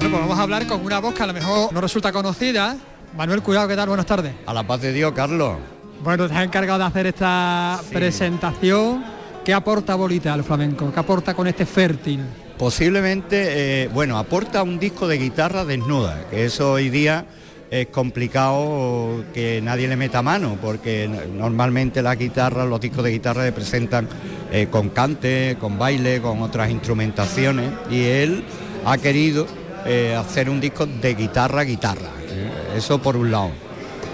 pues 0.00 0.12
vamos 0.12 0.38
a 0.38 0.42
hablar 0.42 0.66
con 0.66 0.84
una 0.84 0.98
voz 1.00 1.14
que 1.14 1.22
a 1.22 1.26
lo 1.26 1.32
mejor 1.32 1.72
no 1.72 1.80
resulta 1.80 2.12
conocida. 2.12 2.76
Manuel, 3.16 3.42
cuidado, 3.42 3.68
¿qué 3.68 3.76
tal? 3.76 3.88
Buenas 3.88 4.06
tardes. 4.06 4.34
A 4.46 4.54
la 4.54 4.66
paz 4.66 4.80
de 4.80 4.92
Dios, 4.92 5.12
Carlos. 5.12 5.56
Bueno, 6.02 6.28
te 6.28 6.34
has 6.34 6.44
encargado 6.44 6.78
de 6.80 6.84
hacer 6.84 7.06
esta 7.06 7.80
presentación. 7.92 9.04
¿Qué 9.44 9.52
aporta 9.52 9.94
Bolita 9.94 10.32
al 10.32 10.44
flamenco? 10.44 10.92
¿Qué 10.92 11.00
aporta 11.00 11.34
con 11.34 11.46
este 11.46 11.66
fértil? 11.66 12.20
Posiblemente, 12.58 13.82
eh, 13.84 13.88
bueno, 13.88 14.18
aporta 14.18 14.62
un 14.62 14.78
disco 14.78 15.08
de 15.08 15.18
guitarra 15.18 15.64
desnuda, 15.64 16.28
que 16.30 16.44
eso 16.44 16.72
hoy 16.72 16.90
día 16.90 17.26
es 17.72 17.86
complicado 17.86 19.24
que 19.32 19.62
nadie 19.62 19.88
le 19.88 19.96
meta 19.96 20.20
mano, 20.20 20.58
porque 20.60 21.08
normalmente 21.34 22.02
las 22.02 22.18
guitarras, 22.18 22.68
los 22.68 22.78
discos 22.78 23.02
de 23.02 23.12
guitarra 23.12 23.44
se 23.44 23.52
presentan 23.52 24.06
eh, 24.52 24.66
con 24.70 24.90
cante, 24.90 25.56
con 25.58 25.78
baile, 25.78 26.20
con 26.20 26.42
otras 26.42 26.70
instrumentaciones, 26.70 27.72
y 27.90 28.04
él 28.04 28.44
ha 28.84 28.98
querido 28.98 29.46
eh, 29.86 30.14
hacer 30.14 30.50
un 30.50 30.60
disco 30.60 30.84
de 30.84 31.14
guitarra 31.14 31.62
guitarra, 31.62 32.10
eh, 32.28 32.76
eso 32.76 33.00
por 33.00 33.16
un 33.16 33.30
lado. 33.30 33.52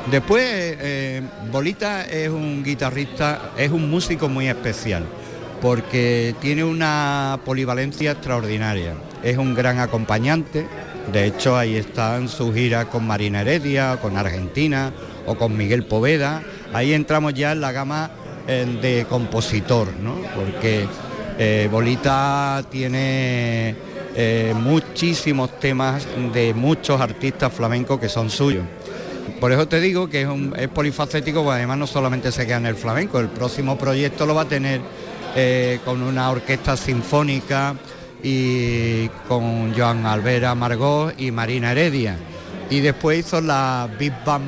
Después, 0.08 0.78
Bolita 1.50 2.04
es 2.04 2.28
un 2.30 2.62
guitarrista, 2.62 3.50
es 3.58 3.72
un 3.72 3.90
músico 3.90 4.28
muy 4.28 4.46
especial, 4.46 5.04
porque 5.60 6.36
tiene 6.40 6.62
una 6.62 7.40
polivalencia 7.44 8.12
extraordinaria, 8.12 8.94
es 9.24 9.36
un 9.36 9.52
gran 9.52 9.80
acompañante, 9.80 10.64
de 11.12 11.26
hecho, 11.26 11.56
ahí 11.56 11.76
están 11.76 12.28
sus 12.28 12.54
giras 12.54 12.86
con 12.86 13.06
Marina 13.06 13.40
Heredia, 13.40 13.98
con 14.00 14.16
Argentina 14.16 14.92
o 15.26 15.36
con 15.36 15.56
Miguel 15.56 15.84
Poveda. 15.84 16.42
Ahí 16.72 16.92
entramos 16.92 17.34
ya 17.34 17.52
en 17.52 17.60
la 17.60 17.72
gama 17.72 18.10
eh, 18.46 18.66
de 18.80 19.06
compositor, 19.08 19.88
¿no? 20.02 20.16
porque 20.34 20.86
eh, 21.38 21.68
Bolita 21.70 22.62
tiene 22.70 23.74
eh, 24.14 24.54
muchísimos 24.54 25.58
temas 25.58 26.06
de 26.32 26.52
muchos 26.52 27.00
artistas 27.00 27.52
flamencos 27.52 27.98
que 27.98 28.08
son 28.08 28.28
suyos. 28.28 28.64
Por 29.40 29.52
eso 29.52 29.68
te 29.68 29.80
digo 29.80 30.08
que 30.08 30.22
es, 30.22 30.28
un, 30.28 30.54
polifacético, 30.74 31.42
porque 31.42 31.58
además 31.58 31.78
no 31.78 31.86
solamente 31.86 32.32
se 32.32 32.46
queda 32.46 32.56
en 32.56 32.66
el 32.66 32.74
flamenco, 32.74 33.20
el 33.20 33.28
próximo 33.28 33.78
proyecto 33.78 34.26
lo 34.26 34.34
va 34.34 34.42
a 34.42 34.48
tener 34.48 34.80
con 35.84 36.02
una 36.02 36.30
orquesta 36.30 36.76
sinfónica, 36.76 37.76
y 38.22 39.08
con 39.28 39.74
Joan 39.76 40.06
Alvera 40.06 40.54
Margot 40.54 41.14
y 41.18 41.30
Marina 41.30 41.72
Heredia. 41.72 42.16
Y 42.70 42.80
después 42.80 43.20
hizo 43.20 43.40
la 43.40 43.88
Big 43.98 44.12
Bang 44.24 44.42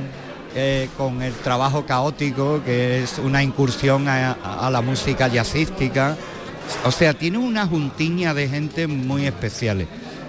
eh, 0.54 0.88
con 0.96 1.22
el 1.22 1.33
trabajo 1.33 1.87
caótico, 1.87 2.61
que 2.64 3.02
es 3.02 3.18
una 3.18 3.42
incursión 3.42 4.09
a, 4.09 4.68
la 4.70 4.80
música 4.80 5.28
jazzística. 5.28 6.16
O 6.85 6.90
sea, 6.90 7.14
tiene 7.14 7.38
una 7.38 7.66
juntiña 7.66 8.35
de 8.35 8.48
gente 8.48 8.87
muy 8.87 9.26
especiales. 9.26 9.87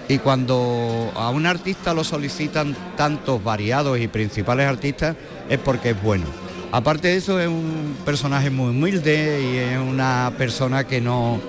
Y 0.08 0.18
cuando 0.18 1.12
a 1.16 1.30
un 1.30 1.46
artista 1.46 1.94
lo 1.94 2.04
solicitan 2.04 2.76
tantos 2.96 3.42
variados 3.42 3.98
y 3.98 4.08
principales 4.08 4.66
artistas 4.66 5.16
es 5.48 5.58
porque 5.58 5.90
es 5.90 6.02
bueno. 6.02 6.24
Aparte 6.70 7.08
de 7.08 7.16
eso 7.16 7.38
es 7.38 7.48
un 7.48 7.96
personaje 8.04 8.50
muy 8.50 8.70
humilde 8.70 9.42
y 9.42 9.56
es 9.58 9.78
una 9.78 10.32
persona 10.38 10.84
que 10.84 11.00
no, 11.00 11.40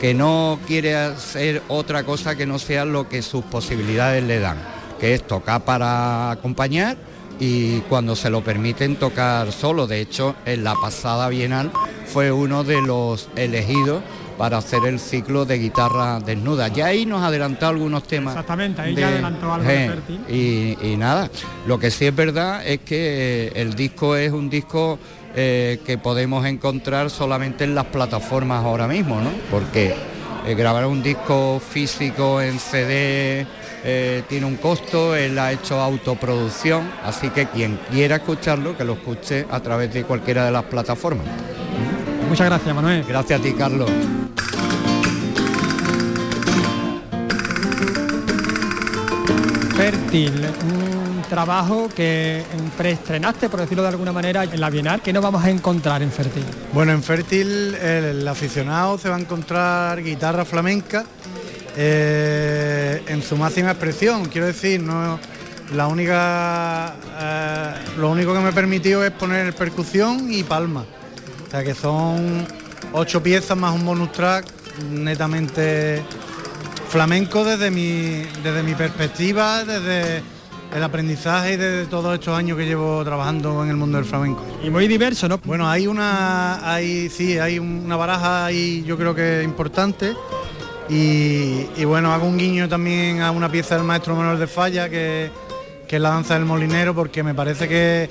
que 0.00 0.14
no 0.14 0.58
quiere 0.66 0.96
hacer 0.96 1.62
otra 1.68 2.04
cosa 2.04 2.34
que 2.34 2.46
no 2.46 2.58
sea 2.58 2.84
lo 2.84 3.08
que 3.08 3.20
sus 3.20 3.44
posibilidades 3.44 4.24
le 4.24 4.40
dan, 4.40 4.56
que 4.98 5.14
es 5.14 5.26
tocar 5.26 5.62
para 5.62 6.30
acompañar 6.30 6.96
y 7.38 7.80
cuando 7.80 8.16
se 8.16 8.30
lo 8.30 8.42
permiten 8.42 8.96
tocar 8.96 9.52
solo. 9.52 9.86
De 9.86 10.00
hecho, 10.00 10.34
en 10.46 10.64
la 10.64 10.74
pasada 10.74 11.28
Bienal 11.28 11.70
fue 12.06 12.32
uno 12.32 12.64
de 12.64 12.80
los 12.80 13.28
elegidos 13.36 14.02
para 14.38 14.56
hacer 14.56 14.86
el 14.86 14.98
ciclo 14.98 15.44
de 15.44 15.58
guitarra 15.58 16.18
desnuda. 16.18 16.68
Ya 16.68 16.86
ahí 16.86 17.04
nos 17.04 17.22
adelantó 17.22 17.66
algunos 17.66 18.04
temas. 18.04 18.32
Exactamente, 18.32 18.80
ahí 18.80 18.94
ya 18.94 19.08
adelantó 19.08 19.52
algo 19.52 19.68
de 19.68 20.00
y, 20.34 20.78
y, 20.80 20.96
nada, 20.96 21.30
lo 21.66 21.78
que 21.78 21.90
sí 21.90 22.06
es 22.06 22.16
verdad 22.16 22.66
es 22.66 22.80
que 22.80 23.52
el 23.54 23.74
disco 23.74 24.16
es 24.16 24.32
un 24.32 24.48
disco 24.48 24.98
eh, 25.34 25.80
que 25.86 25.98
podemos 25.98 26.44
encontrar 26.46 27.10
solamente 27.10 27.64
en 27.64 27.74
las 27.74 27.86
plataformas 27.86 28.64
ahora 28.64 28.88
mismo, 28.88 29.20
¿no? 29.20 29.30
Porque 29.50 29.94
eh, 30.46 30.54
grabar 30.54 30.86
un 30.86 31.02
disco 31.02 31.60
físico 31.60 32.40
en 32.40 32.58
CD 32.58 33.46
eh, 33.84 34.22
tiene 34.28 34.46
un 34.46 34.56
costo, 34.56 35.14
él 35.14 35.38
ha 35.38 35.52
hecho 35.52 35.80
autoproducción, 35.80 36.90
así 37.04 37.30
que 37.30 37.46
quien 37.46 37.78
quiera 37.90 38.16
escucharlo, 38.16 38.76
que 38.76 38.84
lo 38.84 38.94
escuche 38.94 39.46
a 39.50 39.60
través 39.60 39.92
de 39.94 40.04
cualquiera 40.04 40.44
de 40.44 40.50
las 40.50 40.64
plataformas. 40.64 41.26
Muchas 42.28 42.46
gracias, 42.46 42.74
Manuel. 42.74 43.04
Gracias 43.08 43.40
a 43.40 43.42
ti, 43.42 43.52
Carlos. 43.52 43.90
Fértil, 49.76 50.46
trabajo 51.30 51.88
que 51.94 52.42
preestrenaste, 52.76 53.48
por 53.48 53.60
decirlo 53.60 53.82
de 53.84 53.88
alguna 53.88 54.12
manera, 54.12 54.42
en 54.44 54.60
la 54.60 54.68
Bienal. 54.68 55.00
¿Qué 55.00 55.12
nos 55.12 55.22
vamos 55.22 55.44
a 55.44 55.48
encontrar 55.48 56.02
en 56.02 56.10
Fértil? 56.10 56.44
Bueno, 56.74 56.90
en 56.90 57.02
Fértil 57.04 57.76
el, 57.76 58.26
aficionado 58.26 58.98
se 58.98 59.08
va 59.08 59.16
a 59.16 59.20
encontrar 59.20 60.02
guitarra 60.02 60.44
flamenca 60.44 61.04
eh, 61.76 63.02
en 63.06 63.22
su 63.22 63.36
máxima 63.36 63.70
expresión. 63.70 64.26
Quiero 64.26 64.48
decir, 64.48 64.82
no 64.82 65.20
la 65.72 65.86
única, 65.86 66.94
eh, 67.20 67.74
lo 67.96 68.10
único 68.10 68.34
que 68.34 68.40
me 68.40 68.52
permitió 68.52 69.04
es 69.04 69.12
poner 69.12 69.54
percusión 69.54 70.32
y 70.32 70.42
palma. 70.42 70.84
O 71.46 71.50
sea 71.50 71.62
que 71.62 71.74
son 71.74 72.44
ocho 72.92 73.22
piezas 73.22 73.56
más 73.56 73.72
un 73.72 73.86
bonus 73.86 74.10
track 74.10 74.46
netamente 74.90 76.02
flamenco 76.88 77.44
desde 77.44 77.70
mi, 77.70 78.24
desde 78.42 78.64
mi 78.64 78.74
perspectiva, 78.74 79.64
desde 79.64 80.22
el 80.74 80.82
aprendizaje 80.82 81.56
desde 81.56 81.86
todos 81.86 82.14
estos 82.14 82.36
años 82.36 82.56
que 82.56 82.64
llevo 82.64 83.04
trabajando 83.04 83.62
en 83.64 83.70
el 83.70 83.76
mundo 83.76 83.98
del 83.98 84.06
flamenco. 84.06 84.42
Y 84.62 84.70
muy 84.70 84.86
diverso, 84.88 85.28
¿no? 85.28 85.38
Bueno, 85.44 85.68
hay 85.68 85.86
una, 85.86 86.72
hay, 86.72 87.08
sí, 87.08 87.38
hay 87.38 87.58
una 87.58 87.96
baraja 87.96 88.46
ahí 88.46 88.84
yo 88.86 88.96
creo 88.96 89.14
que 89.14 89.42
importante 89.42 90.14
y, 90.88 91.84
bueno, 91.84 92.12
hago 92.12 92.26
un 92.26 92.36
guiño 92.36 92.68
también 92.68 93.22
a 93.22 93.30
una 93.30 93.48
pieza 93.48 93.76
del 93.76 93.84
maestro 93.84 94.16
Manuel 94.16 94.40
de 94.40 94.48
Falla 94.48 94.88
que, 94.88 95.30
que 95.86 95.96
es 95.96 96.02
la 96.02 96.10
danza 96.10 96.34
del 96.34 96.44
molinero 96.44 96.94
porque 96.94 97.22
me 97.22 97.32
parece 97.32 97.68
que 97.68 98.10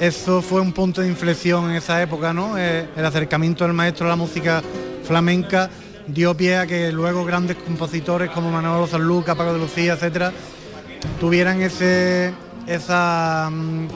eso 0.00 0.42
fue 0.42 0.60
un 0.60 0.72
punto 0.72 1.02
de 1.02 1.08
inflexión 1.08 1.70
en 1.70 1.76
esa 1.76 2.02
época, 2.02 2.32
¿no? 2.32 2.58
Eh, 2.58 2.88
el 2.96 3.06
acercamiento 3.06 3.64
del 3.64 3.74
maestro 3.74 4.06
a 4.06 4.10
la 4.10 4.16
música 4.16 4.60
flamenca 5.04 5.70
dio 6.08 6.36
pie 6.36 6.56
a 6.56 6.66
que 6.66 6.92
luego 6.92 7.24
grandes 7.24 7.56
compositores 7.56 8.30
como 8.30 8.50
Manolo 8.50 8.86
Sanluca, 8.86 9.34
Paco 9.34 9.52
de 9.52 9.60
Lucía, 9.60 9.94
etcétera, 9.94 10.32
tuvieran 11.20 11.62
ese 11.62 12.32
esa 12.66 13.48
mm, 13.50 13.88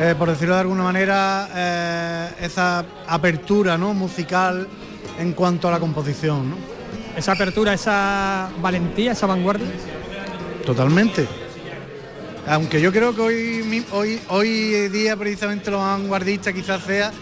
eh, 0.00 0.14
por 0.18 0.30
decirlo 0.30 0.54
de 0.54 0.60
alguna 0.60 0.84
manera 0.84 1.48
eh, 1.54 2.28
esa 2.40 2.84
apertura 3.06 3.78
¿no? 3.78 3.94
musical 3.94 4.68
en 5.18 5.32
cuanto 5.32 5.68
a 5.68 5.70
la 5.70 5.80
composición 5.80 6.50
¿no? 6.50 6.56
esa 7.16 7.32
apertura 7.32 7.72
esa 7.72 8.50
valentía 8.60 9.12
esa 9.12 9.26
vanguardia 9.26 9.68
totalmente 10.64 11.26
aunque 12.48 12.80
yo 12.80 12.92
creo 12.92 13.14
que 13.14 13.20
hoy, 13.20 13.84
hoy, 13.90 14.20
hoy 14.28 14.88
día 14.88 15.16
precisamente 15.16 15.70
lo 15.70 15.78
vanguardista 15.78 16.52
quizás 16.52 16.82
sea 16.84 17.12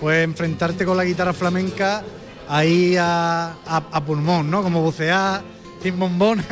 pues 0.00 0.24
enfrentarte 0.24 0.84
con 0.84 0.96
la 0.96 1.04
guitarra 1.04 1.32
flamenca 1.32 2.02
ahí 2.48 2.96
a, 2.98 3.54
pulmón, 4.04 4.50
¿no? 4.50 4.62
Como 4.62 4.82
bucear 4.82 5.42
sin 5.80 5.98
bombona. 5.98 6.44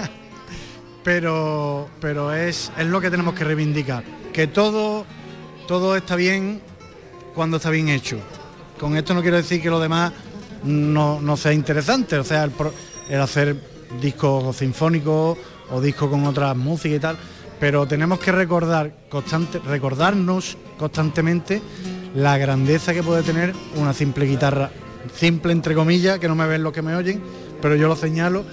Pero, 1.02 1.88
pero 2.00 2.32
es, 2.34 2.70
es 2.76 2.86
lo 2.86 3.00
que 3.00 3.10
tenemos 3.10 3.34
que 3.34 3.44
reivindicar. 3.44 4.04
Que 4.32 4.46
todo, 4.46 5.06
todo 5.66 5.96
está 5.96 6.16
bien 6.16 6.60
cuando 7.34 7.56
está 7.56 7.70
bien 7.70 7.88
hecho. 7.88 8.18
Con 8.78 8.96
esto 8.96 9.14
no 9.14 9.22
quiero 9.22 9.36
decir 9.36 9.62
que 9.62 9.70
lo 9.70 9.80
demás 9.80 10.12
no, 10.64 11.36
sea 11.36 11.52
interesante. 11.52 12.18
O 12.18 12.24
sea, 12.24 12.44
el, 12.44 12.52
el 13.08 13.20
hacer 13.20 13.56
discos 14.00 14.56
sinfónicos 14.56 15.38
o 15.70 15.80
discos 15.80 16.10
con 16.10 16.26
otras 16.26 16.56
músicas 16.56 16.96
y 16.96 17.00
tal 17.00 17.18
pero 17.60 17.86
tenemos 17.86 18.18
que 18.18 18.32
recordar 18.32 18.92
constante, 19.10 19.58
recordarnos 19.58 20.56
constantemente 20.78 21.60
la 22.14 22.38
grandeza 22.38 22.94
que 22.94 23.02
puede 23.02 23.22
tener 23.22 23.54
una 23.76 23.92
simple 23.92 24.24
guitarra, 24.24 24.70
simple 25.14 25.52
entre 25.52 25.74
comillas, 25.74 26.18
que 26.18 26.26
no 26.26 26.34
me 26.34 26.46
ven 26.46 26.62
los 26.62 26.72
que 26.72 26.80
me 26.80 26.96
oyen, 26.96 27.22
pero 27.60 27.76
yo 27.76 27.86
lo 27.86 27.94
señalo, 27.94 28.44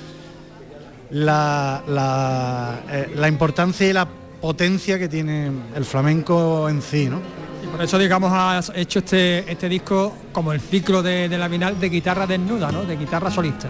la, 1.12 1.84
la, 1.88 2.80
eh, 2.90 3.28
importancia 3.28 3.88
y 3.88 3.94
la 3.94 4.08
potencia 4.42 5.00
que 5.00 5.08
tiene 5.08 5.52
el 5.76 5.86
flamenco 5.86 6.70
en 6.70 6.82
sí, 6.82 7.08
¿no? 7.08 7.20
Y 7.64 7.68
por 7.68 7.82
eso, 7.82 7.98
digamos, 7.98 8.32
has 8.34 8.72
hecho 8.76 9.00
este, 9.00 9.52
este 9.52 9.68
disco 9.68 10.16
como 10.32 10.54
el 10.54 10.62
ciclo 10.62 11.02
de, 11.02 11.28
de 11.28 11.38
la 11.38 11.50
final 11.50 11.80
de 11.80 11.90
guitarra 11.90 12.28
desnuda, 12.28 12.72
¿no? 12.72 12.84
De 12.84 12.96
guitarra 12.96 13.32
solista. 13.32 13.68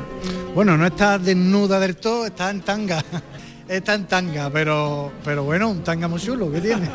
Bueno, 0.54 0.78
no 0.78 0.86
está 0.86 1.18
desnuda 1.18 1.80
del 1.80 1.96
todo, 1.96 2.26
está 2.26 2.50
en 2.50 2.62
tanga 2.62 3.04
está 3.68 3.94
en 3.96 4.06
tanga, 4.06 4.50
pero, 4.50 5.12
pero 5.24 5.44
bueno, 5.44 5.70
un 5.70 5.84
tanga 5.84 6.08
muy 6.08 6.20
chulo 6.20 6.52
que 6.52 6.62
tiene. 6.62 6.90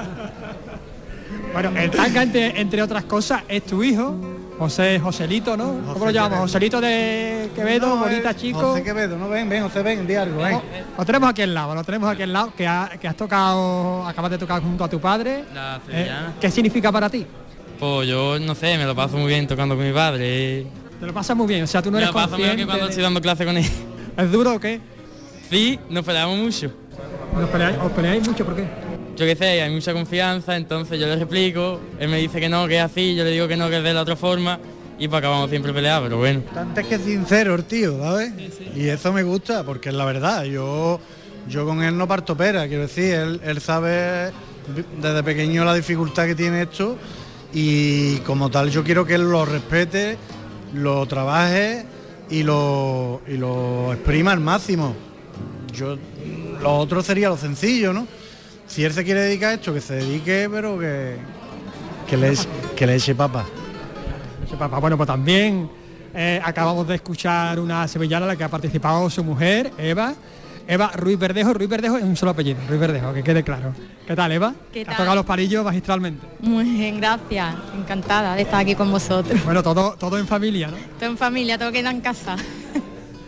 bueno, 1.52 1.70
el 1.76 1.90
tanga, 1.90 2.22
entre, 2.22 2.82
otras 2.82 3.04
cosas, 3.04 3.42
es 3.48 3.64
tu 3.64 3.82
hijo, 3.82 4.16
José 4.62 5.00
Joselito, 5.00 5.56
¿no? 5.56 5.80
¿Cómo 5.92 6.04
lo 6.04 6.10
llamamos? 6.12 6.38
Joselito 6.42 6.80
de 6.80 7.50
Quevedo, 7.52 7.96
bonita 7.96 8.32
chico. 8.36 8.60
José 8.60 8.84
Quevedo, 8.84 9.18
no 9.18 9.28
ven, 9.28 9.48
ven, 9.48 9.64
José, 9.64 9.82
ven, 9.82 10.06
di 10.06 10.14
algo, 10.14 10.40
ven. 10.40 10.60
Lo 10.96 11.04
tenemos 11.04 11.30
aquí 11.30 11.42
al 11.42 11.52
lado, 11.52 11.74
lo 11.74 11.82
tenemos 11.82 12.08
aquí 12.08 12.22
al 12.22 12.32
lado, 12.32 12.52
que, 12.56 12.64
has 12.64 13.16
tocado, 13.16 14.06
acabas 14.06 14.30
de 14.30 14.38
tocar 14.38 14.62
junto 14.62 14.84
a 14.84 14.88
tu 14.88 15.00
padre. 15.00 15.42
Eh, 15.90 16.10
¿Qué 16.40 16.48
significa 16.48 16.92
para 16.92 17.10
ti? 17.10 17.26
Pues 17.80 18.06
yo 18.06 18.38
no 18.38 18.54
sé, 18.54 18.78
me 18.78 18.84
lo 18.84 18.94
paso 18.94 19.16
muy 19.16 19.26
bien 19.26 19.48
tocando 19.48 19.74
con 19.74 19.84
mi 19.84 19.92
padre. 19.92 20.64
Te 21.00 21.06
lo 21.06 21.12
pasas 21.12 21.36
muy 21.36 21.48
bien, 21.48 21.64
o 21.64 21.66
sea, 21.66 21.82
tú 21.82 21.90
no 21.90 21.98
eres 21.98 22.14
Me 22.14 22.20
lo 22.20 22.28
paso 22.28 22.38
muy 22.38 22.56
que 22.56 22.64
cuando 22.64 22.86
estoy 22.86 23.02
dando 23.02 23.20
clase 23.20 23.44
con 23.44 23.56
él. 23.56 23.68
¿Es 24.16 24.30
duro 24.30 24.54
o 24.54 24.60
qué? 24.60 24.80
Sí, 25.50 25.76
nos 25.90 26.04
peleamos 26.04 26.38
mucho. 26.38 26.72
¿Os 27.82 27.90
peleáis, 27.92 28.28
mucho? 28.28 28.44
¿Por 28.44 28.54
qué? 28.54 28.68
Yo 29.16 29.26
qué 29.26 29.36
sé, 29.36 29.62
hay 29.62 29.72
mucha 29.72 29.92
confianza, 29.92 30.56
entonces 30.56 30.98
yo 30.98 31.06
le 31.06 31.14
explico, 31.14 31.80
él 31.98 32.08
me 32.08 32.18
dice 32.18 32.40
que 32.40 32.48
no, 32.48 32.66
que 32.66 32.76
es 32.76 32.82
así, 32.82 33.14
yo 33.14 33.24
le 33.24 33.30
digo 33.30 33.46
que 33.46 33.56
no, 33.56 33.68
que 33.68 33.78
es 33.78 33.84
de 33.84 33.92
la 33.92 34.02
otra 34.02 34.16
forma, 34.16 34.58
y 34.98 35.06
pues 35.08 35.18
acabamos 35.18 35.50
siempre 35.50 35.72
peleados, 35.72 36.04
pero 36.04 36.18
bueno. 36.18 36.42
Antes 36.56 36.86
que 36.86 36.98
sincero 36.98 37.54
el 37.54 37.64
tío, 37.64 37.98
¿sabes? 37.98 38.32
Y 38.74 38.88
eso 38.88 39.12
me 39.12 39.22
gusta, 39.22 39.64
porque 39.64 39.90
es 39.90 39.94
la 39.94 40.04
verdad, 40.04 40.44
yo, 40.44 40.98
yo 41.48 41.66
con 41.66 41.82
él 41.82 41.96
no 41.96 42.08
parto 42.08 42.36
pera, 42.36 42.66
quiero 42.68 42.82
decir, 42.82 43.14
él, 43.14 43.40
él 43.44 43.60
sabe 43.60 44.32
desde 45.00 45.22
pequeño 45.22 45.64
la 45.64 45.74
dificultad 45.74 46.26
que 46.26 46.34
tiene 46.34 46.62
esto, 46.62 46.96
y 47.52 48.16
como 48.18 48.50
tal 48.50 48.70
yo 48.70 48.82
quiero 48.82 49.04
que 49.04 49.14
él 49.14 49.30
lo 49.30 49.44
respete, 49.44 50.16
lo 50.72 51.04
trabaje 51.06 51.84
y 52.30 52.42
lo, 52.44 53.20
y 53.28 53.36
lo 53.36 53.92
exprima 53.92 54.32
al 54.32 54.40
máximo 54.40 54.94
yo 55.72 55.96
lo 56.60 56.76
otro 56.76 57.02
sería 57.02 57.28
lo 57.28 57.36
sencillo, 57.36 57.92
¿no? 57.92 58.06
Si 58.72 58.82
él 58.82 58.92
se 58.94 59.04
quiere 59.04 59.20
dedicar 59.20 59.50
a 59.50 59.54
esto, 59.56 59.74
que 59.74 59.82
se 59.82 59.96
dedique, 59.96 60.48
pero 60.50 60.78
que, 60.78 61.18
que, 62.08 62.16
le, 62.16 62.32
que 62.74 62.86
le 62.86 62.94
eche 62.94 63.14
papa. 63.14 63.44
papa. 64.58 64.78
Bueno, 64.78 64.96
pues 64.96 65.06
también 65.06 65.68
eh, 66.14 66.40
acabamos 66.42 66.88
de 66.88 66.94
escuchar 66.94 67.60
una 67.60 67.86
sevillana 67.86 68.24
en 68.24 68.28
la 68.28 68.36
que 68.36 68.44
ha 68.44 68.48
participado 68.48 69.10
su 69.10 69.22
mujer, 69.22 69.70
Eva. 69.76 70.14
Eva 70.66 70.90
Ruiz 70.94 71.18
Verdejo, 71.18 71.52
Ruiz 71.52 71.68
Verdejo 71.68 71.98
es 71.98 72.04
un 72.04 72.16
solo 72.16 72.30
apellido, 72.30 72.60
Ruiz 72.66 72.80
Verdejo, 72.80 73.12
que 73.12 73.22
quede 73.22 73.42
claro. 73.42 73.74
¿Qué 74.06 74.16
tal, 74.16 74.32
Eva? 74.32 74.54
¿Qué 74.72 74.86
Has 74.88 74.96
tocado 74.96 75.16
los 75.16 75.26
palillos 75.26 75.62
magistralmente. 75.62 76.26
Muy 76.40 76.64
bien, 76.64 76.98
gracias. 76.98 77.54
Encantada 77.76 78.36
de 78.36 78.40
estar 78.40 78.60
aquí 78.60 78.74
con 78.74 78.90
vosotros. 78.90 79.38
Bueno, 79.44 79.62
todo, 79.62 79.96
todo 79.98 80.16
en 80.16 80.26
familia, 80.26 80.68
¿no? 80.68 80.78
Todo 80.98 81.10
en 81.10 81.18
familia, 81.18 81.58
todo 81.58 81.72
queda 81.72 81.90
en 81.90 82.00
casa. 82.00 82.36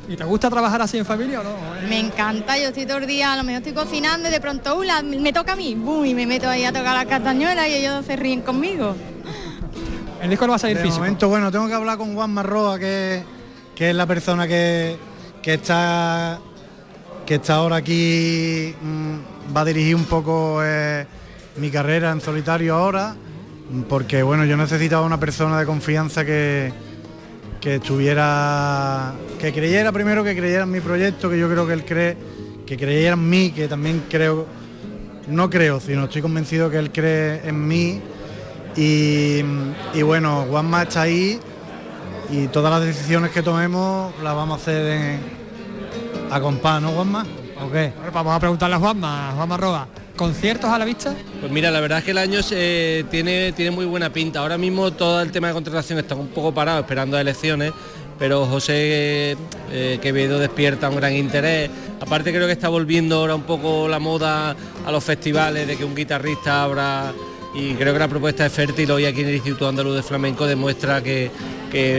¿Y 0.09 0.17
te 0.17 0.25
gusta 0.25 0.51
trabajar 0.51 0.83
así 0.83 0.99
en 0.99 1.07
familia 1.07 1.41
o 1.41 1.45
no? 1.45 1.57
Me 1.89 1.99
encanta, 1.99 2.59
yo 2.59 2.69
estoy 2.69 2.87
todo 2.87 2.99
el 2.99 3.07
día, 3.07 3.33
a 3.33 3.37
lo 3.37 3.45
mejor 3.45 3.63
estoy 3.63 3.73
cocinando 3.73 4.29
y 4.29 4.31
de 4.31 4.41
pronto 4.41 4.79
uh, 4.79 5.05
me 5.05 5.33
toca 5.33 5.53
a 5.53 5.57
mí, 5.57 5.75
¡bum! 5.75 6.05
y 6.05 6.15
me 6.15 6.27
meto 6.27 6.49
ahí 6.49 6.65
a 6.65 6.73
tocar 6.73 6.95
la 6.95 7.07
castañuela 7.07 7.67
y 7.69 7.75
ellos 7.75 8.05
se 8.05 8.17
ríen 8.17 8.43
conmigo. 8.43 8.95
El 10.21 10.31
disco 10.31 10.47
no 10.47 10.53
va 10.53 10.57
a 10.57 10.59
salir 10.59 10.77
de 10.77 10.83
físico. 10.83 11.01
momento, 11.01 11.29
bueno, 11.29 11.51
tengo 11.51 11.67
que 11.69 11.75
hablar 11.75 11.99
con 11.99 12.15
Juan 12.15 12.31
Marroa, 12.31 12.79
que, 12.79 13.23
que 13.75 13.91
es 13.91 13.97
la 13.97 14.07
persona 14.07 14.47
que, 14.47 14.97
que 15.43 15.55
está 15.55 16.41
que 17.27 17.37
está 17.37 17.55
ahora 17.55 17.77
aquí 17.77 18.75
mm, 18.83 19.57
va 19.57 19.63
a 19.63 19.65
dirigir 19.65 19.97
un 19.97 20.05
poco 20.05 20.61
eh, 20.63 21.07
mi 21.57 21.71
carrera 21.71 22.11
en 22.11 22.21
solitario 22.21 22.75
ahora, 22.75 23.15
porque 23.89 24.23
bueno, 24.23 24.45
yo 24.45 24.57
necesitaba 24.57 25.07
una 25.07 25.19
persona 25.19 25.59
de 25.59 25.67
confianza 25.67 26.25
que, 26.25 26.73
que 27.65 27.77
estuviera, 27.77 29.15
que 29.41 29.51
creyera 29.51 29.91
primero 29.91 30.23
que 30.23 30.37
creyera 30.37 30.65
en 30.65 30.71
mi 30.71 30.81
proyecto, 30.81 31.31
que 31.31 31.39
yo 31.39 31.49
creo 31.49 31.67
que 31.67 31.73
él 31.73 31.83
cree, 31.83 32.15
que 32.67 32.77
creyera 32.77 33.15
en 33.15 33.27
mí, 33.27 33.53
que 33.53 33.69
también 33.69 34.03
creo, 34.11 34.45
no 35.29 35.49
creo, 35.49 35.81
sino 35.81 36.05
estoy 36.05 36.21
convencido 36.21 36.71
que 36.71 36.77
él 36.77 36.93
cree 36.93 37.41
en 37.49 37.67
mí. 37.67 38.03
Y, 38.77 39.39
y 39.95 40.03
bueno, 40.03 40.45
Juanma 40.51 40.83
está 40.83 41.03
ahí 41.03 41.41
y 42.31 42.49
todas 42.49 42.71
las 42.71 42.85
decisiones 42.85 43.31
que 43.31 43.43
tomemos 43.43 44.13
las 44.23 44.35
vamos 44.35 44.59
a 44.59 44.63
hacer 44.63 44.87
en, 44.87 45.21
a 46.31 46.41
compás, 46.43 46.83
¿no, 46.83 46.91
Juanma? 46.91 47.25
¿O 47.61 47.71
qué? 47.71 47.93
vamos 48.13 48.35
a 48.35 48.41
preguntarle 48.41 48.77
a 48.77 48.79
Juanma, 48.79 49.33
Juanma 49.37 49.57
Roa. 49.57 49.89
¿Conciertos 50.17 50.71
a 50.71 50.79
la 50.79 50.85
vista? 50.85 51.15
Pues 51.41 51.51
mira, 51.51 51.71
la 51.71 51.81
verdad 51.81 51.99
es 51.99 52.05
que 52.05 52.13
el 52.13 52.19
año 52.19 52.43
se, 52.43 53.05
tiene, 53.11 53.53
tiene 53.53 53.71
muy 53.71 53.85
buena 53.85 54.13
pinta. 54.13 54.41
Ahora 54.41 54.57
mismo 54.57 54.93
todo 54.93 55.21
el 55.21 55.33
tema 55.33 55.49
de 55.49 55.55
contratación 55.55 55.99
está 55.99 56.15
un 56.15 56.29
poco 56.29 56.55
parado 56.55 56.81
esperando 56.81 57.19
elecciones, 57.19 57.73
pero 58.19 58.47
José 58.47 59.37
eh, 59.73 59.99
Quevedo 60.01 60.39
despierta 60.39 60.89
un 60.89 60.97
gran 60.97 61.15
interés. 61.15 61.69
Aparte 62.01 62.33
creo 62.33 62.47
que 62.47 62.53
está 62.53 62.69
volviendo 62.69 63.17
ahora 63.17 63.35
un 63.35 63.43
poco 63.43 63.89
la 63.89 63.99
moda 63.99 64.55
a 64.87 64.93
los 64.93 65.03
festivales 65.03 65.67
de 65.67 65.77
que 65.77 65.85
un 65.85 65.95
guitarrista 65.95 66.63
abra 66.63 67.13
y 67.55 67.75
creo 67.75 67.93
que 67.93 67.99
la 67.99 68.09
propuesta 68.09 68.45
es 68.47 68.53
fértil 68.53 68.91
hoy 68.91 69.05
aquí 69.05 69.21
en 69.21 69.29
el 69.29 69.35
Instituto 69.37 69.69
Andaluz 69.69 69.95
de 69.95 70.03
Flamenco 70.03 70.47
demuestra 70.47 71.03
que, 71.03 71.31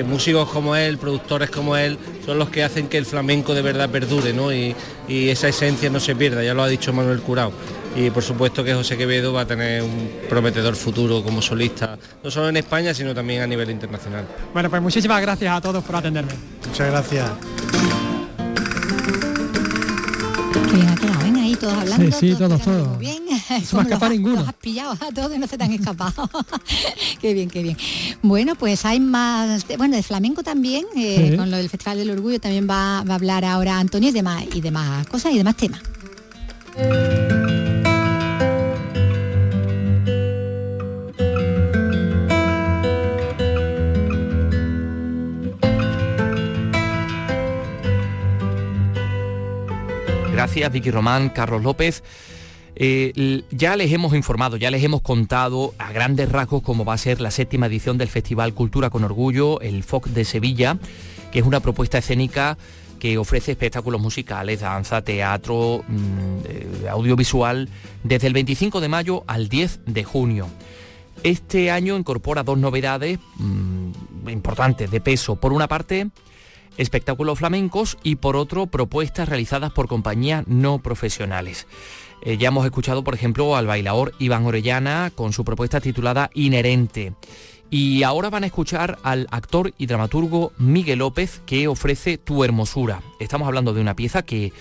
músicos 0.07 0.49
como 0.49 0.75
él, 0.75 0.97
productores 0.97 1.49
como 1.49 1.77
él, 1.77 1.97
son 2.25 2.37
los 2.37 2.49
que 2.49 2.63
hacen 2.63 2.87
que 2.87 2.97
el 2.97 3.05
flamenco 3.05 3.53
de 3.53 3.61
verdad 3.61 3.89
perdure 3.89 4.33
¿no? 4.33 4.53
y, 4.53 4.75
y 5.07 5.29
esa 5.29 5.47
esencia 5.47 5.89
no 5.89 5.99
se 5.99 6.15
pierda, 6.15 6.43
ya 6.43 6.53
lo 6.53 6.63
ha 6.63 6.67
dicho 6.67 6.91
Manuel 6.93 7.21
Curao. 7.21 7.51
Y 7.95 8.09
por 8.09 8.23
supuesto 8.23 8.61
que 8.63 8.73
José 8.73 8.97
Quevedo 8.97 9.31
va 9.31 9.41
a 9.41 9.45
tener 9.45 9.81
un 9.81 10.09
prometedor 10.27 10.75
futuro 10.75 11.23
como 11.23 11.41
solista, 11.41 11.97
no 12.21 12.29
solo 12.29 12.49
en 12.49 12.57
España, 12.57 12.93
sino 12.93 13.13
también 13.13 13.41
a 13.41 13.47
nivel 13.47 13.69
internacional. 13.69 14.25
Bueno, 14.53 14.69
pues 14.69 14.81
muchísimas 14.81 15.21
gracias 15.21 15.55
a 15.55 15.61
todos 15.61 15.81
por 15.83 15.95
atenderme. 15.95 16.33
Muchas 16.67 16.91
gracias. 16.91 17.31
Qué 20.69 20.75
bien 20.75 20.89
ha 20.89 20.95
quedado, 20.95 21.19
ven 21.23 21.35
ahí 21.37 21.55
todos 21.55 21.73
hablando. 21.73 22.11
Sí, 22.11 22.31
sí, 22.31 22.35
todos, 22.37 22.61
todos. 22.61 22.87
Muy 22.89 22.97
bien. 22.99 23.25
No 23.73 23.81
escapar 23.81 24.11
ninguno. 24.11 24.35
Los 24.37 24.47
has 24.47 24.53
pillado 24.55 24.91
a 24.91 25.11
todos 25.11 25.35
y 25.35 25.39
no 25.39 25.47
se 25.47 25.57
te 25.57 25.63
han 25.63 25.71
escapado. 25.73 26.29
qué 27.21 27.33
bien, 27.33 27.49
qué 27.49 27.63
bien. 27.63 27.77
Bueno, 28.21 28.55
pues 28.55 28.85
hay 28.85 28.99
más, 28.99 29.65
bueno, 29.77 29.95
de 29.95 30.03
flamenco 30.03 30.43
también, 30.43 30.85
eh, 30.95 31.29
Sí. 31.31 31.37
con 31.37 31.51
lo 31.51 31.57
del 31.57 31.69
Festival 31.69 31.97
del 31.97 32.11
Orgullo 32.11 32.39
también 32.39 32.67
va, 32.69 33.03
va 33.03 33.13
a 33.13 33.15
hablar 33.15 33.45
ahora 33.45 33.79
Antonio 33.79 34.09
y 34.09 34.13
demás, 34.13 34.43
y 34.53 34.61
demás 34.61 35.07
cosas 35.07 35.33
y 35.33 35.37
demás 35.37 35.55
temas. 35.55 35.81
Gracias, 50.31 50.71
Vicky 50.71 50.91
Román, 50.91 51.29
Carlos 51.29 51.63
López. 51.63 52.03
Eh, 52.77 53.43
ya 53.51 53.75
les 53.77 53.91
hemos 53.93 54.13
informado, 54.13 54.57
ya 54.57 54.69
les 54.69 54.83
hemos 54.83 55.01
contado 55.01 55.73
a 55.77 55.93
grandes 55.93 56.29
rasgos 56.29 56.61
cómo 56.61 56.83
va 56.83 56.93
a 56.93 56.97
ser 56.97 57.21
la 57.21 57.31
séptima 57.31 57.67
edición 57.67 57.97
del 57.97 58.09
Festival 58.09 58.53
Cultura 58.53 58.89
con 58.89 59.03
Orgullo, 59.03 59.61
el 59.61 59.83
FOC 59.83 60.07
de 60.07 60.25
Sevilla, 60.25 60.77
que 61.31 61.39
es 61.39 61.45
una 61.45 61.61
propuesta 61.61 61.99
escénica 61.99 62.57
que 62.99 63.17
ofrece 63.17 63.51
espectáculos 63.51 64.01
musicales, 64.01 64.61
danza, 64.61 65.01
teatro, 65.01 65.83
mm, 65.87 66.37
eh, 66.47 66.87
audiovisual, 66.89 67.69
desde 68.03 68.27
el 68.27 68.33
25 68.33 68.81
de 68.81 68.89
mayo 68.89 69.23
al 69.27 69.47
10 69.47 69.81
de 69.85 70.03
junio. 70.03 70.47
Este 71.23 71.71
año 71.71 71.97
incorpora 71.97 72.43
dos 72.43 72.57
novedades 72.57 73.19
mm, 73.37 74.29
importantes, 74.29 74.91
de 74.91 75.01
peso. 75.01 75.37
Por 75.37 75.53
una 75.53 75.67
parte, 75.67 76.09
espectáculos 76.77 77.39
flamencos 77.39 77.97
y 78.03 78.15
por 78.15 78.35
otro, 78.35 78.67
propuestas 78.67 79.29
realizadas 79.29 79.71
por 79.71 79.87
compañías 79.87 80.45
no 80.47 80.79
profesionales. 80.79 81.67
Eh, 82.25 82.37
ya 82.37 82.47
hemos 82.47 82.65
escuchado, 82.65 83.03
por 83.03 83.13
ejemplo, 83.13 83.55
al 83.55 83.67
bailador 83.67 84.13
Iván 84.17 84.45
Orellana 84.45 85.11
con 85.13 85.31
su 85.31 85.45
propuesta 85.45 85.79
titulada 85.79 86.31
Inherente. 86.33 87.13
Y 87.69 88.03
ahora 88.03 88.29
van 88.29 88.43
a 88.43 88.47
escuchar 88.47 88.97
al 89.03 89.27
actor 89.31 89.73
y 89.77 89.85
dramaturgo 89.85 90.51
Miguel 90.57 90.99
López 90.99 91.41
que 91.45 91.67
ofrece 91.67 92.17
Tu 92.17 92.43
Hermosura. 92.43 93.01
Estamos 93.19 93.47
hablando 93.47 93.73
de 93.73 93.81
una 93.81 93.95
pieza 93.95 94.23
que 94.23 94.53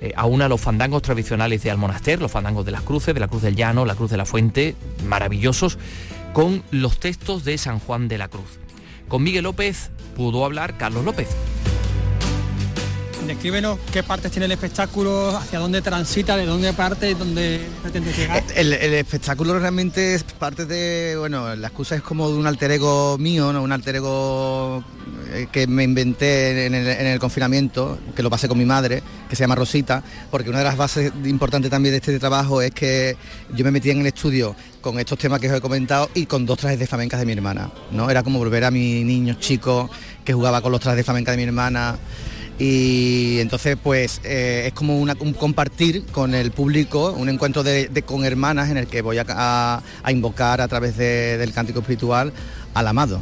eh, 0.00 0.12
aúna 0.16 0.48
los 0.48 0.62
fandangos 0.62 1.02
tradicionales 1.02 1.62
de 1.62 1.70
Almonaster, 1.70 2.20
los 2.20 2.32
fandangos 2.32 2.64
de 2.64 2.72
las 2.72 2.82
cruces, 2.82 3.12
de 3.12 3.20
la 3.20 3.28
Cruz 3.28 3.42
del 3.42 3.56
Llano, 3.56 3.84
la 3.84 3.94
Cruz 3.94 4.10
de 4.10 4.16
la 4.16 4.24
Fuente, 4.24 4.74
maravillosos, 5.06 5.78
con 6.32 6.62
los 6.70 7.00
textos 7.00 7.44
de 7.44 7.58
San 7.58 7.80
Juan 7.80 8.08
de 8.08 8.18
la 8.18 8.28
Cruz. 8.28 8.58
Con 9.08 9.22
Miguel 9.22 9.44
López 9.44 9.90
pudo 10.16 10.44
hablar 10.44 10.78
Carlos 10.78 11.04
López. 11.04 11.28
Descríbenos 13.26 13.78
qué 13.92 14.02
partes 14.02 14.30
tiene 14.30 14.46
el 14.46 14.52
espectáculo, 14.52 15.36
hacia 15.36 15.58
dónde 15.58 15.82
transita, 15.82 16.36
de 16.36 16.46
dónde 16.46 16.72
parte, 16.72 17.14
dónde 17.14 17.60
pretende 17.82 18.12
llegar. 18.12 18.42
El, 18.54 18.72
el 18.72 18.94
espectáculo 18.94 19.58
realmente 19.58 20.14
es 20.14 20.24
parte 20.24 20.66
de, 20.66 21.16
bueno, 21.18 21.54
la 21.54 21.68
excusa 21.68 21.96
es 21.96 22.02
como 22.02 22.28
de 22.30 22.36
un 22.36 22.46
alter 22.46 22.70
ego 22.72 23.18
mío, 23.18 23.52
¿no? 23.52 23.62
un 23.62 23.72
alter 23.72 23.96
ego 23.96 24.82
eh, 25.32 25.46
que 25.52 25.66
me 25.66 25.84
inventé 25.84 26.66
en 26.66 26.74
el, 26.74 26.88
en 26.88 27.06
el 27.06 27.18
confinamiento, 27.18 27.98
que 28.16 28.22
lo 28.22 28.30
pasé 28.30 28.48
con 28.48 28.58
mi 28.58 28.64
madre, 28.64 29.02
que 29.28 29.36
se 29.36 29.44
llama 29.44 29.54
Rosita, 29.54 30.02
porque 30.30 30.50
una 30.50 30.58
de 30.58 30.64
las 30.64 30.76
bases 30.76 31.12
importantes 31.24 31.70
también 31.70 31.92
de 31.92 31.98
este 31.98 32.18
trabajo 32.18 32.60
es 32.62 32.72
que 32.72 33.16
yo 33.54 33.64
me 33.64 33.70
metí 33.70 33.90
en 33.90 34.00
el 34.00 34.06
estudio 34.06 34.56
con 34.80 34.98
estos 34.98 35.18
temas 35.18 35.40
que 35.40 35.48
os 35.48 35.56
he 35.56 35.60
comentado 35.60 36.10
y 36.14 36.26
con 36.26 36.46
dos 36.46 36.58
trajes 36.58 36.78
de 36.78 36.86
flamencas 36.86 37.20
de 37.20 37.26
mi 37.26 37.32
hermana, 37.32 37.70
¿no? 37.92 38.10
Era 38.10 38.22
como 38.22 38.38
volver 38.38 38.64
a 38.64 38.70
mi 38.70 39.04
niño 39.04 39.34
chico 39.34 39.88
que 40.24 40.32
jugaba 40.32 40.60
con 40.62 40.72
los 40.72 40.80
trajes 40.80 40.96
de 40.96 41.04
flamenca 41.04 41.30
de 41.30 41.36
mi 41.36 41.44
hermana 41.44 41.96
y 42.60 43.38
entonces 43.40 43.78
pues 43.82 44.20
eh, 44.22 44.64
es 44.66 44.74
como 44.74 44.98
un 44.98 45.32
compartir 45.32 46.04
con 46.12 46.34
el 46.34 46.50
público, 46.50 47.10
un 47.12 47.30
encuentro 47.30 47.62
de, 47.62 47.88
con 48.04 48.22
hermanas 48.22 48.68
en 48.68 48.76
el 48.76 48.86
que 48.86 49.00
voy 49.00 49.16
a, 49.18 49.82
invocar 50.08 50.60
a 50.60 50.68
través 50.68 50.98
de- 50.98 51.38
del 51.38 51.52
cántico 51.54 51.80
espiritual 51.80 52.34
al 52.74 52.86
amado. 52.86 53.18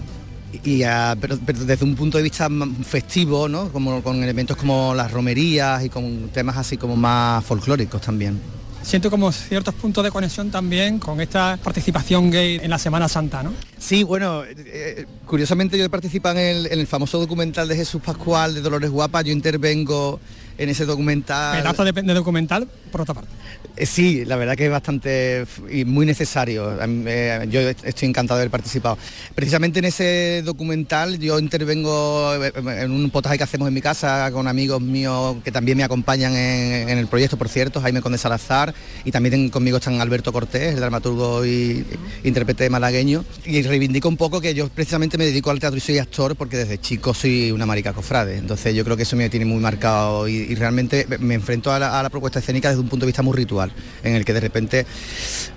Y 0.65 0.83
pero, 1.21 1.37
desde 1.37 1.85
un 1.85 1.95
punto 1.95 2.19
de 2.19 2.25
vista 2.25 2.49
festivo, 2.83 3.49
¿no? 3.49 3.71
Como, 3.71 4.03
con 4.03 4.21
elementos 4.25 4.57
como 4.57 4.93
las 4.95 5.13
romerías 5.13 5.85
y 5.85 5.89
con 5.89 6.31
temas 6.31 6.57
así 6.57 6.77
como 6.77 6.97
más 6.97 7.45
folclóricos 7.45 8.01
también. 8.01 8.58
Siento 8.83 9.11
como 9.11 9.33
ciertos 9.33 9.75
puntos 9.75 10.03
de 10.05 10.11
conexión 10.11 10.51
también 10.51 10.99
con 10.99 11.21
esta 11.21 11.59
participación 11.63 12.31
gay 12.31 12.61
en 12.63 12.71
la 12.71 12.79
Semana 12.79 13.09
Santa, 13.09 13.43
¿no? 13.43 13.53
Sí, 13.79 14.03
bueno, 14.03 14.45
eh, 14.45 14.55
eh, 14.57 15.07
curiosamente 15.27 15.77
yo 15.77 15.85
he 15.85 15.91
participado 15.91 16.39
en 16.39 16.45
el, 16.45 16.67
en 16.67 16.79
el 16.79 16.87
famoso 16.87 17.19
documental 17.19 17.69
de 17.69 17.77
Jesús 17.77 18.01
Pascual 18.03 18.55
de 18.55 18.61
Dolores 18.61 18.91
Guapa, 18.91 19.23
yo 19.23 19.33
intervengo 19.33 20.21
en 20.59 20.69
ese 20.69 20.85
documental. 20.85 21.63
Pedazo 21.63 21.85
de, 21.85 21.93
de 21.93 22.15
documental, 22.15 22.69
por 22.91 23.03
otra 23.03 23.15
parte. 23.15 23.31
Eh, 23.77 23.87
Sí, 23.87 24.25
la 24.25 24.37
verdad 24.37 24.57
que 24.57 24.67
es 24.67 24.71
bastante 24.71 25.47
y 25.71 25.85
muy 25.85 26.05
necesario. 26.05 26.77
Eh, 26.81 27.47
Yo 27.51 27.61
estoy 27.61 28.09
encantado 28.09 28.39
de 28.39 28.43
haber 28.43 28.51
participado. 28.51 28.99
Precisamente 29.35 29.79
en 29.79 29.87
ese 29.87 30.43
documental 30.45 31.19
yo 31.19 31.39
intervengo 31.39 32.35
eh, 32.35 32.53
en 32.83 32.91
un 32.91 33.11
potaje 33.11 33.39
que 33.39 33.45
hacemos 33.45 33.69
en 33.69 33.75
mi 33.75 33.81
casa 33.81 34.31
con 34.33 34.47
amigos 34.47 34.81
míos 34.81 35.37
que 35.45 35.53
también 35.53 35.79
me 35.79 35.85
acompañan 35.85 36.35
en, 36.35 36.89
en 36.89 36.99
el 36.99 37.07
proyecto, 37.07 37.37
por 37.37 37.49
cierto, 37.49 37.81
Jaime 37.81 38.03
Conde 38.03 38.19
Salazar, 38.19 38.75
y 39.05 39.11
también 39.11 39.49
conmigo 39.49 39.79
están 39.79 40.01
Alberto 40.01 40.33
Cortés, 40.33 40.75
el 40.75 40.81
dramaturgo 40.81 41.45
y 41.47 41.85
intérprete 42.25 42.69
malagueño. 42.69 43.25
Y 43.45 43.63
reivindico 43.63 44.09
un 44.09 44.17
poco 44.17 44.41
que 44.41 44.55
yo 44.55 44.69
precisamente 44.69 45.17
me 45.19 45.25
dedico 45.25 45.51
al 45.51 45.61
teatro 45.61 45.79
y 45.79 45.81
soy 45.81 45.99
actor 45.99 46.37
porque 46.37 46.57
desde 46.57 46.79
chico 46.79 47.15
soy 47.15 47.53
una 47.53 47.67
marica 47.67 47.93
cofrade. 47.93 48.37
Entonces 48.37 48.75
yo 48.75 48.85
creo 48.85 48.97
que 48.97 49.05
eso 49.05 49.17
me 49.17 49.31
tiene 49.31 49.47
muy 49.47 49.61
marcado 49.61 50.29
y, 50.29 50.48
y 50.49 50.55
realmente 50.55 51.07
me 51.21 51.35
enfrento 51.35 51.73
a 51.73 51.79
la, 51.79 51.99
a 51.99 52.03
la 52.03 52.11
propuesta 52.11 52.39
escénica 52.39 52.69
desde 52.69 52.81
un 52.81 52.89
punto 52.89 53.05
de 53.05 53.09
vista 53.09 53.23
muy 53.23 53.37
ritual, 53.37 53.71
en 54.03 54.15
el 54.15 54.25
que 54.25 54.33
de 54.33 54.41
repente 54.41 54.87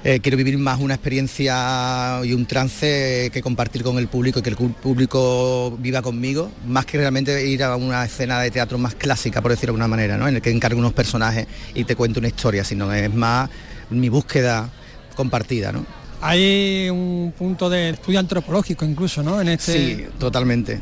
eh, 0.04 0.20
quiero 0.22 0.38
vivir 0.38 0.58
más 0.58 0.80
una 0.80 0.96
experiencia 0.96 2.20
y 2.24 2.34
un 2.34 2.46
trance 2.46 3.30
que 3.32 3.42
compartir 3.42 3.84
con 3.84 3.98
el 3.98 4.08
público 4.08 4.40
y 4.40 4.42
que 4.42 4.50
el 4.50 4.56
público 4.56 5.78
viva 5.80 6.02
conmigo, 6.02 6.52
más 6.68 6.86
que 6.86 6.98
realmente 6.98 7.46
ir 7.48 7.64
a 7.64 7.76
una 7.76 8.06
escena 8.06 8.40
de 8.42 8.52
teatro 8.52 8.78
más 8.78 8.96
clásica, 8.96 9.42
por 9.42 9.52
decirlo 9.52 9.74
de 9.74 9.82
alguna 9.82 9.88
manera, 9.88 10.18
¿no? 10.18 10.28
en 10.28 10.36
el 10.36 10.42
que 10.42 10.52
encargo 10.52 10.80
unos 10.80 10.94
personajes 10.94 11.48
y 11.74 11.84
te 11.84 11.96
cuento 11.96 12.20
una 12.20 12.28
historia, 12.28 12.64
sino 12.64 12.92
es 12.94 13.14
más 13.14 13.50
mi 13.90 14.10
búsqueda 14.10 14.70
compartida. 15.16 15.72
¿no? 15.72 15.86
Hay 16.22 16.88
un 16.90 17.34
punto 17.38 17.70
de 17.70 17.92
estudio 17.92 18.20
antropológico 18.20 18.86
incluso, 18.86 19.24
¿no? 19.24 19.42
En 19.42 19.50
este 19.50 19.74
Sí, 19.74 20.06
totalmente. 20.20 20.80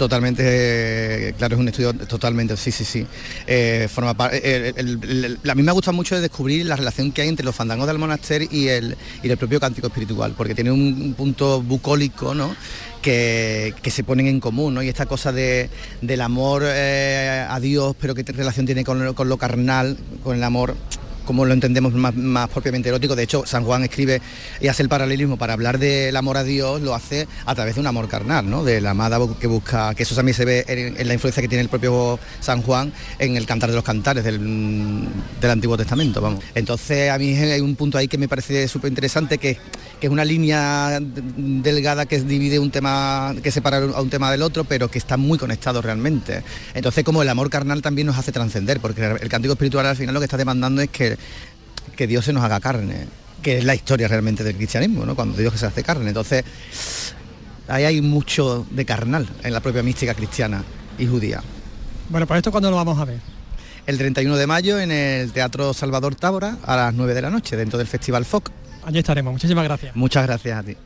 Totalmente, 0.00 1.34
claro, 1.36 1.56
es 1.56 1.60
un 1.60 1.68
estudio 1.68 1.92
totalmente, 1.92 2.56
sí, 2.56 2.72
sí, 2.72 2.86
sí. 2.86 3.06
Eh, 3.46 3.86
eh, 4.32 5.36
a 5.46 5.54
mí 5.54 5.62
me 5.62 5.72
gusta 5.72 5.92
mucho 5.92 6.18
descubrir 6.18 6.64
la 6.64 6.76
relación 6.76 7.12
que 7.12 7.20
hay 7.20 7.28
entre 7.28 7.44
los 7.44 7.54
fandangos 7.54 7.86
del 7.86 7.98
monasterio 7.98 8.48
y 8.50 8.68
el, 8.68 8.96
y 9.22 9.28
el 9.28 9.36
propio 9.36 9.60
cántico 9.60 9.88
espiritual, 9.88 10.32
porque 10.34 10.54
tiene 10.54 10.70
un 10.70 11.12
punto 11.12 11.60
bucólico, 11.60 12.34
¿no? 12.34 12.56
Que, 13.02 13.74
se 13.84 14.02
ponen 14.02 14.26
en 14.26 14.40
común, 14.40 14.72
¿no? 14.72 14.82
Y 14.82 14.88
esta 14.88 15.04
cosa 15.04 15.32
de, 15.32 15.68
del 16.00 16.22
amor 16.22 16.62
eh, 16.64 17.44
a 17.46 17.60
Dios, 17.60 17.94
pero 18.00 18.14
qué 18.14 18.22
relación 18.22 18.64
tiene 18.64 18.84
con, 18.84 19.12
con, 19.12 19.28
lo 19.28 19.36
carnal, 19.36 19.98
con 20.24 20.34
el 20.34 20.42
amor 20.42 20.76
como 21.30 21.44
lo 21.44 21.54
entendemos 21.54 21.94
más, 21.94 22.48
propiamente 22.48 22.88
erótico. 22.88 23.14
De 23.14 23.22
hecho, 23.22 23.46
San 23.46 23.62
Juan 23.62 23.84
escribe 23.84 24.20
y 24.60 24.66
hace 24.66 24.82
el 24.82 24.88
paralelismo 24.88 25.36
para 25.36 25.52
hablar 25.52 25.78
del 25.78 26.16
amor 26.16 26.36
a 26.36 26.42
Dios, 26.42 26.80
lo 26.80 26.92
hace 26.92 27.28
a 27.46 27.54
través 27.54 27.76
de 27.76 27.80
un 27.80 27.86
amor 27.86 28.08
carnal, 28.08 28.50
¿no? 28.50 28.64
De 28.64 28.80
la 28.80 28.90
amada 28.90 29.20
que 29.38 29.46
busca, 29.46 29.94
que 29.94 30.02
eso 30.02 30.16
también 30.16 30.34
se 30.34 30.44
ve 30.44 30.64
en, 30.66 31.06
la 31.06 31.14
influencia 31.14 31.40
que 31.40 31.46
tiene 31.46 31.62
el 31.62 31.68
propio 31.68 32.18
San 32.40 32.62
Juan 32.62 32.92
en 33.20 33.36
el 33.36 33.46
cantar 33.46 33.70
de 33.70 33.76
los 33.76 33.84
cantares 33.84 34.24
del, 34.24 35.06
Antiguo 35.40 35.76
Testamento, 35.76 36.20
vamos. 36.20 36.42
Entonces 36.52 37.12
a 37.12 37.16
mí 37.18 37.32
hay 37.36 37.60
un 37.60 37.76
punto 37.76 37.96
ahí 37.96 38.08
que 38.08 38.18
me 38.18 38.26
parece 38.26 38.66
súper 38.66 38.88
interesante, 38.88 39.38
que, 39.38 39.56
que, 40.00 40.08
es 40.08 40.12
una 40.12 40.24
línea 40.24 40.98
delgada 41.00 42.06
que 42.06 42.18
divide 42.18 42.58
un 42.58 42.72
tema, 42.72 43.36
que 43.40 43.52
separa 43.52 43.76
a 43.76 44.02
un 44.02 44.10
tema 44.10 44.32
del 44.32 44.42
otro, 44.42 44.64
pero 44.64 44.90
que 44.90 44.98
está 44.98 45.16
muy 45.16 45.38
conectado 45.38 45.80
realmente. 45.80 46.42
Entonces 46.74 47.04
como 47.04 47.22
el 47.22 47.28
amor 47.28 47.50
carnal 47.50 47.82
también 47.82 48.08
nos 48.08 48.18
hace 48.18 48.32
trascender, 48.32 48.80
porque 48.80 49.04
el 49.04 49.28
cántico 49.28 49.52
espiritual 49.52 49.86
al 49.86 49.96
final 49.96 50.12
lo 50.12 50.18
que 50.18 50.24
está 50.24 50.36
demandando 50.36 50.82
es 50.82 50.88
que 50.88 51.19
que 51.96 52.06
Dios 52.06 52.24
se 52.24 52.32
nos 52.32 52.42
haga 52.42 52.60
carne, 52.60 53.06
que 53.42 53.58
es 53.58 53.64
la 53.64 53.74
historia 53.74 54.08
realmente 54.08 54.44
del 54.44 54.56
cristianismo, 54.56 55.04
¿no? 55.04 55.14
cuando 55.14 55.36
Dios 55.38 55.54
se 55.58 55.66
hace 55.66 55.82
carne. 55.82 56.08
Entonces, 56.08 56.44
ahí 57.68 57.84
hay 57.84 58.00
mucho 58.00 58.66
de 58.70 58.84
carnal 58.84 59.28
en 59.42 59.52
la 59.52 59.60
propia 59.60 59.82
mística 59.82 60.14
cristiana 60.14 60.64
y 60.98 61.06
judía. 61.06 61.42
Bueno, 62.08 62.26
pues 62.26 62.38
esto 62.38 62.50
cuándo 62.50 62.70
lo 62.70 62.76
vamos 62.76 62.98
a 62.98 63.04
ver. 63.04 63.18
El 63.86 63.98
31 63.98 64.36
de 64.36 64.46
mayo 64.46 64.78
en 64.78 64.90
el 64.90 65.32
Teatro 65.32 65.72
Salvador 65.72 66.14
Tábora 66.14 66.58
a 66.64 66.76
las 66.76 66.94
9 66.94 67.14
de 67.14 67.22
la 67.22 67.30
noche, 67.30 67.56
dentro 67.56 67.78
del 67.78 67.86
Festival 67.86 68.24
FOC. 68.24 68.50
Allí 68.84 68.98
estaremos, 68.98 69.32
muchísimas 69.32 69.64
gracias. 69.64 69.96
Muchas 69.96 70.26
gracias 70.26 70.58
a 70.58 70.62
ti. 70.62 70.76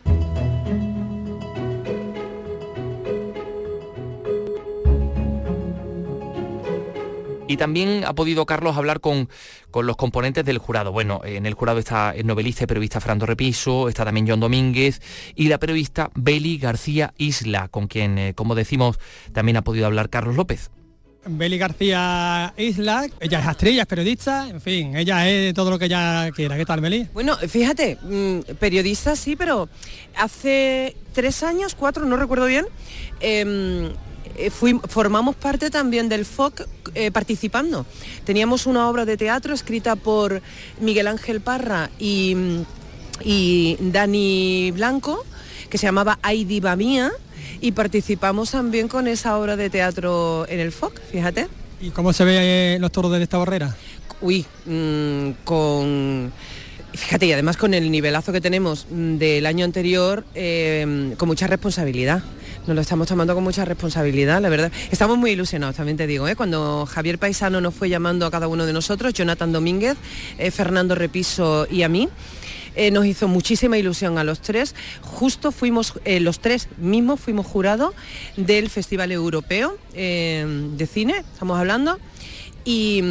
Y 7.46 7.56
también 7.58 8.04
ha 8.06 8.14
podido 8.14 8.46
Carlos 8.46 8.76
hablar 8.76 9.00
con, 9.00 9.28
con, 9.70 9.86
los 9.86 9.96
componentes 9.96 10.44
del 10.44 10.58
jurado. 10.58 10.92
Bueno, 10.92 11.20
en 11.24 11.44
el 11.44 11.54
jurado 11.54 11.78
está 11.78 12.12
el 12.14 12.26
novelista 12.26 12.64
y 12.64 12.66
periodista 12.66 13.00
Fernando 13.00 13.26
Repiso, 13.26 13.88
está 13.88 14.04
también 14.04 14.26
John 14.26 14.40
Domínguez 14.40 15.02
y 15.34 15.48
la 15.48 15.58
periodista 15.58 16.10
Beli 16.14 16.56
García 16.56 17.12
Isla, 17.18 17.68
con 17.68 17.86
quien, 17.86 18.18
eh, 18.18 18.34
como 18.34 18.54
decimos, 18.54 18.98
también 19.32 19.58
ha 19.58 19.62
podido 19.62 19.86
hablar 19.86 20.08
Carlos 20.08 20.36
López. 20.36 20.70
Beli 21.26 21.58
García 21.58 22.52
Isla, 22.56 23.06
ella 23.20 23.40
es 23.40 23.46
actriz, 23.46 23.80
es 23.80 23.86
periodista, 23.86 24.48
en 24.48 24.60
fin, 24.60 24.96
ella 24.96 25.28
es 25.28 25.54
todo 25.54 25.70
lo 25.70 25.78
que 25.78 25.86
ella 25.86 26.30
quiera. 26.32 26.56
¿Qué 26.56 26.66
tal, 26.66 26.80
Beli? 26.80 27.08
Bueno, 27.14 27.36
fíjate, 27.36 27.98
mm, 28.02 28.54
periodista 28.58 29.16
sí, 29.16 29.36
pero 29.36 29.68
hace 30.16 30.96
tres 31.12 31.42
años, 31.42 31.74
cuatro, 31.74 32.04
no 32.04 32.16
recuerdo 32.16 32.46
bien, 32.46 32.66
em, 33.20 33.92
eh, 34.36 34.50
formamos 34.50 35.36
parte 35.36 35.70
también 35.70 36.08
del 36.08 36.24
FOC 36.24 36.66
eh, 36.94 37.10
participando. 37.10 37.86
Teníamos 38.24 38.66
una 38.66 38.88
obra 38.88 39.04
de 39.04 39.16
teatro 39.16 39.54
escrita 39.54 39.96
por 39.96 40.42
Miguel 40.80 41.06
Ángel 41.06 41.40
Parra 41.40 41.90
y, 41.98 42.36
y 43.22 43.76
Dani 43.80 44.72
Blanco, 44.72 45.24
que 45.70 45.78
se 45.78 45.86
llamaba 45.86 46.18
Ay 46.22 46.44
Diva 46.44 46.74
Mía, 46.76 47.12
y 47.60 47.72
participamos 47.72 48.50
también 48.50 48.88
con 48.88 49.06
esa 49.06 49.38
obra 49.38 49.56
de 49.56 49.70
teatro 49.70 50.46
en 50.48 50.60
el 50.60 50.72
FOC, 50.72 51.00
fíjate. 51.10 51.48
¿Y 51.80 51.90
cómo 51.90 52.12
se 52.12 52.24
ve 52.24 52.74
eh, 52.74 52.78
los 52.78 52.90
toros 52.90 53.12
de 53.12 53.22
esta 53.22 53.38
barrera? 53.38 53.76
Uy, 54.20 54.44
mm, 54.66 55.30
con 55.44 56.32
fíjate, 56.92 57.26
y 57.26 57.32
además 57.32 57.56
con 57.56 57.74
el 57.74 57.90
nivelazo 57.90 58.32
que 58.32 58.40
tenemos 58.40 58.86
mm, 58.90 59.16
del 59.16 59.46
año 59.46 59.64
anterior, 59.64 60.24
con 61.16 61.28
mucha 61.28 61.46
responsabilidad 61.46 62.22
nos 62.66 62.74
lo 62.74 62.80
estamos 62.80 63.06
tomando 63.06 63.34
con 63.34 63.44
mucha 63.44 63.64
responsabilidad, 63.64 64.40
la 64.40 64.48
verdad. 64.48 64.72
Estamos 64.90 65.18
muy 65.18 65.32
ilusionados, 65.32 65.76
también 65.76 65.96
te 65.96 66.06
digo, 66.06 66.26
¿eh? 66.28 66.36
cuando 66.36 66.86
Javier 66.86 67.18
Paisano 67.18 67.60
nos 67.60 67.74
fue 67.74 67.90
llamando 67.90 68.24
a 68.24 68.30
cada 68.30 68.48
uno 68.48 68.64
de 68.64 68.72
nosotros, 68.72 69.12
Jonathan 69.12 69.52
Domínguez, 69.52 69.96
eh, 70.38 70.50
Fernando 70.50 70.94
Repiso 70.94 71.66
y 71.70 71.82
a 71.82 71.88
mí, 71.88 72.08
eh, 72.74 72.90
nos 72.90 73.04
hizo 73.06 73.28
muchísima 73.28 73.76
ilusión 73.76 74.16
a 74.16 74.24
los 74.24 74.40
tres. 74.40 74.74
Justo 75.02 75.52
fuimos, 75.52 75.94
los 76.04 76.40
tres 76.40 76.68
mismos 76.78 77.20
fuimos 77.20 77.46
jurados 77.46 77.94
del 78.36 78.70
Festival 78.70 79.12
Europeo 79.12 79.76
de 79.92 80.88
Cine, 80.90 81.22
estamos 81.32 81.58
hablando, 81.58 81.98
y 82.64 83.02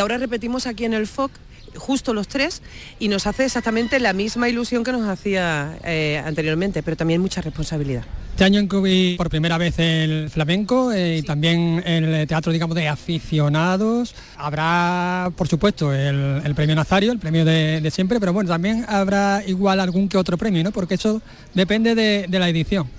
ahora 0.00 0.18
repetimos 0.18 0.66
aquí 0.66 0.84
en 0.84 0.92
el 0.92 1.06
FOC 1.06 1.30
justo 1.76 2.14
los 2.14 2.28
tres 2.28 2.62
y 2.98 3.08
nos 3.08 3.26
hace 3.26 3.44
exactamente 3.44 4.00
la 4.00 4.12
misma 4.12 4.48
ilusión 4.48 4.84
que 4.84 4.92
nos 4.92 5.08
hacía 5.08 5.78
eh, 5.84 6.22
anteriormente, 6.24 6.82
pero 6.82 6.96
también 6.96 7.20
mucha 7.20 7.40
responsabilidad. 7.40 8.04
Este 8.30 8.44
año 8.44 8.60
incluí 8.60 9.16
por 9.16 9.28
primera 9.30 9.58
vez 9.58 9.80
el 9.80 10.30
flamenco 10.30 10.92
eh, 10.92 11.18
y 11.18 11.22
también 11.22 11.82
el 11.84 12.24
teatro, 12.28 12.52
digamos, 12.52 12.76
de 12.76 12.86
aficionados. 12.86 14.14
Habrá, 14.36 15.32
por 15.34 15.48
supuesto, 15.48 15.92
el, 15.92 16.54
premio 16.54 16.76
Nazario, 16.76 17.10
el 17.10 17.18
premio 17.18 17.44
de, 17.44 17.90
siempre, 17.90 18.20
pero 18.20 18.32
bueno, 18.32 18.48
también 18.48 18.84
habrá 18.88 19.42
igual 19.44 19.80
algún 19.80 20.08
que 20.08 20.18
otro 20.18 20.38
premio, 20.38 20.62
¿no? 20.62 20.70
Porque 20.70 20.94
eso 20.94 21.20
depende 21.52 21.96
de 21.96 22.38
la 22.38 22.48
edición. 22.48 22.97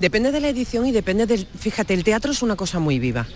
Depende 0.00 0.32
de 0.32 0.40
la 0.40 0.48
edición 0.48 0.86
y 0.86 0.92
depende 0.92 1.26
del... 1.26 1.46
Fíjate, 1.46 1.92
el 1.92 2.04
teatro 2.04 2.32
es 2.32 2.42
una 2.42 2.56
cosa 2.56 2.78
muy 2.78 2.98
viva. 2.98 3.26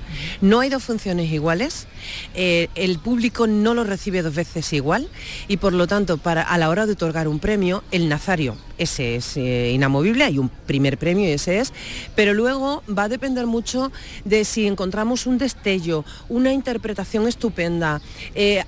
No 0.41 0.61
hay 0.61 0.71
dos 0.71 0.83
funciones 0.83 1.31
iguales, 1.31 1.87
eh, 2.35 2.69
el 2.75 2.99
público 2.99 3.47
no 3.47 3.75
lo 3.75 3.85
recibe 3.85 4.23
dos 4.23 4.35
veces 4.35 4.73
igual 4.73 5.09
y 5.47 5.59
por 5.59 5.75
lo 5.75 5.87
tanto 5.87 6.17
para, 6.17 6.43
a 6.43 6.57
la 6.57 6.71
hora 6.71 6.87
de 6.87 6.93
otorgar 6.93 7.29
un 7.29 7.39
premio, 7.39 7.85
el 7.91 8.09
Nazario, 8.09 8.57
ese 8.79 9.17
es 9.17 9.37
eh, 9.37 9.73
inamovible, 9.73 10.25
hay 10.25 10.39
un 10.39 10.49
primer 10.49 10.99
premio 10.99 11.29
y 11.29 11.33
ese 11.33 11.61
es, 11.61 11.73
pero 12.15 12.33
luego 12.35 12.83
va 12.87 13.05
a 13.05 13.09
depender 13.09 13.47
mucho 13.47 13.93
de 14.25 14.45
si 14.45 14.67
encontramos 14.67 15.27
un 15.27 15.39
destello, 15.39 16.05
una 16.29 16.53
interpretación 16.53 17.29
estupenda, 17.29 18.01
eh, 18.35 18.65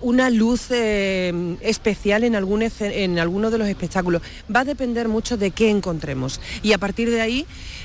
una 0.00 0.30
luz 0.30 0.70
especial 0.70 2.24
en, 2.24 2.36
algún, 2.36 2.62
en 2.80 3.18
alguno 3.18 3.50
de 3.50 3.58
los 3.58 3.68
espectáculos. 3.68 4.22
Va 4.54 4.60
a 4.60 4.64
depender 4.64 5.08
mucho 5.08 5.36
de 5.36 5.50
qué 5.50 5.68
encontremos. 5.68 6.40
Y 6.62 6.72
a 6.72 6.78
partir 6.78 7.10
de 7.10 7.20
ahí 7.20 7.37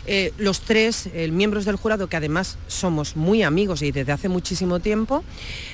eh, 0.05 0.33
los 0.37 0.61
tres 0.61 1.09
eh, 1.13 1.29
miembros 1.31 1.65
del 1.65 1.75
jurado, 1.75 2.07
que 2.07 2.17
además 2.17 2.57
somos 2.67 3.15
muy 3.15 3.43
amigos 3.43 3.81
y 3.81 3.91
desde 3.91 4.11
hace 4.11 4.29
muchísimo 4.29 4.79
tiempo, 4.79 5.23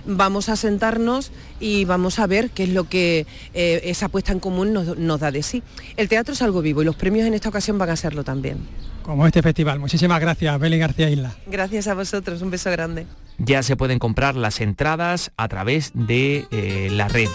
vamos 0.06 0.50
a 0.50 0.56
sentarnos 0.56 1.32
y 1.60 1.86
vamos 1.86 2.20
a 2.20 2.28
ver 2.28 2.52
qué 2.52 2.64
es 2.64 2.70
lo 2.70 2.88
que 2.88 3.26
eh, 3.54 3.82
esa 3.86 4.10
puesta 4.10 4.32
en 4.32 4.40
común 4.40 4.74
nos, 4.74 5.20
da 5.20 5.32
de 5.32 5.44
sí. 5.44 5.64
El 5.98 6.10
teatro 6.10 6.34
es 6.34 6.42
algo 6.42 6.62
vivo 6.62 6.82
y 6.82 6.86
los 6.86 6.96
premios 6.96 7.28
en 7.28 7.34
esta 7.34 7.50
ocasión 7.50 7.78
van 7.78 7.90
a 7.90 7.96
serlo 7.96 8.24
también. 8.24 8.58
Como 9.04 9.26
este 9.26 9.42
festival. 9.42 9.80
Muchísimas 9.80 10.20
gracias, 10.20 10.60
Beli 10.60 10.78
García 10.78 11.10
Isla. 11.10 11.36
Gracias 11.48 11.88
a 11.88 11.96
vosotros, 11.96 12.42
un 12.42 12.52
beso 12.52 12.70
grande. 12.70 13.08
Ya 13.40 13.64
se 13.64 13.76
pueden 13.76 13.98
comprar 13.98 14.36
las 14.36 14.62
entradas 14.62 15.32
a 15.38 15.48
través 15.48 15.92
de 15.96 16.90
la 16.92 17.08
red. 17.08 17.30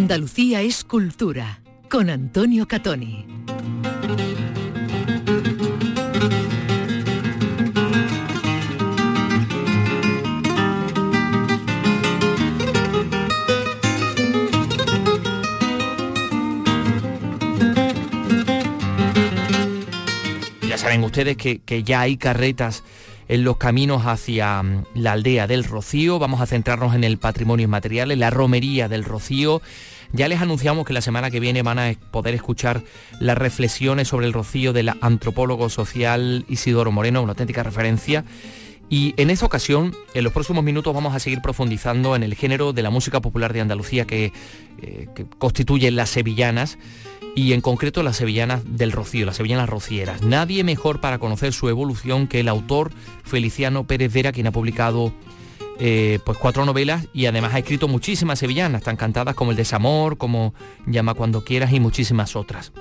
Andalucía 0.00 0.62
es 0.62 0.84
cultura 0.84 1.60
con 1.90 2.08
Antonio 2.08 2.68
Catoni. 2.68 3.26
Ya 20.68 20.78
saben 20.78 21.02
ustedes 21.02 21.36
que, 21.36 21.58
que 21.58 21.82
ya 21.82 22.02
hay 22.02 22.16
carretas 22.16 22.84
en 23.28 23.44
los 23.44 23.56
caminos 23.56 24.02
hacia 24.06 24.62
mm, 24.62 24.84
la 24.94 25.12
aldea 25.12 25.46
del 25.46 25.64
Rocío. 25.64 26.18
Vamos 26.18 26.40
a 26.40 26.46
centrarnos 26.46 26.94
en 26.94 27.04
el 27.04 27.18
patrimonio 27.18 27.64
inmaterial, 27.64 28.10
en 28.10 28.20
la 28.20 28.30
romería 28.30 28.88
del 28.88 29.04
Rocío. 29.04 29.62
Ya 30.12 30.26
les 30.28 30.40
anunciamos 30.40 30.86
que 30.86 30.94
la 30.94 31.02
semana 31.02 31.30
que 31.30 31.38
viene 31.38 31.62
van 31.62 31.78
a 31.78 31.92
poder 32.10 32.34
escuchar 32.34 32.82
las 33.20 33.36
reflexiones 33.36 34.08
sobre 34.08 34.26
el 34.26 34.32
rocío 34.32 34.72
del 34.72 34.90
antropólogo 35.02 35.68
social 35.68 36.46
Isidoro 36.48 36.90
Moreno, 36.90 37.22
una 37.22 37.32
auténtica 37.32 37.62
referencia. 37.62 38.24
Y 38.88 39.12
en 39.18 39.28
esta 39.28 39.44
ocasión, 39.44 39.94
en 40.14 40.24
los 40.24 40.32
próximos 40.32 40.64
minutos 40.64 40.94
vamos 40.94 41.14
a 41.14 41.18
seguir 41.18 41.42
profundizando 41.42 42.16
en 42.16 42.22
el 42.22 42.34
género 42.34 42.72
de 42.72 42.82
la 42.82 42.88
música 42.88 43.20
popular 43.20 43.52
de 43.52 43.60
Andalucía 43.60 44.06
que, 44.06 44.32
eh, 44.80 45.08
que 45.14 45.26
constituye 45.26 45.90
las 45.90 46.08
sevillanas 46.08 46.78
y 47.34 47.52
en 47.52 47.60
concreto 47.60 48.02
las 48.02 48.16
sevillanas 48.16 48.62
del 48.64 48.92
Rocío, 48.92 49.26
las 49.26 49.36
sevillanas 49.36 49.68
rocieras. 49.68 50.22
Nadie 50.22 50.64
mejor 50.64 51.00
para 51.00 51.18
conocer 51.18 51.52
su 51.52 51.68
evolución 51.68 52.26
que 52.26 52.40
el 52.40 52.48
autor 52.48 52.90
Feliciano 53.24 53.86
Pérez 53.86 54.12
Vera, 54.12 54.32
quien 54.32 54.46
ha 54.46 54.52
publicado 54.52 55.12
eh, 55.80 56.18
pues 56.24 56.36
cuatro 56.38 56.64
novelas 56.64 57.06
y 57.12 57.26
además 57.26 57.54
ha 57.54 57.58
escrito 57.58 57.86
muchísimas 57.86 58.40
sevillanas, 58.40 58.82
tan 58.82 58.96
cantadas 58.96 59.36
como 59.36 59.52
El 59.52 59.56
desamor, 59.56 60.18
como 60.18 60.52
Llama 60.86 61.14
cuando 61.14 61.44
quieras 61.44 61.72
y 61.72 61.78
muchísimas 61.78 62.34
otras. 62.34 62.72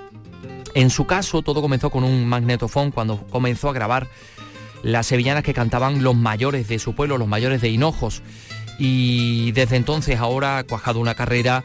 En 0.73 0.89
su 0.89 1.05
caso, 1.05 1.41
todo 1.41 1.61
comenzó 1.61 1.89
con 1.89 2.03
un 2.03 2.27
magnetofón 2.27 2.91
cuando 2.91 3.25
comenzó 3.27 3.69
a 3.69 3.73
grabar 3.73 4.07
las 4.83 5.07
sevillanas 5.07 5.43
que 5.43 5.53
cantaban 5.53 6.03
los 6.03 6.15
mayores 6.15 6.67
de 6.67 6.79
su 6.79 6.95
pueblo, 6.95 7.17
los 7.17 7.27
mayores 7.27 7.61
de 7.61 7.69
Hinojos. 7.69 8.21
Y 8.79 9.51
desde 9.53 9.75
entonces 9.75 10.19
ahora 10.19 10.59
ha 10.59 10.63
cuajado 10.63 10.99
una 10.99 11.15
carrera, 11.15 11.63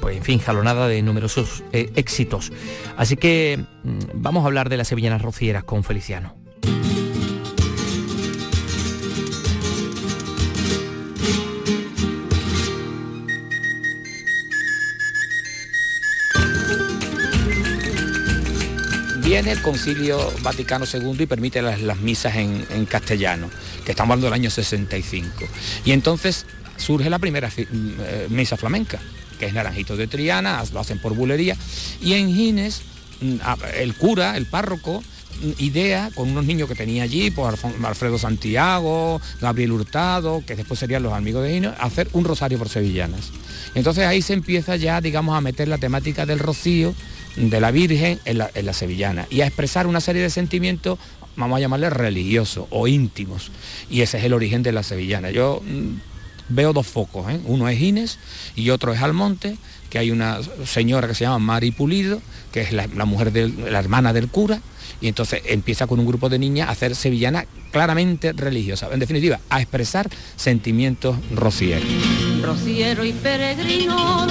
pues 0.00 0.16
en 0.16 0.22
fin, 0.22 0.38
jalonada 0.38 0.88
de 0.88 1.02
numerosos 1.02 1.62
eh, 1.72 1.92
éxitos. 1.96 2.52
Así 2.96 3.16
que 3.16 3.64
mm, 3.84 3.98
vamos 4.14 4.44
a 4.44 4.46
hablar 4.46 4.68
de 4.68 4.76
las 4.76 4.88
sevillanas 4.88 5.22
rocieras 5.22 5.64
con 5.64 5.84
Feliciano. 5.84 6.34
Viene 19.32 19.52
el 19.52 19.62
Concilio 19.62 20.30
Vaticano 20.42 20.84
II 20.84 21.16
y 21.20 21.24
permite 21.24 21.62
las, 21.62 21.96
misas 22.00 22.36
en, 22.36 22.84
castellano, 22.84 23.48
que 23.82 23.92
estamos 23.92 24.12
hablando 24.12 24.26
del 24.26 24.34
año 24.34 24.50
65. 24.50 25.48
Y 25.86 25.92
entonces 25.92 26.44
surge 26.76 27.08
la 27.08 27.18
primera 27.18 27.50
eh, 27.56 28.26
misa 28.28 28.58
flamenca, 28.58 28.98
que 29.38 29.46
es 29.46 29.54
Naranjito 29.54 29.96
de 29.96 30.06
Triana, 30.06 30.62
lo 30.74 30.80
hacen 30.80 30.98
por 30.98 31.14
bulería, 31.14 31.56
y 32.02 32.12
en 32.12 32.28
Gines 32.28 32.82
mm, 33.22 33.36
el 33.78 33.94
cura, 33.94 34.36
el 34.36 34.44
párroco, 34.44 35.02
mm, 35.40 35.62
idea 35.62 36.10
con 36.14 36.28
unos 36.28 36.44
niños 36.44 36.68
que 36.68 36.74
tenía 36.74 37.04
allí, 37.04 37.30
pues 37.30 37.58
Alfredo 37.84 38.18
Santiago, 38.18 39.18
Gabriel 39.40 39.72
Hurtado, 39.72 40.44
que 40.46 40.56
después 40.56 40.78
serían 40.78 41.02
los 41.02 41.14
amigos 41.14 41.42
de 41.44 41.54
Gines, 41.54 41.72
hacer 41.80 42.06
un 42.12 42.24
rosario 42.24 42.58
por 42.58 42.68
sevillanas. 42.68 43.30
Entonces 43.74 44.04
ahí 44.04 44.20
se 44.20 44.34
empieza 44.34 44.76
ya, 44.76 45.00
digamos, 45.00 45.34
a 45.34 45.40
meter 45.40 45.68
la 45.68 45.78
temática 45.78 46.26
del 46.26 46.38
rocío 46.38 46.94
de 47.36 47.60
la 47.60 47.70
Virgen 47.70 48.18
en 48.24 48.38
la, 48.38 48.72
sevillana 48.72 49.26
y 49.30 49.40
a 49.40 49.46
expresar 49.46 49.86
una 49.86 50.00
serie 50.00 50.22
de 50.22 50.30
sentimientos, 50.30 50.98
vamos 51.36 51.56
a 51.56 51.60
llamarle 51.60 51.90
religiosos 51.90 52.66
o 52.70 52.88
íntimos. 52.88 53.50
Y 53.90 54.02
ese 54.02 54.18
es 54.18 54.24
el 54.24 54.34
origen 54.34 54.62
de 54.62 54.72
la 54.72 54.82
sevillana. 54.82 55.30
Yo 55.30 55.62
mm, 55.64 56.54
veo 56.54 56.72
dos 56.72 56.86
focos, 56.86 57.30
¿eh? 57.30 57.40
uno 57.44 57.68
es 57.68 57.80
Inés 57.80 58.18
y 58.54 58.70
otro 58.70 58.92
es 58.92 59.00
Almonte, 59.00 59.56
que 59.90 59.98
hay 59.98 60.10
una 60.10 60.38
señora 60.64 61.08
que 61.08 61.14
se 61.14 61.24
llama 61.24 61.38
Mari 61.38 61.70
Pulido, 61.70 62.20
que 62.52 62.62
es 62.62 62.72
la, 62.72 62.86
mujer 63.04 63.32
de 63.32 63.48
la 63.48 63.78
hermana 63.78 64.12
del 64.12 64.28
cura, 64.28 64.60
y 65.00 65.08
entonces 65.08 65.42
empieza 65.46 65.86
con 65.86 65.98
un 66.00 66.06
grupo 66.06 66.28
de 66.28 66.38
niñas 66.38 66.68
a 66.68 66.72
hacer 66.72 66.94
sevillana 66.94 67.44
claramente 67.72 68.32
religiosa, 68.32 68.88
en 68.92 69.00
definitiva, 69.00 69.40
a 69.50 69.60
expresar 69.60 70.08
sentimientos 70.36 71.16
rocieros. 71.34 71.84
Rociero 72.42 73.04
y 73.04 73.12
peregrino 73.12 74.26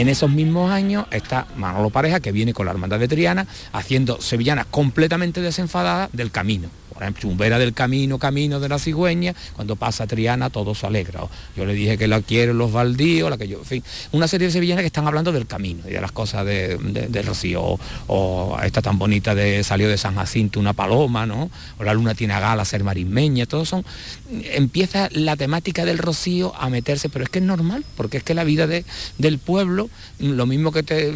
En 0.00 0.08
esos 0.08 0.30
mismos 0.30 0.70
años 0.70 1.04
está 1.10 1.46
Manolo 1.56 1.90
Pareja, 1.90 2.20
que 2.20 2.32
viene 2.32 2.54
con 2.54 2.64
la 2.64 2.72
Hermandad 2.72 2.98
de 2.98 3.06
Triana, 3.06 3.46
haciendo 3.70 4.18
sevillanas 4.18 4.64
completamente 4.70 5.42
desenfadadas 5.42 6.08
del 6.14 6.30
camino 6.30 6.70
por 7.00 7.14
Chumbera 7.14 7.58
del 7.58 7.72
Camino, 7.72 8.18
Camino 8.18 8.60
de 8.60 8.68
la 8.68 8.78
Cigüeña, 8.78 9.34
cuando 9.54 9.76
pasa 9.76 10.06
Triana 10.06 10.50
todo 10.50 10.74
se 10.74 10.86
alegra. 10.86 11.20
Yo 11.56 11.64
le 11.64 11.74
dije 11.74 11.96
que 11.96 12.06
la 12.06 12.20
quiero 12.20 12.52
los 12.52 12.72
baldíos, 12.72 13.30
la 13.30 13.38
que 13.38 13.48
yo, 13.48 13.58
en 13.58 13.64
fin, 13.64 13.84
una 14.12 14.28
serie 14.28 14.48
de 14.48 14.52
sevillanas 14.52 14.82
que 14.82 14.86
están 14.86 15.06
hablando 15.06 15.32
del 15.32 15.46
camino 15.46 15.82
y 15.88 15.92
de 15.92 16.00
las 16.00 16.12
cosas 16.12 16.44
de, 16.44 17.22
Rocío, 17.24 17.78
o, 18.06 18.58
esta 18.62 18.82
tan 18.82 18.98
bonita 18.98 19.34
de 19.34 19.64
salió 19.64 19.88
de 19.88 19.98
San 19.98 20.14
Jacinto 20.16 20.60
una 20.60 20.72
paloma, 20.72 21.26
¿no? 21.26 21.50
O 21.78 21.84
la 21.84 21.94
luna 21.94 22.14
tiene 22.14 22.34
a 22.34 22.40
gala 22.40 22.64
ser 22.64 22.84
marismeña, 22.84 23.46
todos 23.46 23.68
son. 23.68 23.84
Empieza 24.30 25.08
la 25.12 25.36
temática 25.36 25.84
del 25.84 25.98
Rocío 25.98 26.54
a 26.56 26.68
meterse, 26.68 27.08
pero 27.08 27.24
es 27.24 27.30
que 27.30 27.38
es 27.38 27.44
normal, 27.44 27.84
porque 27.96 28.18
es 28.18 28.22
que 28.22 28.34
la 28.34 28.44
vida 28.44 28.66
del 28.66 29.38
pueblo, 29.38 29.90
lo 30.18 30.46
mismo 30.46 30.72
que 30.72 30.82
te, 30.82 31.12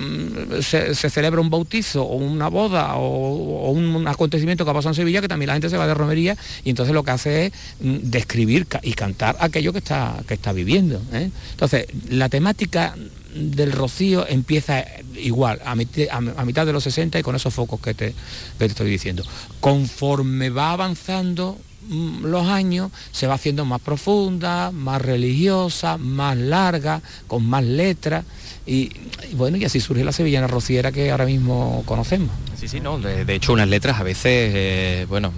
se, 0.62 0.94
celebra 0.94 1.40
un 1.40 1.50
bautizo 1.50 2.02
o 2.02 2.16
una 2.16 2.48
boda 2.48 2.96
o, 2.96 3.70
un, 3.70 4.06
acontecimiento 4.08 4.64
que 4.64 4.70
ha 4.70 4.74
pasado 4.74 4.90
en 4.90 4.96
Sevilla, 4.96 5.20
que 5.20 5.28
también 5.28 5.48
la 5.48 5.54
gente 5.54 5.68
se 5.68 5.73
va 5.76 5.86
de 5.86 5.94
romería 5.94 6.36
y 6.64 6.70
entonces 6.70 6.94
lo 6.94 7.02
que 7.02 7.10
hace 7.10 7.46
es 7.46 7.52
mm, 7.80 7.96
describir 8.10 8.66
y 8.82 8.92
cantar 8.92 9.36
aquello 9.40 9.72
que 9.72 9.78
está, 9.78 10.22
que 10.26 10.34
está 10.34 10.52
viviendo. 10.52 11.00
¿eh? 11.12 11.30
Entonces, 11.52 11.86
la 12.08 12.28
temática 12.28 12.94
del 13.34 13.72
rocío 13.72 14.26
empieza 14.28 14.84
igual, 15.16 15.60
a, 15.64 15.74
mitad 15.74 16.66
de 16.66 16.72
los 16.72 16.84
60 16.84 17.18
y 17.18 17.22
con 17.22 17.34
esos 17.34 17.52
focos 17.52 17.80
que 17.80 17.94
te, 17.94 18.10
que 18.10 18.14
te 18.58 18.66
estoy 18.66 18.90
diciendo. 18.90 19.24
Conforme 19.60 20.50
va 20.50 20.72
avanzando 20.72 21.58
mm, 21.88 22.24
los 22.26 22.46
años 22.46 22.92
se 23.12 23.26
va 23.26 23.34
haciendo 23.34 23.64
más 23.64 23.80
profunda, 23.80 24.70
más 24.70 25.02
religiosa, 25.02 25.98
más 25.98 26.36
larga, 26.36 27.02
con 27.26 27.44
más 27.44 27.64
letras. 27.64 28.24
Y, 28.66 28.90
bueno, 29.34 29.56
y 29.56 29.64
así 29.64 29.80
surge 29.80 30.04
la 30.04 30.12
sevillana 30.12 30.46
rociera 30.46 30.90
que 30.92 31.10
ahora 31.10 31.26
mismo 31.26 31.82
conocemos. 31.86 32.30
Sí, 32.58 32.68
sí, 32.68 32.80
no, 32.80 32.98
de, 32.98 33.34
hecho 33.34 33.52
unas 33.52 33.68
letras 33.68 34.00
a 34.00 34.04
veces, 34.04 34.52
eh, 34.54 35.06
bueno, 35.08 35.32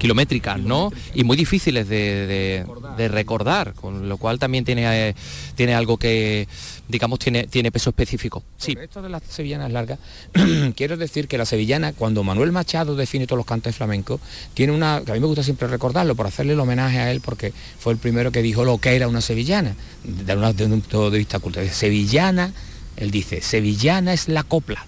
kilométricas, 0.00 0.58
¿no? 0.58 0.90
Y 1.14 1.22
muy 1.22 1.36
difíciles 1.36 1.88
de, 1.88 2.64
recordar, 3.10 3.74
con 3.74 4.08
lo 4.08 4.16
cual 4.16 4.38
también 4.38 4.64
tiene, 4.64 5.08
eh, 5.08 5.14
tiene 5.54 5.74
algo 5.74 5.96
que, 5.96 6.48
digamos, 6.88 7.18
tiene, 7.18 7.46
tiene 7.46 7.70
peso 7.70 7.90
específico. 7.90 8.42
Sí. 8.56 8.76
Esto 8.80 9.00
de 9.02 9.08
las 9.08 9.22
sevillanas 9.22 9.70
largas, 9.70 9.98
quiero 10.74 10.96
decir 10.96 11.28
que 11.28 11.38
la 11.38 11.46
sevillana, 11.46 11.92
cuando 11.92 12.24
Manuel 12.24 12.50
Machado 12.50 12.96
define 12.96 13.26
todos 13.26 13.38
los 13.38 13.46
cantos 13.46 13.76
flamencos, 13.76 14.20
tiene 14.54 14.72
una, 14.72 15.02
que 15.04 15.12
a 15.12 15.14
mí 15.14 15.20
me 15.20 15.26
gusta 15.26 15.42
siempre 15.42 15.68
recordarlo, 15.68 16.14
por 16.14 16.26
hacerle 16.26 16.54
el 16.54 16.60
homenaje 16.60 16.98
a 16.98 17.10
él, 17.10 17.20
porque 17.20 17.52
fue 17.78 17.92
el 17.92 17.98
primero 17.98 18.32
que 18.32 18.42
dijo 18.42 18.64
lo 18.64 18.78
que 18.78 18.96
era 18.96 19.06
una 19.06 19.20
sevillana, 19.20 19.76
de, 20.02 20.34
un 20.64 20.80
punto 20.80 21.10
de 21.10 21.18
vista 21.18 21.38
cultural. 21.38 21.68
Sevillana 21.70 22.52
él 22.96 23.10
dice, 23.10 23.40
sevillana 23.40 24.12
es 24.12 24.28
la 24.28 24.42
copla. 24.42 24.86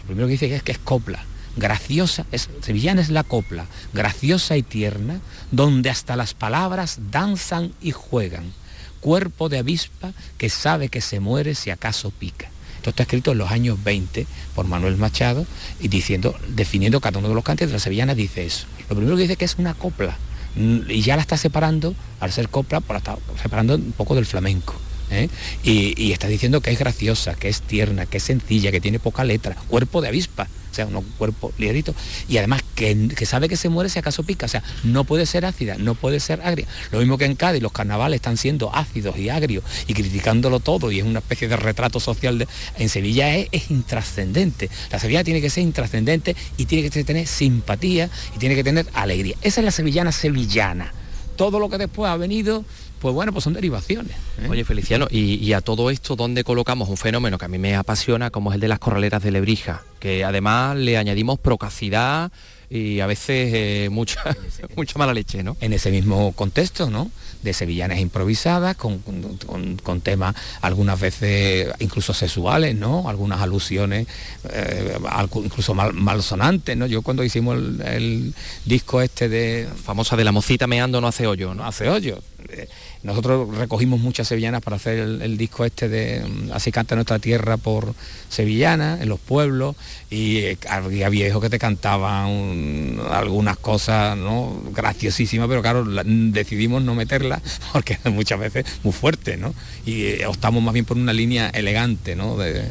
Lo 0.00 0.06
primero 0.06 0.26
que 0.26 0.32
dice 0.32 0.54
es 0.54 0.62
que 0.62 0.72
es 0.72 0.78
copla. 0.78 1.24
Graciosa, 1.56 2.26
es, 2.32 2.48
sevillana 2.60 3.00
es 3.00 3.10
la 3.10 3.24
copla, 3.24 3.66
graciosa 3.92 4.56
y 4.56 4.62
tierna, 4.62 5.20
donde 5.50 5.90
hasta 5.90 6.16
las 6.16 6.34
palabras 6.34 6.98
danzan 7.10 7.72
y 7.80 7.90
juegan. 7.92 8.52
Cuerpo 9.00 9.48
de 9.48 9.58
avispa 9.58 10.12
que 10.38 10.50
sabe 10.50 10.88
que 10.88 11.00
se 11.00 11.20
muere 11.20 11.54
si 11.54 11.70
acaso 11.70 12.10
pica. 12.10 12.48
Esto 12.76 12.90
está 12.90 13.02
escrito 13.02 13.32
en 13.32 13.38
los 13.38 13.50
años 13.50 13.82
20 13.82 14.26
por 14.54 14.66
Manuel 14.66 14.96
Machado 14.96 15.46
y 15.80 15.88
diciendo, 15.88 16.34
definiendo 16.48 17.00
cada 17.00 17.18
uno 17.18 17.28
de 17.28 17.34
los 17.34 17.44
cantos 17.44 17.68
de 17.68 17.74
la 17.74 17.78
sevillana 17.78 18.14
dice 18.14 18.46
eso. 18.46 18.66
Lo 18.88 18.96
primero 18.96 19.16
que 19.16 19.22
dice 19.22 19.36
que 19.36 19.44
es 19.44 19.56
una 19.58 19.74
copla 19.74 20.16
y 20.56 21.02
ya 21.02 21.16
la 21.16 21.22
está 21.22 21.36
separando, 21.36 21.94
al 22.18 22.32
ser 22.32 22.48
copla, 22.48 22.80
por 22.80 23.00
pues 23.00 23.16
está 23.16 23.42
separando 23.42 23.74
un 23.74 23.92
poco 23.92 24.14
del 24.14 24.26
flamenco. 24.26 24.74
¿eh? 25.10 25.28
Y, 25.62 26.12
está 26.12 26.28
diciendo 26.28 26.60
que 26.60 26.70
es 26.70 26.78
graciosa, 26.78 27.34
que 27.34 27.48
es 27.48 27.62
tierna, 27.62 28.06
que 28.06 28.18
es 28.18 28.22
sencilla, 28.22 28.70
que 28.70 28.80
tiene 28.80 28.98
poca 28.98 29.24
letra, 29.24 29.54
cuerpo 29.68 30.00
de 30.00 30.08
avispa, 30.08 30.48
o 30.70 30.74
sea, 30.74 30.86
un 30.86 31.02
cuerpo 31.18 31.52
ligerito, 31.58 31.94
y 32.28 32.38
además 32.38 32.62
que, 32.74 33.26
sabe 33.26 33.48
que 33.48 33.56
se 33.56 33.68
muere 33.68 33.90
si 33.90 33.98
acaso 33.98 34.22
pica, 34.22 34.46
o 34.46 34.48
sea, 34.48 34.62
no 34.84 35.04
puede 35.04 35.26
ser 35.26 35.44
ácida, 35.44 35.76
no 35.78 35.94
puede 35.94 36.20
ser 36.20 36.40
agria. 36.42 36.66
Lo 36.90 36.98
mismo 36.98 37.18
que 37.18 37.24
en 37.24 37.36
Cádiz, 37.36 37.62
los 37.62 37.72
carnavales 37.72 38.16
están 38.16 38.36
siendo 38.36 38.74
ácidos 38.74 39.18
y 39.18 39.28
agrios 39.28 39.64
y 39.86 39.94
criticándolo 39.94 40.60
todo, 40.60 40.90
y 40.90 40.98
es 41.00 41.04
una 41.04 41.18
especie 41.18 41.48
de 41.48 41.56
retrato 41.56 42.00
social. 42.00 42.38
De, 42.38 42.48
en 42.78 42.88
Sevilla 42.88 43.36
es, 43.36 43.48
es 43.52 43.70
intrascendente. 43.70 44.70
La 44.90 44.98
Sevilla 44.98 45.24
tiene 45.24 45.40
que 45.40 45.50
ser 45.50 45.62
intrascendente 45.62 46.36
y 46.56 46.66
tiene 46.66 46.88
que 46.88 47.04
tener 47.04 47.26
simpatía 47.26 48.08
y 48.34 48.38
tiene 48.38 48.54
que 48.54 48.64
tener 48.64 48.86
alegría. 48.94 49.36
Esa 49.42 49.60
es 49.60 49.64
la 49.64 49.70
sevillana 49.70 50.12
sevillana. 50.12 50.92
Todo 51.36 51.58
lo 51.58 51.68
que 51.70 51.78
después 51.78 52.10
ha 52.10 52.16
venido 52.16 52.64
pues 53.00 53.14
bueno, 53.14 53.32
pues 53.32 53.44
son 53.44 53.54
derivaciones. 53.54 54.14
¿eh? 54.38 54.48
Oye, 54.48 54.64
Feliciano, 54.64 55.08
y, 55.10 55.52
a 55.52 55.60
todo 55.60 55.90
esto, 55.90 56.16
¿dónde 56.16 56.44
colocamos 56.44 56.88
un 56.88 56.96
fenómeno 56.96 57.38
que 57.38 57.46
a 57.46 57.48
mí 57.48 57.58
me 57.58 57.74
apasiona, 57.74 58.30
como 58.30 58.50
es 58.50 58.56
el 58.56 58.60
de 58.60 58.68
las 58.68 58.78
corraleras 58.78 59.22
de 59.22 59.30
Lebrija? 59.30 59.82
Que 59.98 60.24
además 60.24 60.76
le 60.76 60.98
añadimos 60.98 61.38
procacidad, 61.38 62.30
y 62.70 63.00
a 63.00 63.06
veces 63.06 63.50
eh, 63.52 63.88
mucha, 63.90 64.22
mucha 64.76 64.98
mala 64.98 65.12
leche, 65.12 65.42
¿no? 65.42 65.56
En 65.60 65.72
ese 65.72 65.90
mismo 65.90 66.32
contexto, 66.32 66.88
¿no? 66.88 67.10
De 67.42 67.52
sevillanas 67.52 67.98
improvisadas, 67.98 68.76
con, 68.76 69.00
con, 69.00 70.00
temas 70.02 70.36
algunas 70.60 71.00
veces 71.00 71.68
incluso 71.80 72.14
sexuales, 72.14 72.76
¿no? 72.76 73.08
Algunas 73.08 73.40
alusiones, 73.40 74.06
eh, 74.52 74.98
incluso 75.42 75.74
mal, 75.74 75.94
malsonantes, 75.94 76.76
¿no? 76.76 76.86
Yo 76.86 77.02
cuando 77.02 77.24
hicimos 77.24 77.56
el, 77.56 78.34
disco 78.64 79.00
este 79.00 79.28
de... 79.28 79.68
Famosa 79.82 80.16
de 80.16 80.24
la 80.24 80.32
mocita 80.32 80.66
meando 80.66 81.00
no 81.00 81.08
hace 81.08 81.26
hoyo, 81.26 81.54
¿no? 81.54 81.64
Hace 81.64 81.88
hoyo. 81.88 82.20
Eh, 82.50 82.68
nosotros 83.02 83.56
recogimos 83.56 83.98
muchas 83.98 84.28
sevillanas 84.28 84.60
para 84.60 84.76
hacer 84.76 84.98
el, 84.98 85.38
disco 85.38 85.64
este 85.64 85.88
de 85.88 86.20
mm, 86.20 86.52
Así 86.52 86.70
canta 86.70 86.94
nuestra 86.94 87.18
tierra 87.18 87.56
por 87.56 87.94
sevillana, 88.28 88.98
en 89.00 89.08
los 89.08 89.18
pueblos, 89.18 89.76
y 90.10 90.38
eh, 90.38 90.58
había 90.68 91.08
viejos 91.08 91.40
que 91.40 91.48
te 91.48 91.58
cantaban 91.58 93.00
algunas 93.10 93.56
cosas 93.56 94.16
¿no? 94.18 94.62
graciosísimas, 94.72 95.48
pero 95.48 95.62
claro, 95.62 95.84
decidimos 95.84 96.82
no 96.82 96.94
meterlas 96.94 97.40
porque 97.72 97.98
muchas 98.04 98.38
veces 98.38 98.66
muy 98.82 98.92
fuerte, 98.92 99.36
¿no? 99.36 99.54
Y 99.86 100.04
eh, 100.04 100.26
optamos 100.26 100.62
más 100.62 100.74
bien 100.74 100.84
por 100.84 100.96
una 100.96 101.12
línea 101.12 101.48
elegante, 101.48 102.16
¿no? 102.16 102.36
De, 102.36 102.70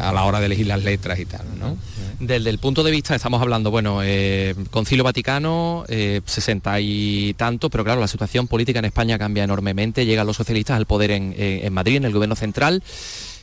a 0.00 0.12
la 0.12 0.24
hora 0.24 0.40
de 0.40 0.46
elegir 0.46 0.66
las 0.66 0.82
letras 0.82 1.18
y 1.18 1.26
tal, 1.26 1.46
¿no? 1.58 1.76
Desde 2.18 2.48
el 2.48 2.58
punto 2.58 2.82
de 2.82 2.90
vista, 2.90 3.14
estamos 3.14 3.42
hablando, 3.42 3.70
bueno, 3.70 4.00
eh, 4.02 4.54
Concilio 4.70 5.04
Vaticano, 5.04 5.84
eh, 5.88 6.22
60 6.24 6.80
y 6.80 7.34
tanto, 7.34 7.68
pero 7.68 7.84
claro, 7.84 8.00
la 8.00 8.08
situación 8.08 8.48
política 8.48 8.78
en 8.78 8.86
España 8.86 9.18
cambia 9.18 9.44
enormemente, 9.44 10.06
llegan 10.06 10.26
los 10.26 10.38
socialistas 10.38 10.78
al 10.78 10.86
poder 10.86 11.10
en, 11.10 11.72
Madrid, 11.74 11.96
en 11.96 12.06
el 12.06 12.12
gobierno 12.12 12.34
central 12.34 12.82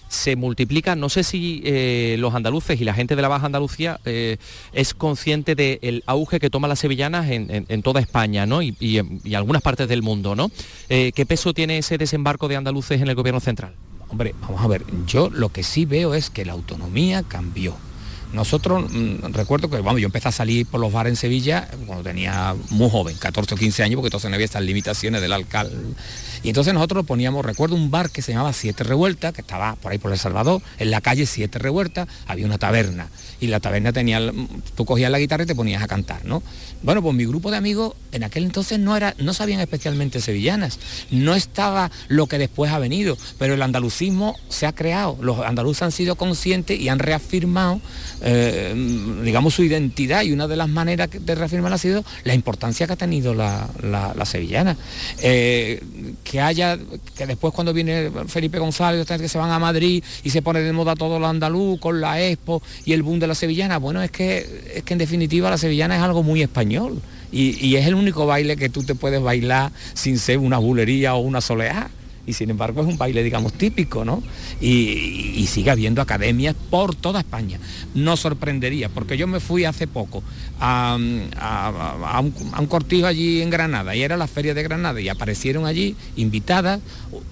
se 0.08 0.36
multiplica. 0.36 0.96
No 0.96 1.10
sé 1.10 1.24
si 1.24 1.64
eh, 1.66 2.18
los 2.20 2.36
andaluces 2.36 2.80
y 2.80 2.84
la 2.84 2.94
gente 2.94 3.16
de 3.16 3.22
la 3.24 3.30
Baja 3.30 3.48
Andalucía 3.48 4.00
eh, 4.06 4.38
es 4.72 4.94
consciente 4.94 5.56
del 5.56 6.04
auge 6.06 6.40
que 6.40 6.52
toma 6.52 6.68
las 6.68 6.78
sevillanas 6.80 7.32
en, 7.32 7.82
toda 7.82 8.00
España 8.00 8.46
¿no? 8.46 8.62
y, 8.62 8.76
y, 8.80 9.34
algunas 9.34 9.64
partes 9.64 9.88
del 9.88 10.04
mundo. 10.04 10.36
¿no? 10.36 10.52
¿Qué 10.88 11.26
peso 11.28 11.54
tiene 11.56 11.80
ese 11.80 11.98
desembarco 11.98 12.48
de 12.48 12.58
andaluces 12.58 13.02
en 13.02 13.08
el 13.08 13.16
gobierno 13.16 13.40
central? 13.40 13.74
Hombre, 14.10 14.36
vamos 14.42 14.62
a 14.62 14.68
ver, 14.68 14.84
yo 15.08 15.32
lo 15.32 15.50
que 15.50 15.64
sí 15.64 15.86
veo 15.86 16.14
es 16.14 16.30
que 16.30 16.46
la 16.46 16.54
autonomía 16.54 17.24
cambió 17.24 17.76
nosotros, 18.34 18.92
mm, 18.92 19.32
recuerdo 19.32 19.70
que 19.70 19.78
vamos, 19.78 20.02
yo 20.02 20.08
empecé 20.08 20.28
a 20.28 20.32
salir 20.32 20.66
por 20.66 20.80
los 20.82 20.92
bares 20.92 21.12
en 21.12 21.16
Sevilla 21.18 21.68
cuando 21.86 22.04
tenía 22.04 22.56
muy 22.72 22.90
joven, 22.90 23.16
14 23.16 23.54
o 23.54 23.58
15 23.58 23.84
años, 23.84 23.96
porque 23.96 24.08
entonces 24.08 24.30
no 24.30 24.36
había 24.36 24.46
estas 24.46 24.64
limitaciones 24.64 25.22
del 25.22 25.32
alcalde. 25.32 25.76
Y 26.42 26.50
entonces 26.50 26.74
nosotros 26.74 27.06
poníamos, 27.06 27.46
recuerdo 27.46 27.76
un 27.76 27.92
bar 27.92 28.10
que 28.10 28.22
se 28.22 28.32
llamaba 28.32 28.52
Siete 28.52 28.84
Revueltas, 28.84 29.34
que 29.34 29.42
estaba 29.42 29.76
por 29.76 29.92
ahí 29.92 30.00
por 30.00 30.12
El 30.12 30.18
Salvador, 30.18 30.62
en 30.80 30.92
la 30.92 31.00
calle 31.00 31.26
Siete 31.26 31.60
Revueltas 31.60 32.08
había 32.28 32.46
una 32.46 32.58
taberna. 32.58 33.08
Y 33.44 33.48
la 33.48 33.60
taberna 33.60 33.92
tenía, 33.92 34.22
tú 34.76 34.86
cogías 34.86 35.12
la 35.12 35.20
guitarra 35.20 35.44
y 35.44 35.48
te 35.48 35.56
ponías 35.56 35.84
a 35.84 35.88
cantar, 35.88 36.24
¿no? 36.24 36.42
Bueno, 36.82 37.02
pues 37.02 37.14
mi 37.14 37.26
grupo 37.26 37.52
de 37.52 37.58
amigos 37.58 37.94
en 38.14 38.24
aquel 38.24 38.44
entonces 38.44 38.80
no, 38.80 38.96
era, 38.96 39.16
no 39.18 39.34
sabían 39.34 39.60
especialmente 39.60 40.22
sevillanas, 40.22 40.80
no 41.12 41.34
estaba 41.34 41.92
lo 42.08 42.28
que 42.28 42.38
después 42.38 42.72
ha 42.72 42.80
venido, 42.80 43.18
pero 43.38 43.54
el 43.54 43.62
andalucismo 43.62 44.36
se 44.50 44.66
ha 44.66 44.74
creado, 44.74 45.18
los 45.22 45.40
andaluces 45.40 45.82
han 45.82 45.92
sido 45.92 46.16
conscientes 46.16 46.80
y 46.80 46.90
han 46.90 47.00
reafirmado, 47.00 47.82
eh, 48.22 48.74
digamos, 49.24 49.56
su 49.56 49.64
identidad 49.64 50.24
y 50.24 50.32
una 50.32 50.48
de 50.48 50.56
las 50.56 50.70
maneras 50.70 51.10
de 51.12 51.36
reafirmar 51.36 51.74
ha 51.74 51.78
sido 51.78 52.04
la 52.24 52.34
importancia 52.34 52.88
que 52.88 52.94
ha 52.94 52.98
tenido 52.98 53.34
la, 53.34 53.70
sevillana. 54.26 54.78
Eh, 55.22 55.82
que 56.24 56.42
haya, 56.42 56.78
que 57.16 57.28
después 57.28 57.54
cuando 57.54 57.74
viene 57.74 58.12
Felipe 58.28 58.60
González, 58.60 59.06
que 59.08 59.30
se 59.30 59.38
van 59.38 59.52
a 59.52 59.60
Madrid 59.60 60.04
y 60.24 60.30
se 60.30 60.42
pone 60.42 60.62
de 60.62 60.74
moda 60.74 60.96
todo 60.96 61.20
lo 61.20 61.28
andaluz 61.28 61.80
con 61.80 62.02
la 62.02 62.22
Expo 62.22 62.62
y 62.86 62.94
el 62.94 63.04
boom 63.04 63.20
de 63.20 63.28
la 63.28 63.33
sevillana, 63.36 63.78
bueno, 63.78 64.02
es 64.02 64.12
que, 64.12 64.74
es 64.76 64.84
que 64.84 64.94
en 64.94 65.00
definitiva 65.00 65.50
la 65.50 65.58
sevillana 65.58 65.96
es 65.96 66.02
algo 66.02 66.24
muy 66.24 66.42
español 66.42 67.02
y, 67.34 67.76
es 67.76 67.88
el 67.88 67.96
único 67.96 68.28
baile 68.28 68.56
que 68.56 68.70
tú 68.70 68.84
te 68.84 68.94
puedes 68.94 69.22
bailar 69.22 69.72
sin 69.96 70.20
ser 70.20 70.38
una 70.38 70.60
bulería 70.60 71.16
o 71.16 71.20
una 71.20 71.42
soleá. 71.42 71.90
Y 72.26 72.32
sin 72.34 72.50
embargo 72.50 72.82
es 72.82 72.88
un 72.88 72.98
baile, 72.98 73.22
digamos, 73.22 73.52
típico, 73.52 74.06
¿no? 74.06 74.24
Y, 74.62 75.46
sigue 75.48 75.72
habiendo 75.72 76.02
academias 76.02 76.56
por 76.70 76.96
toda 76.96 77.20
España. 77.20 77.60
No 77.96 78.16
sorprendería, 78.16 78.88
porque 78.88 79.18
yo 79.18 79.28
me 79.28 79.42
fui 79.42 79.66
hace 79.66 79.88
poco 79.88 80.24
a, 80.60 80.96
un, 80.98 81.30
a, 81.38 82.22
un, 82.22 82.68
cortijo 82.68 83.08
allí 83.08 83.42
en 83.42 83.50
Granada, 83.50 83.94
y 83.94 84.04
era 84.04 84.16
la 84.16 84.28
feria 84.28 84.54
de 84.54 84.64
Granada, 84.64 85.02
y 85.02 85.10
aparecieron 85.10 85.66
allí 85.66 85.98
invitadas 86.16 86.80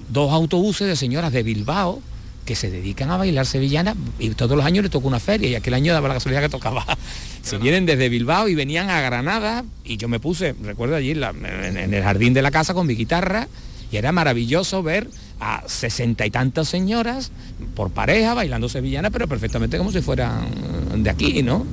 dos 0.09 0.33
autobuses 0.33 0.87
de 0.87 0.95
señoras 0.97 1.31
de 1.31 1.43
Bilbao, 1.43 2.01
que 2.45 2.55
se 2.55 2.69
dedican 2.69 3.11
a 3.11 3.17
bailar 3.17 3.45
sevillana 3.45 3.95
y 4.19 4.29
todos 4.31 4.57
los 4.57 4.65
años 4.65 4.83
le 4.83 4.89
toca 4.89 5.07
una 5.07 5.19
feria 5.19 5.49
y 5.49 5.55
aquel 5.55 5.73
año 5.73 5.93
daba 5.93 6.07
la 6.07 6.15
casualidad 6.15 6.41
que 6.41 6.49
tocaba. 6.49 6.85
Se 7.43 7.57
vienen 7.57 7.85
desde 7.85 8.09
Bilbao 8.09 8.47
y 8.47 8.55
venían 8.55 8.89
a 8.89 9.01
Granada 9.01 9.63
y 9.83 9.97
yo 9.97 10.07
me 10.07 10.19
puse, 10.19 10.55
recuerdo 10.63 10.95
allí 10.95 11.11
en, 11.11 11.93
el 11.93 12.03
jardín 12.03 12.33
de 12.33 12.41
la 12.41 12.51
casa 12.51 12.73
con 12.73 12.87
mi 12.87 12.95
guitarra 12.95 13.47
y 13.91 13.97
era 13.97 14.11
maravilloso 14.11 14.83
ver 14.83 15.07
a 15.39 15.63
sesenta 15.67 16.25
y 16.25 16.31
tantas 16.31 16.67
señoras 16.69 17.31
por 17.75 17.89
pareja 17.89 18.33
bailando 18.33 18.69
sevillana, 18.69 19.09
pero 19.09 19.27
perfectamente 19.27 19.77
como 19.77 19.91
si 19.91 20.01
fueran 20.01 21.03
de 21.03 21.09
aquí, 21.09 21.41
¿no? 21.41 21.65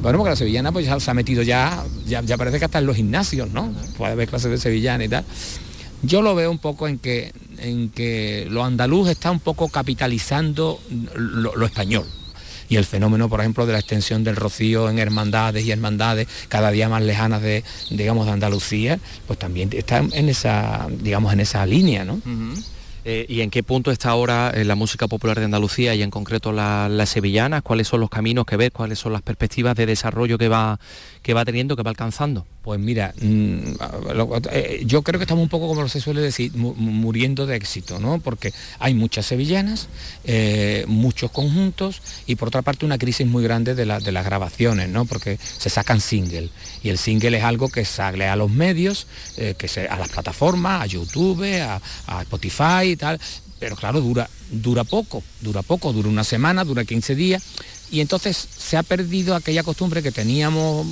Bueno, 0.00 0.18
porque 0.18 0.30
la 0.30 0.36
sevillana 0.36 0.70
pues 0.70 0.86
ya 0.86 1.00
se 1.00 1.10
ha 1.10 1.14
metido 1.14 1.42
ya, 1.42 1.82
ya, 2.06 2.22
ya 2.22 2.36
parece 2.36 2.60
que 2.60 2.64
hasta 2.66 2.78
en 2.78 2.86
los 2.86 2.94
gimnasios, 2.94 3.50
¿no? 3.50 3.72
Puede 3.96 4.12
haber 4.12 4.28
clases 4.28 4.50
de 4.50 4.58
sevillana 4.58 5.04
y 5.04 5.08
tal. 5.08 5.24
Yo 6.02 6.22
lo 6.22 6.34
veo 6.34 6.50
un 6.50 6.58
poco 6.58 6.88
en 6.88 6.98
que, 6.98 7.32
en 7.58 7.90
que 7.90 8.46
lo 8.50 8.64
andaluz 8.64 9.08
está 9.08 9.30
un 9.30 9.40
poco 9.40 9.68
capitalizando 9.68 10.80
lo, 11.14 11.64
español 11.64 12.06
y 12.68 12.76
el 12.76 12.84
fenómeno, 12.84 13.28
por 13.28 13.40
ejemplo, 13.40 13.66
de 13.66 13.72
la 13.72 13.78
extensión 13.78 14.24
del 14.24 14.36
rocío 14.36 14.90
en 14.90 14.98
hermandades 14.98 15.64
y 15.64 15.70
hermandades 15.70 16.26
cada 16.48 16.70
día 16.70 16.88
más 16.88 17.02
lejanas 17.02 17.42
de, 17.42 17.64
digamos, 17.90 18.26
de 18.26 18.32
Andalucía, 18.32 18.98
pues 19.26 19.38
también 19.38 19.70
está 19.72 19.98
en 19.98 20.28
esa, 20.28 20.86
digamos, 20.90 21.32
en 21.32 21.40
esa 21.40 21.64
línea, 21.64 22.04
¿no? 22.04 22.20
Eh, 23.08 23.24
¿Y 23.28 23.42
en 23.42 23.50
qué 23.50 23.62
punto 23.62 23.92
está 23.92 24.10
ahora 24.10 24.50
eh, 24.50 24.64
la 24.64 24.74
música 24.74 25.06
popular 25.06 25.38
de 25.38 25.44
Andalucía 25.44 25.94
y 25.94 26.02
en 26.02 26.10
concreto 26.10 26.50
la 26.50 27.06
sevillanas? 27.06 27.62
¿Cuáles 27.62 27.86
son 27.86 28.00
los 28.00 28.10
caminos 28.10 28.46
que 28.46 28.56
ves? 28.56 28.72
¿Cuáles 28.72 28.98
son 28.98 29.12
las 29.12 29.22
perspectivas 29.22 29.76
de 29.76 29.86
desarrollo 29.86 30.38
que 30.38 30.48
va, 30.48 30.80
que 31.22 31.32
va 31.32 31.44
teniendo, 31.44 31.76
que 31.76 31.84
va 31.84 31.90
alcanzando? 31.90 32.46
Pues 32.66 32.80
mira, 32.80 33.14
mm, 33.20 33.74
eh, 34.50 34.82
yo 34.86 35.02
creo 35.02 35.20
que 35.20 35.22
estamos 35.22 35.44
un 35.44 35.48
poco, 35.48 35.68
como 35.68 35.88
se 35.88 36.00
suele 36.00 36.20
decir, 36.20 36.52
muriendo 36.56 37.46
de 37.46 37.54
éxito, 37.54 38.00
¿no? 38.00 38.18
Porque 38.18 38.52
hay 38.80 38.92
muchas 38.92 39.24
sevillanas, 39.24 39.86
muchos 40.88 41.30
conjuntos 41.30 42.02
y 42.26 42.34
por 42.34 42.48
otra 42.48 42.62
parte 42.62 42.84
una 42.84 42.98
crisis 42.98 43.24
muy 43.24 43.44
grande 43.44 43.76
de, 43.76 43.86
las 43.86 44.24
grabaciones, 44.24 44.88
¿no? 44.88 45.04
Porque 45.04 45.38
se 45.38 45.70
sacan 45.70 46.00
single 46.00 46.50
y 46.82 46.88
el 46.88 46.98
single 46.98 47.38
es 47.38 47.44
algo 47.44 47.68
que 47.68 47.84
sale 47.84 48.26
a 48.26 48.34
los 48.34 48.50
medios, 48.50 49.06
que 49.36 49.68
se, 49.68 49.86
a 49.86 49.96
las 49.96 50.08
plataformas, 50.08 50.82
a 50.82 50.86
YouTube, 50.86 51.44
a, 51.62 51.80
a 52.08 52.22
Spotify, 52.22 52.96
tal, 52.98 53.20
pero 53.58 53.76
claro, 53.76 54.00
dura, 54.00 54.28
dura 54.50 54.84
poco, 54.84 55.22
dura 55.40 55.62
poco, 55.62 55.92
dura 55.92 56.08
una 56.08 56.24
semana, 56.24 56.64
dura 56.64 56.84
15 56.84 57.14
días, 57.14 57.42
y 57.90 58.00
entonces 58.00 58.48
se 58.58 58.76
ha 58.76 58.82
perdido 58.82 59.34
aquella 59.34 59.62
costumbre 59.62 60.02
que 60.02 60.12
teníamos 60.12 60.86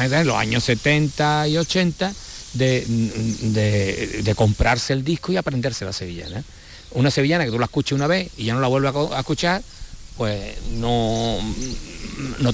en 0.00 0.26
los 0.26 0.36
años 0.36 0.64
70 0.64 1.48
y 1.48 1.58
80 1.58 2.12
de, 2.54 4.22
de, 4.24 4.34
comprarse 4.34 4.92
el 4.92 5.04
disco 5.04 5.32
y 5.32 5.36
aprenderse 5.36 5.84
la 5.84 5.92
sevillana. 5.92 6.42
Una 6.92 7.10
sevillana 7.10 7.44
que 7.44 7.50
tú 7.50 7.58
la 7.58 7.66
escuches 7.66 7.92
una 7.92 8.06
vez 8.06 8.30
y 8.36 8.44
ya 8.44 8.54
no 8.54 8.60
la 8.60 8.68
vuelves 8.68 8.92
a, 9.12 9.18
escuchar, 9.18 9.62
pues 10.16 10.56
no, 10.72 11.38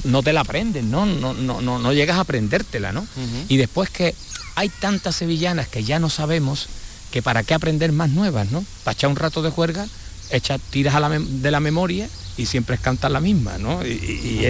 no, 0.05 0.22
te 0.22 0.32
la 0.32 0.41
aprendes, 0.41 0.84
¿no? 0.84 1.07
No, 1.07 1.32
no, 1.32 1.61
no, 1.61 1.93
llegas 1.93 2.18
a 2.18 2.20
aprendértela, 2.20 2.93
¿no? 2.93 3.07
Y 3.49 3.57
después 3.57 3.89
que 3.89 4.14
hay 4.57 4.68
tantas 4.68 5.16
sevillanas 5.16 5.68
que 5.68 5.84
ya 5.84 5.99
no 5.99 6.11
sabemos, 6.11 6.66
que 7.11 7.22
para 7.22 7.45
qué 7.45 7.55
aprender 7.55 7.93
más 7.93 8.11
nuevas, 8.11 8.51
¿no? 8.51 8.64
Para 8.84 8.95
echar 8.95 9.11
un 9.11 9.16
rato 9.16 9.41
de 9.43 9.51
juerga, 9.51 9.87
echa, 10.30 10.59
tiras 10.59 10.95
de 11.26 11.51
la 11.51 11.61
memoria 11.61 12.09
y 12.37 12.47
siempre 12.47 12.76
es 12.76 12.80
cantar 12.80 13.11
la 13.11 13.20
misma, 13.20 13.59
¿no? 13.59 13.84
Y, 13.84 14.45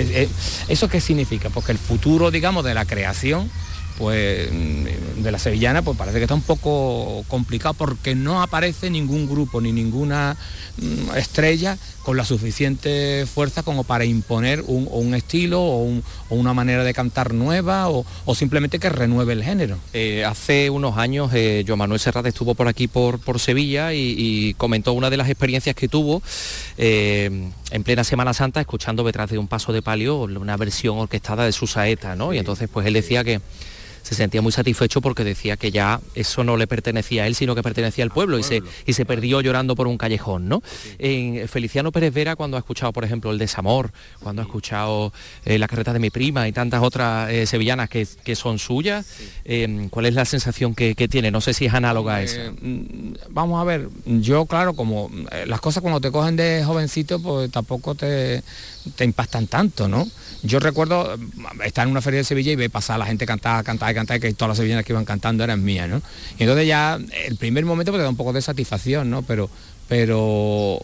¿Eso 0.69 0.89
qué 0.89 1.01
significa? 1.01 1.51
Porque 1.51 1.73
el 1.73 1.79
futuro, 1.79 2.31
digamos, 2.31 2.65
de 2.65 2.75
la 2.75 2.85
creación 2.85 3.51
pues 3.99 4.51
mm, 4.53 5.23
de 5.23 5.33
la 5.33 5.39
sevillana 5.39 5.83
pues 5.83 5.97
parece 5.97 6.19
que 6.19 6.25
está 6.25 6.35
un 6.35 6.43
poco 6.43 7.25
complicado 7.29 7.75
porque 7.75 8.15
no 8.15 8.43
aparece 8.43 8.91
ningún 8.91 9.27
grupo 9.27 9.61
ni 9.61 9.73
ninguna 9.73 10.37
mm, 10.77 11.17
estrella 11.17 11.79
con 12.03 12.17
la 12.17 12.25
suficiente 12.25 13.27
fuerza 13.27 13.65
como 13.65 13.83
para 13.83 14.05
imponer 14.05 14.63
un, 14.67 15.13
estilo 15.15 15.61
o, 15.61 16.03
una 16.31 16.55
manera 16.55 16.85
de 16.85 16.95
cantar 16.95 17.35
nueva 17.35 17.89
o, 17.89 18.05
simplemente 18.35 18.79
que 18.79 18.91
renueve 18.91 19.33
el 19.33 19.43
género. 19.43 19.79
Eh, 19.93 20.25
hace 20.25 20.71
unos 20.71 20.99
años 20.99 21.33
eh, 21.35 21.65
Joan 21.67 21.81
Manuel 21.81 21.99
Serrat 21.99 22.27
estuvo 22.27 22.55
por 22.55 22.69
aquí 22.69 22.87
por, 22.87 23.19
por 23.19 23.41
Sevilla 23.41 23.93
y, 23.93 24.55
comentó 24.57 24.93
una 24.93 25.11
de 25.11 25.17
las 25.17 25.29
experiencias 25.29 25.75
que 25.75 25.89
tuvo 25.89 26.23
eh, 26.79 27.51
en 27.71 27.83
plena 27.83 28.05
Semana 28.05 28.33
Santa 28.33 28.61
escuchando 28.61 29.03
detrás 29.05 29.31
de 29.31 29.39
un 29.39 29.49
paso 29.49 29.73
de 29.73 29.83
palio 29.83 30.19
una 30.19 30.57
versión 30.57 30.99
orquestada 30.99 31.45
de 31.45 31.53
su 31.53 31.67
saeta, 31.67 32.17
¿no? 32.17 32.33
Y 32.33 32.39
entonces 32.39 32.69
pues 32.73 32.87
él 32.87 32.95
decía 32.95 33.25
que 33.25 33.41
se 34.07 34.15
sentía 34.15 34.41
muy 34.41 34.53
satisfecho 34.53 35.01
porque 35.01 35.25
decía 35.25 35.57
que 35.57 35.73
ya 35.73 36.01
eso 36.15 36.45
no 36.45 36.57
le 36.57 36.69
pertenecía 36.69 37.25
a 37.25 37.27
él, 37.27 37.35
sino 37.35 37.57
que 37.57 37.63
pertenecía 37.65 38.05
al 38.05 38.13
pueblo, 38.13 38.39
y, 38.39 38.45
se, 38.45 38.63
y 38.87 38.93
se 38.93 39.05
perdió 39.05 39.41
llorando 39.41 39.75
por 39.75 39.89
un 39.89 39.99
callejón. 39.99 40.49
¿no? 40.49 40.63
En 41.01 41.49
Feliciano 41.49 41.91
Pérez 41.91 42.15
Vera, 42.15 42.37
cuando 42.37 42.57
ha 42.57 42.61
escuchado, 42.61 42.93
por 42.93 43.05
ejemplo, 43.05 43.33
El 43.33 43.39
Desamor, 43.39 43.91
cuando 44.23 44.43
ha 44.43 44.45
escuchado 44.45 45.13
eh, 45.45 45.59
La 45.59 45.67
carreta 45.67 45.93
de 45.93 45.99
mi 45.99 46.11
prima 46.11 46.47
y 46.47 46.53
tantas 46.53 46.85
otras 46.85 47.33
eh, 47.33 47.47
sevillanas 47.47 47.91
que, 47.91 48.07
son 48.37 48.61
suyas, 48.61 49.07
eh, 49.45 49.89
¿cuál 49.91 50.07
es 50.07 50.15
la 50.15 50.25
sensación 50.25 50.77
que, 50.77 50.95
tiene? 51.09 51.33
No 51.33 51.41
sé 51.41 51.53
si 51.53 51.67
es 51.67 51.75
análoga 51.75 52.17
a 52.17 52.23
esa. 52.23 52.53
Mm, 52.61 53.15
vamos 53.31 53.61
a 53.61 53.65
ver, 53.65 53.89
yo 54.05 54.47
claro, 54.47 54.75
como 54.75 55.11
las 55.47 55.61
cosas 55.61 55.83
cuando 55.83 56.01
te 56.01 56.13
cogen 56.13 56.37
de 56.37 56.63
jovencito, 56.65 57.21
pues 57.21 57.51
tampoco 57.51 57.97
te, 57.97 58.45
te 58.95 59.05
impactan 59.05 59.47
tanto, 59.47 59.89
¿no? 59.89 60.07
Yo 60.43 60.61
recuerdo 60.61 61.19
estar 61.65 61.87
en 61.87 61.91
una 61.91 62.01
feria 62.01 62.19
de 62.19 62.25
Sevilla 62.25 62.53
y 62.53 62.57
ver 62.57 62.71
pasar 62.71 62.97
a 62.97 62.99
la 62.99 63.07
gente 63.07 63.27
cantar, 63.27 63.65
cantar 63.65 63.95
cantar, 63.95 64.21
que 64.21 64.33
todas 64.35 64.51
las 64.51 64.59
sevillanas 64.59 64.85
que 64.85 64.93
iban 64.93 65.05
cantando 65.05 65.43
eran 65.43 65.65
mías, 65.65 65.89
¿no? 65.89 66.03
Y 66.39 66.43
entonces 66.43 66.67
ya 66.67 66.99
el 67.27 67.37
primer 67.37 67.65
momento 67.65 67.93
pues, 67.93 68.01
te 68.01 68.05
da 68.05 68.11
un 68.11 68.17
poco 68.17 68.33
de 68.33 68.43
satisfacción, 68.43 69.11
¿no? 69.11 69.23
Pero 69.23 69.51
pero 69.89 70.81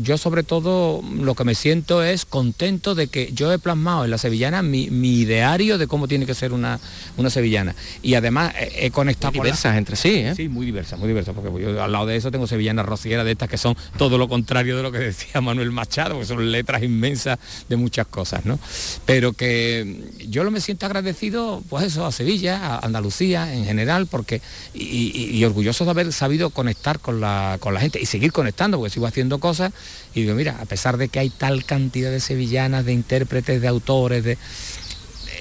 yo 0.00 0.16
sobre 0.16 0.44
todo 0.44 1.02
lo 1.02 1.34
que 1.34 1.44
me 1.44 1.54
siento 1.54 2.02
es 2.02 2.24
contento 2.24 2.94
de 2.94 3.08
que 3.08 3.32
yo 3.32 3.52
he 3.52 3.58
plasmado 3.58 4.04
en 4.04 4.10
la 4.10 4.18
sevillana 4.18 4.62
mi, 4.62 4.84
ideario 5.14 5.78
de 5.78 5.86
cómo 5.86 6.08
tiene 6.08 6.26
que 6.26 6.34
ser 6.34 6.52
una, 6.52 6.78
una 7.16 7.30
sevillana. 7.30 7.74
Y 8.02 8.14
además 8.14 8.54
he, 8.58 8.90
conectado... 8.90 9.32
diversas 9.32 9.76
entre 9.76 9.96
sí, 9.96 10.16
¿eh? 10.16 10.34
Sí, 10.36 10.48
muy 10.48 10.66
diversas, 10.66 10.98
muy 10.98 11.08
diversas, 11.08 11.34
porque 11.34 11.50
yo 11.62 11.82
al 11.82 11.90
lado 11.90 12.06
de 12.06 12.16
eso 12.16 12.30
tengo 12.30 12.46
sevillanas 12.46 12.86
rocieras 12.86 13.24
de 13.24 13.32
estas 13.32 13.48
que 13.48 13.58
son 13.58 13.76
todo 13.96 14.18
lo 14.18 14.28
contrario 14.28 14.76
de 14.76 14.82
lo 14.82 14.92
que 14.92 14.98
decía 14.98 15.40
Manuel 15.40 15.72
Machado, 15.72 16.18
que 16.18 16.26
son 16.26 16.52
letras 16.52 16.82
inmensas 16.82 17.38
de 17.68 17.76
muchas 17.76 18.06
cosas, 18.06 18.44
¿no? 18.44 18.58
Pero 19.06 19.32
que 19.32 20.12
yo 20.28 20.44
lo 20.44 20.50
me 20.50 20.60
siento 20.60 20.86
agradecido, 20.86 21.62
pues 21.68 21.84
eso, 21.84 22.06
a 22.06 22.12
Sevilla, 22.12 22.76
a 22.76 22.78
Andalucía 22.78 23.52
en 23.52 23.64
general, 23.64 24.06
porque 24.06 24.40
y, 24.72 25.42
orgulloso 25.44 25.84
de 25.84 25.90
haber 25.90 26.12
sabido 26.12 26.50
conectar 26.50 27.00
con 27.00 27.20
la, 27.20 27.56
con 27.60 27.74
la 27.74 27.80
gente 27.80 28.00
y 28.00 28.06
seguir 28.06 28.32
con 28.32 28.43
conectando, 28.44 28.76
porque 28.76 28.92
sigo 28.92 29.06
haciendo 29.06 29.38
cosas 29.38 29.72
y 30.14 30.20
digo, 30.20 30.34
mira, 30.34 30.58
a 30.60 30.66
pesar 30.66 30.98
de 30.98 31.08
que 31.08 31.18
hay 31.18 31.30
tal 31.30 31.64
cantidad 31.64 32.10
de 32.10 32.20
sevillanas, 32.20 32.84
de 32.84 32.92
intérpretes, 32.92 33.62
de 33.62 33.68
autores, 33.68 34.22
de... 34.22 34.36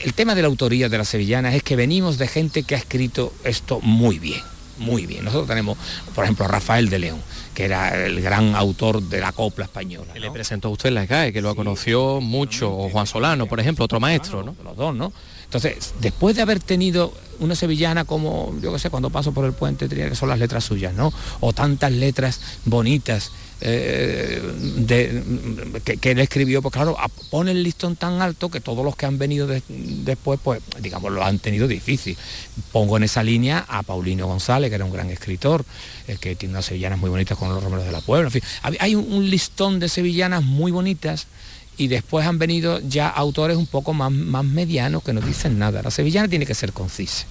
El 0.05 0.13
tema 0.13 0.35
de 0.35 0.41
la 0.41 0.47
autoría 0.47 0.87
de 0.87 0.97
las 0.97 1.09
sevillanas 1.09 1.53
es 1.53 1.63
que 1.63 1.75
venimos 1.75 2.17
de 2.17 2.27
gente 2.27 2.63
que 2.63 2.75
ha 2.75 2.77
escrito 2.77 3.33
esto 3.43 3.81
muy 3.81 4.19
bien, 4.19 4.41
muy 4.77 5.05
bien. 5.05 5.25
Nosotros 5.25 5.49
tenemos, 5.49 5.77
por 6.15 6.23
ejemplo, 6.23 6.45
a 6.45 6.47
Rafael 6.47 6.89
de 6.89 6.99
León, 6.99 7.19
que 7.53 7.65
era 7.65 8.05
el 8.05 8.21
gran 8.21 8.55
autor 8.55 9.01
de 9.01 9.19
la 9.19 9.33
copla 9.33 9.65
española. 9.65 10.13
Le 10.15 10.31
presentó 10.31 10.69
a 10.69 10.71
usted 10.71 10.89
en 10.89 10.95
la 10.95 11.07
CAE, 11.07 11.33
que 11.33 11.41
lo 11.41 11.55
conoció 11.55 12.21
mucho, 12.21 12.73
o 12.73 12.89
Juan 12.89 13.05
Solano, 13.05 13.47
por 13.47 13.59
ejemplo, 13.59 13.83
otro 13.83 13.99
maestro, 13.99 14.43
¿no? 14.43 14.55
Los 14.63 14.77
dos, 14.77 14.95
¿no? 14.95 15.11
Entonces, 15.53 15.93
después 16.01 16.35
de 16.35 16.41
haber 16.41 16.59
tenido 16.59 17.13
una 17.39 17.53
sevillana 17.53 18.05
como, 18.05 18.55
yo 18.59 18.73
qué 18.73 18.79
sé, 18.79 18.89
cuando 18.89 19.11
paso 19.11 19.33
por 19.33 19.45
el 19.45 19.53
puente, 19.53 19.87
tenía 19.87 20.09
que 20.09 20.15
son 20.15 20.29
las 20.29 20.39
letras 20.39 20.63
suyas, 20.63 20.95
¿no? 20.95 21.13
O 21.41 21.53
tantas 21.53 21.91
letras 21.91 22.39
bonitas 22.65 23.31
eh, 23.61 24.41
que, 26.01 26.11
él 26.11 26.19
escribió, 26.19 26.63
pues 26.63 26.73
claro, 26.73 26.97
pone 27.29 27.51
el 27.51 27.61
listón 27.61 27.95
tan 27.95 28.19
alto 28.19 28.49
que 28.49 28.61
todos 28.61 28.83
los 28.83 28.95
que 28.95 29.05
han 29.05 29.19
venido 29.19 29.47
después, 29.67 30.39
pues 30.43 30.59
digamos, 30.81 31.11
lo 31.11 31.23
han 31.23 31.37
tenido 31.37 31.67
difícil. 31.67 32.17
Pongo 32.71 32.97
en 32.97 33.03
esa 33.03 33.21
línea 33.21 33.63
a 33.67 33.83
Paulino 33.83 34.25
González, 34.25 34.71
que 34.71 34.75
era 34.75 34.85
un 34.85 34.91
gran 34.91 35.11
escritor, 35.11 35.65
eh, 36.07 36.17
que 36.19 36.35
tiene 36.35 36.53
unas 36.53 36.65
sevillanas 36.65 36.97
muy 36.97 37.11
bonitas 37.11 37.37
con 37.37 37.49
los 37.49 37.63
romeros 37.63 37.85
de 37.85 37.91
la 37.91 38.01
Puebla. 38.01 38.29
En 38.29 38.31
fin, 38.31 38.43
hay 38.79 38.95
un 38.95 39.29
listón 39.29 39.79
de 39.79 39.87
sevillanas 39.87 40.43
muy 40.43 40.71
bonitas 40.71 41.27
y 41.77 41.87
después 41.87 42.25
han 42.25 42.39
venido 42.39 42.79
ya 42.79 43.07
autores 43.09 43.57
un 43.57 43.67
poco 43.67 43.93
más, 43.93 44.11
más 44.11 44.45
medianos 44.45 45.03
que 45.03 45.13
no 45.13 45.21
dicen 45.21 45.57
nada. 45.59 45.81
La 45.81 45.91
sevillana 45.91 46.27
tiene 46.27 46.45
que 46.45 46.55
ser 46.55 46.73
concisa. 46.73 47.25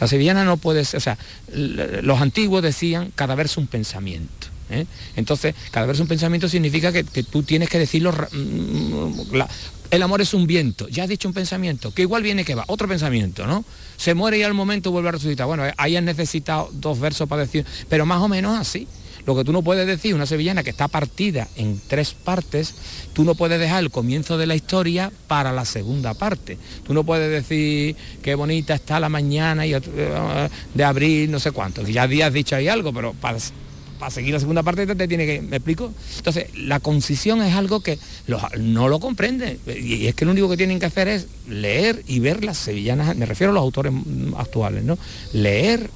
La 0.00 0.06
sevillana 0.06 0.44
no 0.44 0.56
puede 0.56 0.84
ser, 0.84 0.98
o 0.98 1.00
sea, 1.00 1.18
los 1.52 2.20
antiguos 2.20 2.62
decían 2.62 3.12
cada 3.14 3.34
verso 3.34 3.60
un 3.60 3.66
pensamiento. 3.66 4.48
¿eh? 4.70 4.86
Entonces, 5.16 5.54
cada 5.70 5.86
verso 5.86 6.02
un 6.02 6.08
pensamiento 6.08 6.48
significa 6.48 6.92
que, 6.92 7.04
tú 7.04 7.42
tienes 7.42 7.68
que 7.68 7.78
decirlo, 7.78 8.12
mm, 8.12 9.40
el 9.90 10.02
amor 10.02 10.20
es 10.20 10.34
un 10.34 10.46
viento, 10.46 10.88
ya 10.88 11.04
has 11.04 11.08
dicho 11.08 11.28
un 11.28 11.34
pensamiento, 11.34 11.92
que 11.92 12.02
igual 12.02 12.22
viene 12.22 12.44
que 12.44 12.54
va, 12.54 12.64
otro 12.66 12.88
pensamiento, 12.88 13.46
¿no? 13.46 13.64
Se 13.96 14.14
muere 14.14 14.38
y 14.38 14.42
al 14.42 14.54
momento 14.54 14.90
vuelve 14.90 15.08
a 15.08 15.12
resucitar. 15.12 15.46
Bueno, 15.46 15.64
ahí 15.76 15.96
han 15.96 16.04
necesitado 16.04 16.68
dos 16.72 17.00
versos 17.00 17.28
para 17.28 17.42
decir, 17.42 17.64
pero 17.88 18.04
más 18.04 18.20
o 18.20 18.28
menos 18.28 18.58
así. 18.58 18.86
Lo 19.26 19.34
que 19.34 19.42
tú 19.42 19.52
no 19.52 19.62
puedes 19.62 19.86
decir, 19.88 20.14
una 20.14 20.24
sevillana 20.24 20.62
que 20.62 20.70
está 20.70 20.86
partida 20.86 21.48
en 21.56 21.80
tres 21.88 22.14
partes, 22.14 22.74
tú 23.12 23.24
no 23.24 23.34
puedes 23.34 23.58
dejar 23.58 23.82
el 23.82 23.90
comienzo 23.90 24.38
de 24.38 24.46
la 24.46 24.54
historia 24.54 25.10
para 25.26 25.52
la 25.52 25.64
segunda 25.64 26.14
parte. 26.14 26.56
Tú 26.86 26.94
no 26.94 27.02
puedes 27.02 27.30
decir 27.30 27.96
qué 28.22 28.36
bonita 28.36 28.74
está 28.74 29.00
la 29.00 29.08
mañana 29.08 29.66
y 29.66 29.74
eh, 29.74 29.80
de 30.74 30.84
abril, 30.84 31.30
no 31.32 31.40
sé 31.40 31.50
cuánto. 31.50 31.82
Ya 31.82 32.04
has 32.04 32.32
dicho 32.32 32.54
ahí 32.54 32.68
algo, 32.68 32.92
pero 32.92 33.14
para, 33.14 33.38
seguir 34.10 34.32
la 34.32 34.38
segunda 34.38 34.62
parte 34.62 34.86
te, 34.86 35.08
tiene 35.08 35.26
que, 35.26 35.42
¿me 35.42 35.56
explico? 35.56 35.92
Entonces, 36.18 36.46
la 36.56 36.78
concisión 36.78 37.42
es 37.42 37.56
algo 37.56 37.80
que 37.80 37.98
no 38.58 38.88
lo 38.88 39.00
comprende. 39.00 39.58
Y 39.66 40.06
es 40.06 40.14
que 40.14 40.24
lo 40.24 40.30
único 40.30 40.48
que 40.48 40.56
tienen 40.56 40.78
que 40.78 40.86
hacer 40.86 41.08
es 41.08 41.26
leer 41.48 42.04
y 42.06 42.20
ver 42.20 42.44
las 42.44 42.58
sevillanas, 42.58 43.16
me 43.16 43.26
refiero 43.26 43.50
a 43.50 43.54
los 43.54 43.62
autores 43.62 43.92
actuales, 44.36 44.84
¿no? 44.84 44.96
Leer 45.32 45.90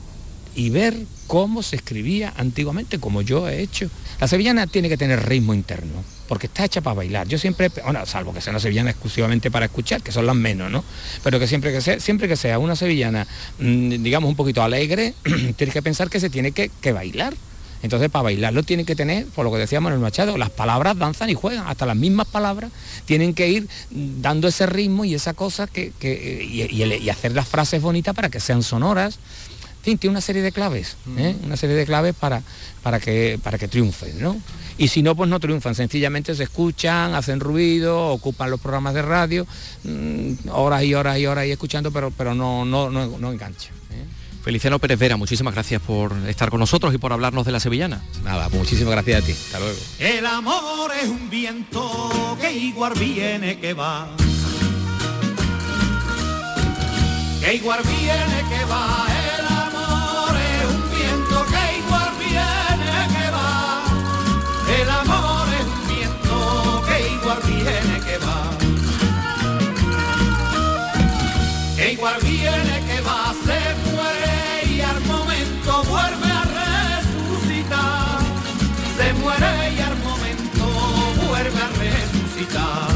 y 0.60 0.68
ver 0.68 0.94
cómo 1.26 1.62
se 1.62 1.76
escribía 1.76 2.34
antiguamente, 2.36 2.98
como 2.98 3.22
yo 3.22 3.48
he 3.48 3.62
hecho. 3.62 3.88
La 4.20 4.28
sevillana 4.28 4.66
tiene 4.66 4.90
que 4.90 4.98
tener 4.98 5.26
ritmo 5.26 5.54
interno, 5.54 6.04
porque 6.28 6.48
está 6.48 6.66
hecha 6.66 6.82
para 6.82 6.96
bailar. 6.96 7.26
Yo 7.28 7.38
siempre, 7.38 7.70
bueno, 7.82 8.04
salvo 8.04 8.34
que 8.34 8.42
sea 8.42 8.50
una 8.50 8.60
sevillana 8.60 8.90
exclusivamente 8.90 9.50
para 9.50 9.64
escuchar, 9.64 10.02
que 10.02 10.12
son 10.12 10.26
las 10.26 10.36
menos, 10.36 10.70
¿no? 10.70 10.84
Pero 11.24 11.38
que 11.38 11.46
siempre 11.46 11.72
que 11.72 11.80
sea, 11.80 11.98
siempre 11.98 12.28
que 12.28 12.36
sea 12.36 12.58
una 12.58 12.76
sevillana, 12.76 13.26
mm, 13.58 14.02
digamos, 14.02 14.28
un 14.28 14.36
poquito 14.36 14.62
alegre, 14.62 15.14
tienes 15.56 15.72
que 15.72 15.80
pensar 15.80 16.10
que 16.10 16.20
se 16.20 16.28
tiene 16.28 16.52
que, 16.52 16.70
bailar. 16.92 17.32
Entonces, 17.82 18.10
para 18.10 18.24
bailarlo 18.24 18.62
tiene 18.62 18.84
que 18.84 18.94
tener, 18.94 19.24
por 19.28 19.46
lo 19.46 19.52
que 19.52 19.56
decíamos 19.56 19.88
en 19.88 19.94
el 19.94 20.00
Machado, 20.00 20.36
las 20.36 20.50
palabras 20.50 20.98
danzan 20.98 21.30
y 21.30 21.34
juegan, 21.34 21.66
hasta 21.68 21.86
las 21.86 21.96
mismas 21.96 22.26
palabras 22.26 22.70
tienen 23.06 23.32
que 23.32 23.48
ir 23.48 23.66
dando 23.90 24.48
ese 24.48 24.66
ritmo 24.66 25.06
y 25.06 25.14
esa 25.14 25.32
cosa 25.32 25.66
que, 25.66 25.90
y 26.02 27.08
hacer 27.08 27.32
las 27.32 27.48
frases 27.48 27.80
bonitas 27.80 28.14
para 28.14 28.28
que 28.28 28.40
sean 28.40 28.62
sonoras 28.62 29.18
fin, 29.80 29.98
tiene 29.98 30.12
una 30.12 30.20
serie 30.20 30.42
de 30.42 30.52
claves, 30.52 30.96
¿eh? 31.16 31.36
una 31.44 31.56
serie 31.56 31.76
de 31.76 31.86
claves 31.86 32.14
para, 32.14 32.42
para, 32.82 33.00
que, 33.00 33.38
para 33.42 33.58
que 33.58 33.68
triunfen, 33.68 34.20
¿no? 34.20 34.36
Y 34.78 34.88
si 34.88 35.02
no, 35.02 35.14
pues 35.14 35.28
no 35.28 35.38
triunfan, 35.38 35.74
sencillamente 35.74 36.34
se 36.34 36.44
escuchan, 36.44 37.14
hacen 37.14 37.40
ruido, 37.40 38.08
ocupan 38.08 38.50
los 38.50 38.60
programas 38.60 38.94
de 38.94 39.02
radio, 39.02 39.46
mm, 39.84 40.48
horas 40.50 40.84
y 40.84 40.94
horas 40.94 41.18
y 41.18 41.26
horas 41.26 41.46
y 41.46 41.50
escuchando, 41.50 41.90
pero, 41.90 42.10
pero 42.10 42.34
no, 42.34 42.64
no, 42.64 42.88
no, 42.88 43.18
no 43.18 43.32
enganchan. 43.32 43.74
¿eh? 43.90 44.06
Feliciano 44.42 44.78
Pérez 44.78 44.98
Vera, 44.98 45.16
muchísimas 45.18 45.52
gracias 45.52 45.82
por 45.82 46.14
estar 46.26 46.48
con 46.48 46.60
nosotros 46.60 46.94
y 46.94 46.98
por 46.98 47.12
hablarnos 47.12 47.44
de 47.44 47.52
la 47.52 47.60
sevillana. 47.60 48.02
Nada, 48.24 48.48
pues 48.48 48.60
muchísimas 48.60 48.92
gracias 48.92 49.22
a 49.22 49.26
ti. 49.26 49.32
Hasta 49.32 49.60
luego. 49.60 49.78
El 49.98 50.24
amor 50.24 50.92
es 51.02 51.08
un 51.08 51.28
viento 51.28 52.38
que 52.40 52.50
igual 52.50 52.94
viene 52.98 53.58
que 53.58 53.74
va. 53.74 54.08
Que 57.42 57.54
igual 57.54 57.80
viene 57.84 58.44
que 58.48 58.64
va 58.64 59.29
igual 72.00 72.18
viene 72.22 72.80
que 72.86 73.00
va, 73.02 73.34
se 73.44 73.90
muere 73.90 74.74
y 74.74 74.80
al 74.80 75.00
momento 75.02 75.82
vuelve 75.84 76.30
a 76.30 76.44
resucitar. 76.62 78.18
Se 78.96 79.12
muere 79.20 79.74
y 79.76 79.80
al 79.80 79.96
momento 79.98 80.64
vuelve 81.26 81.60
a 81.60 81.68
resucitar. 81.78 82.89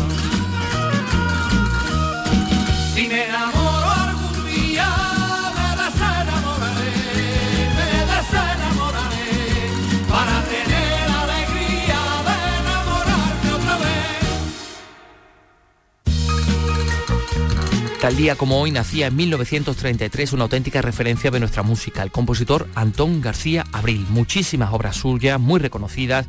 Tal 18.05 18.17
día 18.17 18.37
como 18.37 18.61
hoy 18.61 18.71
nacía 18.71 19.07
en 19.07 19.17
1933 19.17 20.35
una 20.35 20.43
auténtica 20.43 20.83
referencia 20.83 21.31
de 21.31 21.41
nuestra 21.41 21.63
música, 21.63 22.03
el 22.03 22.11
compositor 22.11 22.69
Antón 22.75 23.23
García 23.23 23.65
Abril. 23.73 24.05
Muchísimas 24.11 24.75
obras 24.75 24.97
suyas, 24.97 25.41
muy 25.41 25.59
reconocidas, 25.59 26.27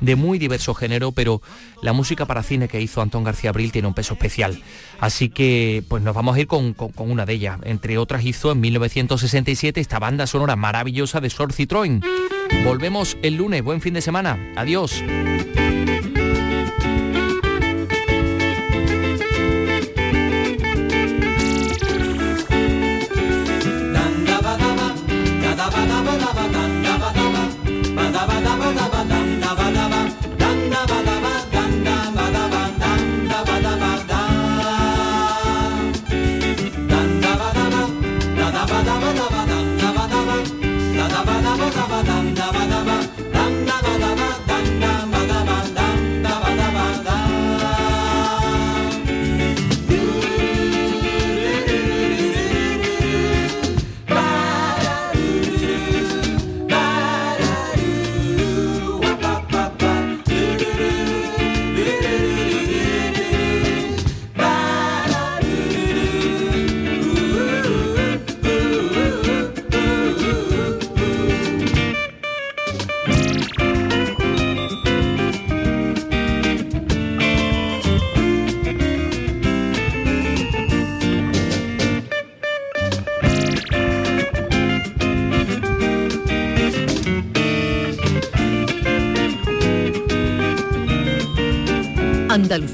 de 0.00 0.16
muy 0.16 0.38
diverso 0.38 0.72
género, 0.72 1.12
pero 1.12 1.42
la 1.82 1.92
música 1.92 2.24
para 2.24 2.42
cine 2.42 2.68
que 2.68 2.80
hizo 2.80 3.02
Antón 3.02 3.22
García 3.22 3.50
Abril 3.50 3.70
tiene 3.70 3.86
un 3.86 3.92
peso 3.92 4.14
especial. 4.14 4.62
Así 4.98 5.28
que 5.28 5.84
pues 5.88 6.02
nos 6.02 6.14
vamos 6.14 6.36
a 6.36 6.40
ir 6.40 6.46
con, 6.46 6.74
una 6.96 7.26
de 7.26 7.34
ellas. 7.34 7.58
Entre 7.64 7.98
otras 7.98 8.24
hizo 8.24 8.52
en 8.52 8.60
1967 8.60 9.78
esta 9.78 9.98
banda 9.98 10.26
sonora 10.26 10.56
maravillosa 10.56 11.20
de 11.20 11.28
Sor 11.28 11.52
Citroën. 11.52 12.02
Volvemos 12.64 13.18
el 13.20 13.34
lunes, 13.36 13.62
buen 13.62 13.82
fin 13.82 13.92
de 13.92 14.00
semana. 14.00 14.38
Adiós. 14.56 15.04